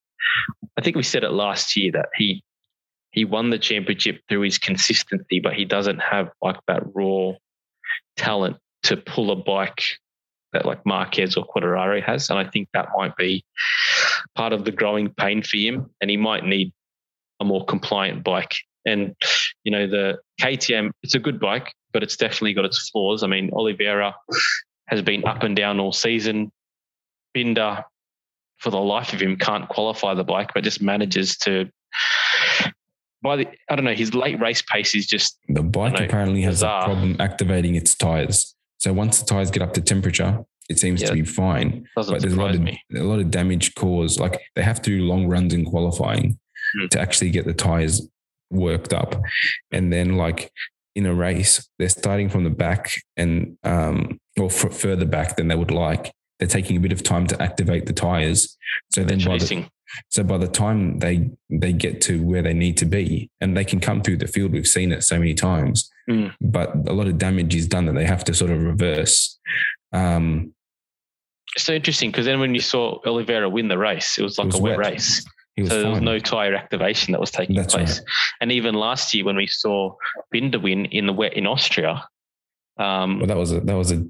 I 0.76 0.82
think 0.82 0.96
we 0.96 1.02
said 1.02 1.24
it 1.24 1.30
last 1.30 1.76
year 1.76 1.92
that 1.92 2.08
he 2.14 2.42
he 3.12 3.24
won 3.24 3.50
the 3.50 3.58
championship 3.58 4.20
through 4.28 4.42
his 4.42 4.58
consistency, 4.58 5.40
but 5.40 5.54
he 5.54 5.64
doesn't 5.64 5.98
have 5.98 6.30
like 6.40 6.58
that 6.68 6.82
raw 6.94 7.32
talent 8.16 8.56
to 8.84 8.96
pull 8.96 9.32
a 9.32 9.36
bike 9.36 9.82
that 10.52 10.64
like 10.64 10.84
Marquez 10.86 11.36
or 11.36 11.46
Quartararo 11.46 12.02
has, 12.02 12.30
and 12.30 12.38
I 12.38 12.44
think 12.44 12.68
that 12.72 12.88
might 12.96 13.16
be 13.16 13.44
part 14.34 14.52
of 14.52 14.64
the 14.64 14.72
growing 14.72 15.12
pain 15.14 15.42
for 15.42 15.56
him, 15.56 15.90
and 16.00 16.10
he 16.10 16.16
might 16.16 16.44
need 16.44 16.72
a 17.40 17.44
more 17.44 17.64
compliant 17.64 18.24
bike. 18.24 18.54
And 18.86 19.14
you 19.64 19.72
know, 19.72 19.86
the 19.86 20.18
KTM, 20.40 20.90
it's 21.02 21.14
a 21.14 21.18
good 21.18 21.40
bike, 21.40 21.72
but 21.92 22.02
it's 22.02 22.16
definitely 22.16 22.54
got 22.54 22.64
its 22.64 22.90
flaws. 22.90 23.22
I 23.22 23.26
mean, 23.26 23.50
Oliveira 23.52 24.14
has 24.86 25.02
been 25.02 25.24
up 25.26 25.42
and 25.42 25.54
down 25.56 25.80
all 25.80 25.92
season. 25.92 26.50
Binder, 27.34 27.84
for 28.60 28.70
the 28.70 28.78
life 28.80 29.12
of 29.12 29.20
him, 29.20 29.36
can't 29.36 29.68
qualify 29.68 30.14
the 30.14 30.24
bike, 30.24 30.50
but 30.54 30.62
just 30.64 30.80
manages 30.82 31.36
to 31.38 31.68
by 33.22 33.36
the 33.36 33.46
I 33.68 33.76
don't 33.76 33.84
know, 33.84 33.94
his 33.94 34.14
late 34.14 34.40
race 34.40 34.62
pace 34.62 34.94
is 34.94 35.06
just 35.06 35.38
The 35.48 35.62
bike 35.62 35.98
know, 35.98 36.04
apparently 36.06 36.42
has 36.42 36.56
bizarre. 36.56 36.82
a 36.82 36.84
problem 36.86 37.16
activating 37.20 37.74
its 37.74 37.94
tires. 37.94 38.54
So 38.78 38.92
once 38.92 39.20
the 39.20 39.26
tires 39.26 39.50
get 39.50 39.62
up 39.62 39.74
to 39.74 39.80
temperature, 39.82 40.42
it 40.70 40.78
seems 40.78 41.02
Yeah. 41.02 41.08
to 41.08 41.14
be 41.14 41.24
fine. 41.24 41.84
but 41.94 42.06
there's 42.20 42.32
a 42.32 42.36
lot 42.36 42.54
of 42.54 42.60
me. 42.62 42.80
a 42.94 43.00
lot 43.02 43.18
of 43.18 43.30
damage 43.30 43.74
caused. 43.74 44.18
Like 44.20 44.40
they 44.56 44.62
have 44.62 44.80
to 44.82 44.90
do 44.90 45.04
long 45.04 45.26
runs 45.26 45.52
in 45.52 45.64
qualifying 45.64 46.38
Hmm. 46.78 46.86
to 46.88 47.00
actually 47.00 47.30
get 47.30 47.46
the 47.46 47.52
tires 47.54 48.08
worked 48.50 48.92
up, 48.92 49.20
and 49.72 49.92
then 49.92 50.16
like 50.16 50.50
in 50.94 51.04
a 51.06 51.14
race, 51.14 51.68
they're 51.78 51.88
starting 51.88 52.28
from 52.28 52.44
the 52.44 52.50
back 52.50 52.94
and 53.16 53.56
um 53.64 54.18
or 54.38 54.46
f- 54.46 54.72
further 54.74 55.04
back 55.04 55.36
than 55.36 55.48
they 55.48 55.54
would 55.56 55.70
like. 55.70 56.12
They're 56.40 56.48
taking 56.48 56.76
a 56.76 56.80
bit 56.80 56.90
of 56.92 57.02
time 57.02 57.26
to 57.28 57.40
activate 57.40 57.86
the 57.86 57.92
tires. 57.92 58.56
So 58.92 59.04
then 59.04 59.22
by 59.22 59.38
the, 59.38 59.66
so 60.08 60.24
by 60.24 60.38
the 60.38 60.48
time 60.48 60.98
they 60.98 61.30
they 61.50 61.72
get 61.72 62.00
to 62.02 62.22
where 62.22 62.42
they 62.42 62.54
need 62.54 62.76
to 62.78 62.86
be, 62.86 63.30
and 63.40 63.56
they 63.56 63.64
can 63.64 63.78
come 63.78 64.02
through 64.02 64.16
the 64.16 64.26
field, 64.26 64.52
we've 64.52 64.66
seen 64.66 64.90
it 64.90 65.04
so 65.04 65.18
many 65.18 65.34
times. 65.34 65.90
Mm. 66.08 66.32
But 66.40 66.74
a 66.88 66.92
lot 66.92 67.06
of 67.06 67.18
damage 67.18 67.54
is 67.54 67.68
done 67.68 67.84
that 67.86 67.94
they 67.94 68.06
have 68.06 68.24
to 68.24 68.34
sort 68.34 68.50
of 68.50 68.62
reverse. 68.62 69.38
Um, 69.92 70.54
It's 71.56 71.64
so 71.64 71.74
interesting 71.74 72.10
because 72.10 72.24
then 72.26 72.40
when 72.40 72.54
you 72.54 72.60
saw 72.60 73.00
Oliveira 73.06 73.48
win 73.48 73.68
the 73.68 73.78
race, 73.78 74.18
it 74.18 74.22
was 74.22 74.38
like 74.38 74.46
was 74.46 74.58
a 74.58 74.62
wet, 74.62 74.78
wet. 74.78 74.92
race. 74.92 75.24
he 75.56 75.62
was 75.62 75.70
so 75.72 75.82
there 75.82 75.90
was 75.90 76.00
no 76.00 76.18
tire 76.18 76.54
activation 76.54 77.12
that 77.12 77.20
was 77.20 77.30
taking 77.30 77.56
That's 77.56 77.74
place. 77.74 77.98
right. 77.98 78.06
And 78.40 78.50
even 78.52 78.74
last 78.74 79.12
year 79.14 79.24
when 79.24 79.36
we 79.36 79.46
saw 79.46 79.94
Binder 80.32 80.58
win 80.58 80.86
in 80.86 81.06
the 81.06 81.12
wet 81.12 81.34
in 81.34 81.46
Austria, 81.46 82.08
um, 82.78 83.18
well, 83.18 83.26
that 83.26 83.36
was 83.36 83.52
a 83.52 83.60
that 83.60 83.76
was 83.76 83.92
a 83.92 84.06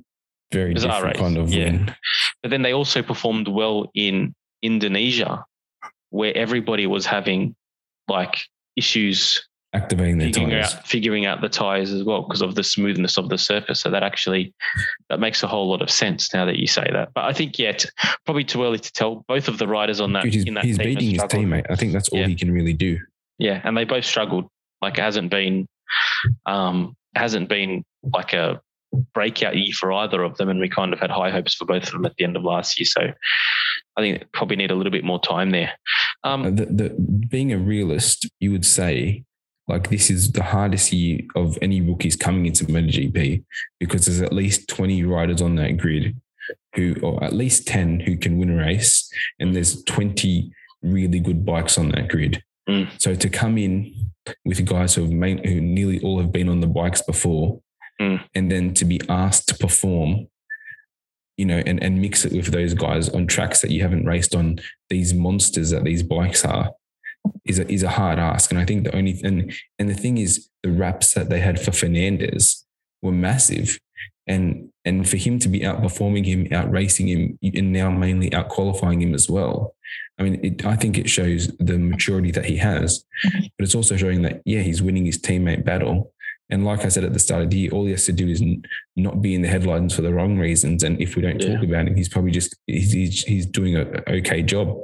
very 0.53 0.74
Bizarre 0.74 0.94
different 0.96 1.16
race, 1.16 1.22
kind 1.22 1.36
of 1.38 1.48
yeah. 1.53 1.64
win. 1.64 1.94
but 2.42 2.51
then 2.51 2.62
they 2.62 2.72
also 2.72 3.03
performed 3.03 3.48
well 3.48 3.90
in 3.94 4.34
Indonesia, 4.62 5.44
where 6.11 6.36
everybody 6.36 6.86
was 6.86 7.07
having 7.07 7.55
like 8.09 8.36
issues 8.76 9.46
Activating 9.72 10.18
their 10.18 10.26
figuring 10.32 10.51
tires. 10.51 10.74
out 10.74 10.88
figuring 10.88 11.26
out 11.26 11.40
the 11.42 11.48
tires 11.48 11.92
as 11.92 12.03
well 12.03 12.22
because 12.22 12.42
of 12.42 12.57
the 12.57 12.64
smoothness 12.64 13.16
of 13.16 13.28
the 13.28 13.38
surface. 13.38 13.78
So 13.80 13.88
that 13.90 14.03
actually 14.03 14.53
that 15.09 15.20
makes 15.20 15.44
a 15.44 15.46
whole 15.46 15.70
lot 15.70 15.80
of 15.80 15.88
sense 15.88 16.34
now 16.34 16.44
that 16.44 16.57
you 16.59 16.66
say 16.66 16.84
that. 16.92 17.11
But 17.14 17.24
I 17.26 17.32
think 17.32 17.57
yet 17.57 17.86
probably 18.24 18.42
too 18.42 18.64
early 18.64 18.80
to 18.80 18.92
tell. 18.92 19.24
Both 19.28 19.46
of 19.46 19.59
the 19.59 19.68
riders 19.68 20.01
on 20.01 20.12
that 20.14 20.24
Dude, 20.24 20.34
he's, 20.34 20.44
in 20.44 20.55
that 20.55 20.64
he's 20.64 20.76
beating 20.76 21.11
his 21.12 21.20
teammate. 21.22 21.66
I 21.70 21.76
think 21.76 21.92
that's 21.92 22.09
all 22.09 22.18
Yeah. 22.18 22.26
he 22.26 22.34
can 22.34 22.51
really 22.51 22.72
do. 22.72 22.98
Yeah, 23.38 23.61
and 23.62 23.76
they 23.76 23.84
both 23.84 24.05
struggled. 24.05 24.48
Like 24.82 24.98
it 24.98 25.03
hasn't 25.03 25.30
been 25.30 25.68
um 26.46 26.96
hasn't 27.14 27.48
been 27.48 27.84
like 28.03 28.32
a 28.32 28.61
breakout 29.14 29.57
year 29.57 29.72
for 29.78 29.93
either 29.93 30.22
of 30.22 30.36
them, 30.36 30.49
and 30.49 30.61
we 30.61 30.68
kind 30.68 30.93
of 30.93 31.01
had 31.01 31.11
high 31.11 31.30
hopes 31.30 31.55
for 31.55 31.64
both 31.64 31.84
of 31.84 31.93
them 31.93 32.07
at 32.07 32.16
the 32.16 32.24
end 32.24 32.36
of 32.36 32.45
last 32.45 32.78
year. 32.78 32.86
So 32.86 33.12
I 33.97 34.01
think 34.01 34.24
probably 34.32 34.57
need 34.57 34.70
a 34.70 34.74
little 34.74 34.93
bit 34.93 35.05
more 35.05 35.20
time 35.20 35.51
there. 35.51 35.72
Um, 36.24 36.47
Uh, 36.47 36.51
The, 36.51 36.66
the, 36.66 37.26
being 37.28 37.53
a 37.53 37.59
realist, 37.59 38.28
you 38.41 38.53
would 38.53 38.66
say 38.66 39.24
like 39.68 39.88
this 39.88 40.11
is 40.11 40.32
the 40.32 40.43
hardest 40.43 40.93
year 40.93 41.20
of 41.36 41.57
any 41.62 41.80
rookies 41.80 42.16
coming 42.16 42.45
into 42.45 42.64
MotoGP 42.64 43.45
because 43.78 44.05
there's 44.05 44.20
at 44.20 44.32
least 44.32 44.68
20 44.68 45.05
riders 45.05 45.41
on 45.41 45.55
that 45.57 45.76
grid 45.76 46.16
who, 46.74 46.97
or 47.03 47.22
at 47.22 47.32
least 47.32 47.68
10 47.68 48.01
who 48.01 48.16
can 48.16 48.38
win 48.38 48.51
a 48.51 48.57
race, 48.57 49.11
and 49.38 49.55
there's 49.55 49.82
20 49.84 50.53
really 50.82 51.20
good 51.20 51.45
bikes 51.45 51.78
on 51.78 51.91
that 51.91 52.09
grid. 52.09 52.43
Mm. 52.68 52.88
So 53.01 53.14
to 53.14 53.28
come 53.28 53.59
in 53.59 53.95
with 54.45 54.64
guys 54.66 54.95
who 54.95 55.03
have 55.03 55.11
main, 55.11 55.45
who 55.45 55.61
nearly 55.61 56.01
all 56.01 56.20
have 56.20 56.32
been 56.32 56.49
on 56.49 56.61
the 56.61 56.66
bikes 56.66 57.03
before, 57.03 57.61
Mm. 58.01 58.24
and 58.34 58.51
then 58.51 58.72
to 58.74 58.86
be 58.86 58.98
asked 59.11 59.48
to 59.48 59.55
perform, 59.55 60.26
you 61.36 61.44
know, 61.44 61.62
and, 61.66 61.82
and 61.82 62.01
mix 62.01 62.24
it 62.24 62.32
with 62.32 62.46
those 62.46 62.72
guys 62.72 63.11
on 63.11 63.26
tracks 63.26 63.61
that 63.61 63.70
you 63.70 63.82
haven't 63.82 64.07
raced 64.07 64.34
on, 64.34 64.59
these 64.88 65.12
monsters 65.12 65.68
that 65.70 65.84
these 65.84 66.03
bikes 66.03 66.42
are, 66.44 66.70
is 67.44 67.59
a, 67.59 67.70
is 67.70 67.82
a 67.82 67.90
hard 67.90 68.18
ask. 68.18 68.51
And 68.51 68.59
I 68.59 68.64
think 68.64 68.84
the 68.84 68.96
only 68.96 69.20
and 69.22 69.53
and 69.78 69.90
the 69.90 69.94
thing 69.94 70.16
is 70.16 70.48
the 70.62 70.72
raps 70.72 71.12
that 71.12 71.28
they 71.28 71.40
had 71.40 71.61
for 71.61 71.72
Fernandez 71.72 72.64
were 73.03 73.12
massive. 73.12 73.78
And 74.26 74.70
and 74.84 75.07
for 75.07 75.18
him 75.18 75.38
to 75.40 75.48
be 75.48 75.61
outperforming 75.61 76.24
him, 76.24 76.46
out 76.53 76.70
racing 76.70 77.09
him, 77.09 77.38
and 77.42 77.72
now 77.72 77.90
mainly 77.90 78.32
out 78.32 78.48
qualifying 78.48 79.03
him 79.03 79.12
as 79.12 79.28
well. 79.28 79.74
I 80.18 80.22
mean, 80.22 80.40
it, 80.42 80.64
I 80.64 80.76
think 80.76 80.96
it 80.96 81.11
shows 81.11 81.48
the 81.59 81.78
maturity 81.78 82.30
that 82.30 82.44
he 82.46 82.57
has, 82.57 83.05
but 83.24 83.64
it's 83.64 83.74
also 83.74 83.96
showing 83.96 84.22
that 84.22 84.40
yeah, 84.46 84.61
he's 84.61 84.80
winning 84.80 85.05
his 85.05 85.18
teammate 85.18 85.64
battle. 85.64 86.12
And 86.51 86.64
like 86.64 86.84
I 86.84 86.88
said 86.88 87.05
at 87.05 87.12
the 87.12 87.18
start 87.18 87.42
of 87.42 87.51
the 87.51 87.59
year, 87.59 87.70
all 87.70 87.84
he 87.84 87.92
has 87.92 88.07
to 88.07 88.12
do 88.12 88.26
is 88.28 88.42
n- 88.42 88.62
not 88.96 89.22
be 89.22 89.34
in 89.34 89.42
the 89.42 89.48
headlines 89.48 89.94
for 89.94 90.03
the 90.03 90.12
wrong 90.12 90.36
reasons. 90.38 90.82
And 90.82 91.01
if 91.01 91.14
we 91.16 91.22
don't 91.22 91.40
Yeah. 91.40 91.55
talk 91.55 91.64
about 91.64 91.86
him, 91.88 91.96
he's 91.96 92.09
probably 92.09 92.30
just 92.32 92.55
he's 92.66 92.92
he's, 92.92 93.22
he's 93.24 93.46
doing 93.46 93.76
a 93.76 93.86
okay 94.11 94.42
job. 94.42 94.76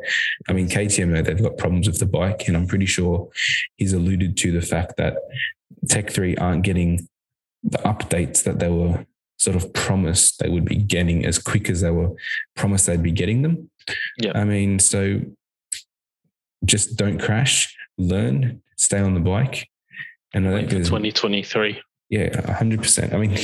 I 0.48 0.52
mean, 0.52 0.68
KTM 0.68 1.24
they've 1.24 1.42
got 1.42 1.56
problems 1.58 1.86
with 1.86 1.98
the 1.98 2.06
bike, 2.06 2.44
and 2.48 2.56
I'm 2.56 2.66
pretty 2.66 2.86
sure 2.86 3.28
he's 3.76 3.92
alluded 3.92 4.36
to 4.38 4.52
the 4.52 4.60
fact 4.62 4.96
that 4.98 5.16
Tech 5.88 6.10
Three 6.10 6.36
aren't 6.36 6.62
getting 6.64 7.08
the 7.62 7.78
updates 7.78 8.44
that 8.44 8.58
they 8.60 8.68
were 8.68 9.04
sort 9.38 9.56
of 9.56 9.72
promised 9.74 10.38
they 10.38 10.48
would 10.48 10.64
be 10.64 10.76
getting 10.76 11.26
as 11.26 11.38
quick 11.38 11.68
as 11.68 11.80
they 11.82 11.90
were 11.90 12.10
promised 12.54 12.86
they'd 12.86 13.02
be 13.02 13.12
getting 13.12 13.42
them. 13.42 13.70
Yeah. 14.18 14.32
I 14.34 14.44
mean, 14.44 14.78
so 14.78 15.20
just 16.64 16.96
don't 16.96 17.18
crash, 17.18 17.76
learn, 17.98 18.62
stay 18.76 18.98
on 18.98 19.14
the 19.14 19.20
bike. 19.20 19.68
And 20.34 20.48
I 20.48 20.58
think 20.58 20.70
for 20.70 20.76
2023. 20.78 21.80
yeah, 22.10 22.52
hundred 22.52 22.80
percent. 22.82 23.14
I 23.14 23.18
mean, 23.18 23.36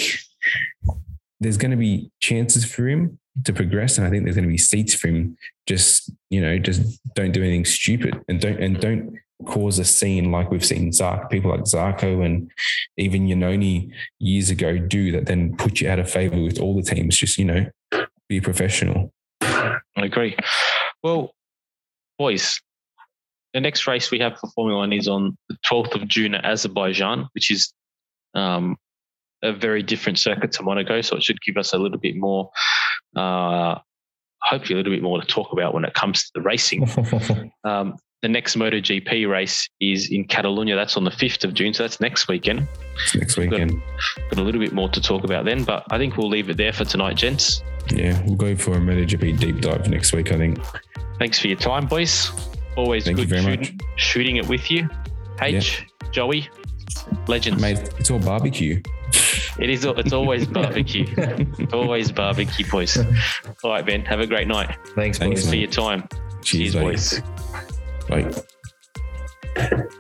there's 1.41 1.57
going 1.57 1.71
to 1.71 1.77
be 1.77 2.11
chances 2.21 2.65
for 2.65 2.89
him 2.89 3.19
to 3.45 3.53
progress, 3.53 3.99
and 3.99 4.07
I 4.07 4.11
think 4.11 4.25
there's 4.25 4.37
going 4.37 4.49
to 4.49 4.53
be 4.53 4.59
seats 4.59 4.95
for 4.95 5.09
him. 5.09 5.37
Just 5.67 6.11
you 6.31 6.41
know, 6.41 6.59
just 6.59 7.01
don't 7.15 7.33
do 7.33 7.43
anything 7.43 7.65
stupid, 7.65 8.21
and 8.29 8.41
don't 8.41 8.61
and 8.61 8.81
don't 8.81 9.19
cause 9.47 9.79
a 9.79 9.85
scene 9.85 10.31
like 10.31 10.51
we've 10.51 10.65
seen 10.65 10.93
Zark 10.93 11.29
people 11.29 11.51
like 11.51 11.63
Zarco 11.63 12.25
and 12.25 12.51
even 12.97 13.27
Iannone 13.27 13.91
years 14.21 14.51
ago 14.51 14.79
do 14.79 15.13
that. 15.13 15.27
Then 15.27 15.57
put 15.57 15.81
you 15.81 15.89
out 15.89 15.99
of 15.99 16.11
favor 16.11 16.41
with 16.41 16.61
all 16.61 16.77
the 16.77 16.83
teams. 16.83 17.17
Just 17.17 17.39
you 17.39 17.45
know, 17.45 17.67
be 18.29 18.41
professional. 18.41 19.13
I 19.41 19.81
agree. 19.97 20.37
Well, 21.03 21.35
boys, 22.19 22.61
the 23.55 23.61
next 23.61 23.87
race 23.87 24.11
we 24.11 24.19
have 24.21 24.39
for 24.39 24.49
Formula 24.51 24.79
One 24.79 24.93
is 24.93 25.09
on 25.09 25.37
the 25.49 25.57
12th 25.67 25.95
of 25.95 26.09
June 26.09 26.35
at 26.35 26.45
Azerbaijan, 26.45 27.29
which 27.35 27.51
is 27.51 27.73
um, 28.35 28.77
a 29.43 29.53
very 29.53 29.83
different 29.83 30.19
circuit 30.19 30.53
to 30.53 30.63
Monaco. 30.63 31.01
So 31.01 31.17
it 31.17 31.23
should 31.23 31.41
give 31.43 31.57
us 31.57 31.73
a 31.73 31.79
little 31.79 31.99
bit 31.99 32.17
more, 32.17 32.51
uh, 33.17 33.77
hopefully, 34.43 34.75
a 34.75 34.77
little 34.79 34.93
bit 34.93 35.03
more 35.03 35.21
to 35.21 35.27
talk 35.27 35.53
about 35.53 35.75
when 35.75 35.85
it 35.85 35.95
comes 35.95 36.25
to 36.25 36.31
the 36.35 36.43
racing. 36.43 36.89
Um, 37.65 37.97
the 38.23 38.29
next 38.29 38.57
MotoGP 38.57 39.29
race 39.29 39.69
is 39.81 40.11
in 40.11 40.25
Catalonia. 40.25 40.77
That's 40.77 40.97
on 40.97 41.03
the 41.03 41.11
5th 41.11 41.45
of 41.45 41.55
June. 41.55 41.75
So 41.75 41.83
that's 41.83 42.01
next 42.01 42.29
weekend. 42.29 42.69
It's 42.95 43.17
next 43.17 43.37
weekend. 43.37 43.83
Got 44.31 44.39
a 44.39 44.43
little 44.43 44.61
bit 44.61 44.73
more 44.73 44.89
to 44.91 45.01
talk 45.01 45.25
about 45.25 45.45
then, 45.45 45.65
but 45.65 45.85
I 45.91 45.99
think 45.99 46.17
we'll 46.17 46.29
leave 46.29 46.49
it 46.49 46.57
there 46.57 46.73
for 46.73 46.85
tonight, 46.85 47.17
gents. 47.17 47.63
Yeah, 47.91 48.23
we'll 48.25 48.37
go 48.37 48.55
for 48.55 48.75
a 48.75 48.81
MotoGP 48.81 49.41
deep 49.41 49.61
dive 49.61 49.89
next 49.89 50.13
week. 50.13 50.31
I 50.31 50.37
think. 50.37 50.59
Thanks 51.19 51.41
for 51.41 51.49
your 51.49 51.59
time, 51.59 51.87
boys. 51.87 52.31
Always 52.77 53.05
Thank 53.05 53.19
you 53.19 53.27
good 53.27 53.43
very 53.43 53.57
shooting, 53.57 53.81
shooting 53.97 54.37
it 54.37 54.49
with 54.49 54.71
you. 54.71 54.89
H, 55.41 55.87
Joey, 56.11 56.49
legend. 57.27 57.61
Mate, 57.61 57.79
it's 57.99 58.11
all 58.11 58.19
barbecue. 58.19 58.81
It 59.59 59.69
is. 59.69 59.85
It's 59.99 60.13
always 60.13 60.47
barbecue. 60.47 61.07
always 61.73 62.11
barbecue, 62.11 62.67
boys. 62.71 62.97
All 63.63 63.71
right, 63.71 63.85
Ben. 63.85 64.03
Have 64.07 64.21
a 64.21 64.27
great 64.27 64.49
night. 64.49 64.79
Thanks, 64.95 65.19
Thanks, 65.19 65.43
boys. 65.43 65.51
For 65.51 65.57
your 65.57 65.71
time. 65.71 66.09
Cheers, 66.43 66.73
Cheers 66.73 66.75
boys. 66.75 67.23
Bye. 68.09 69.93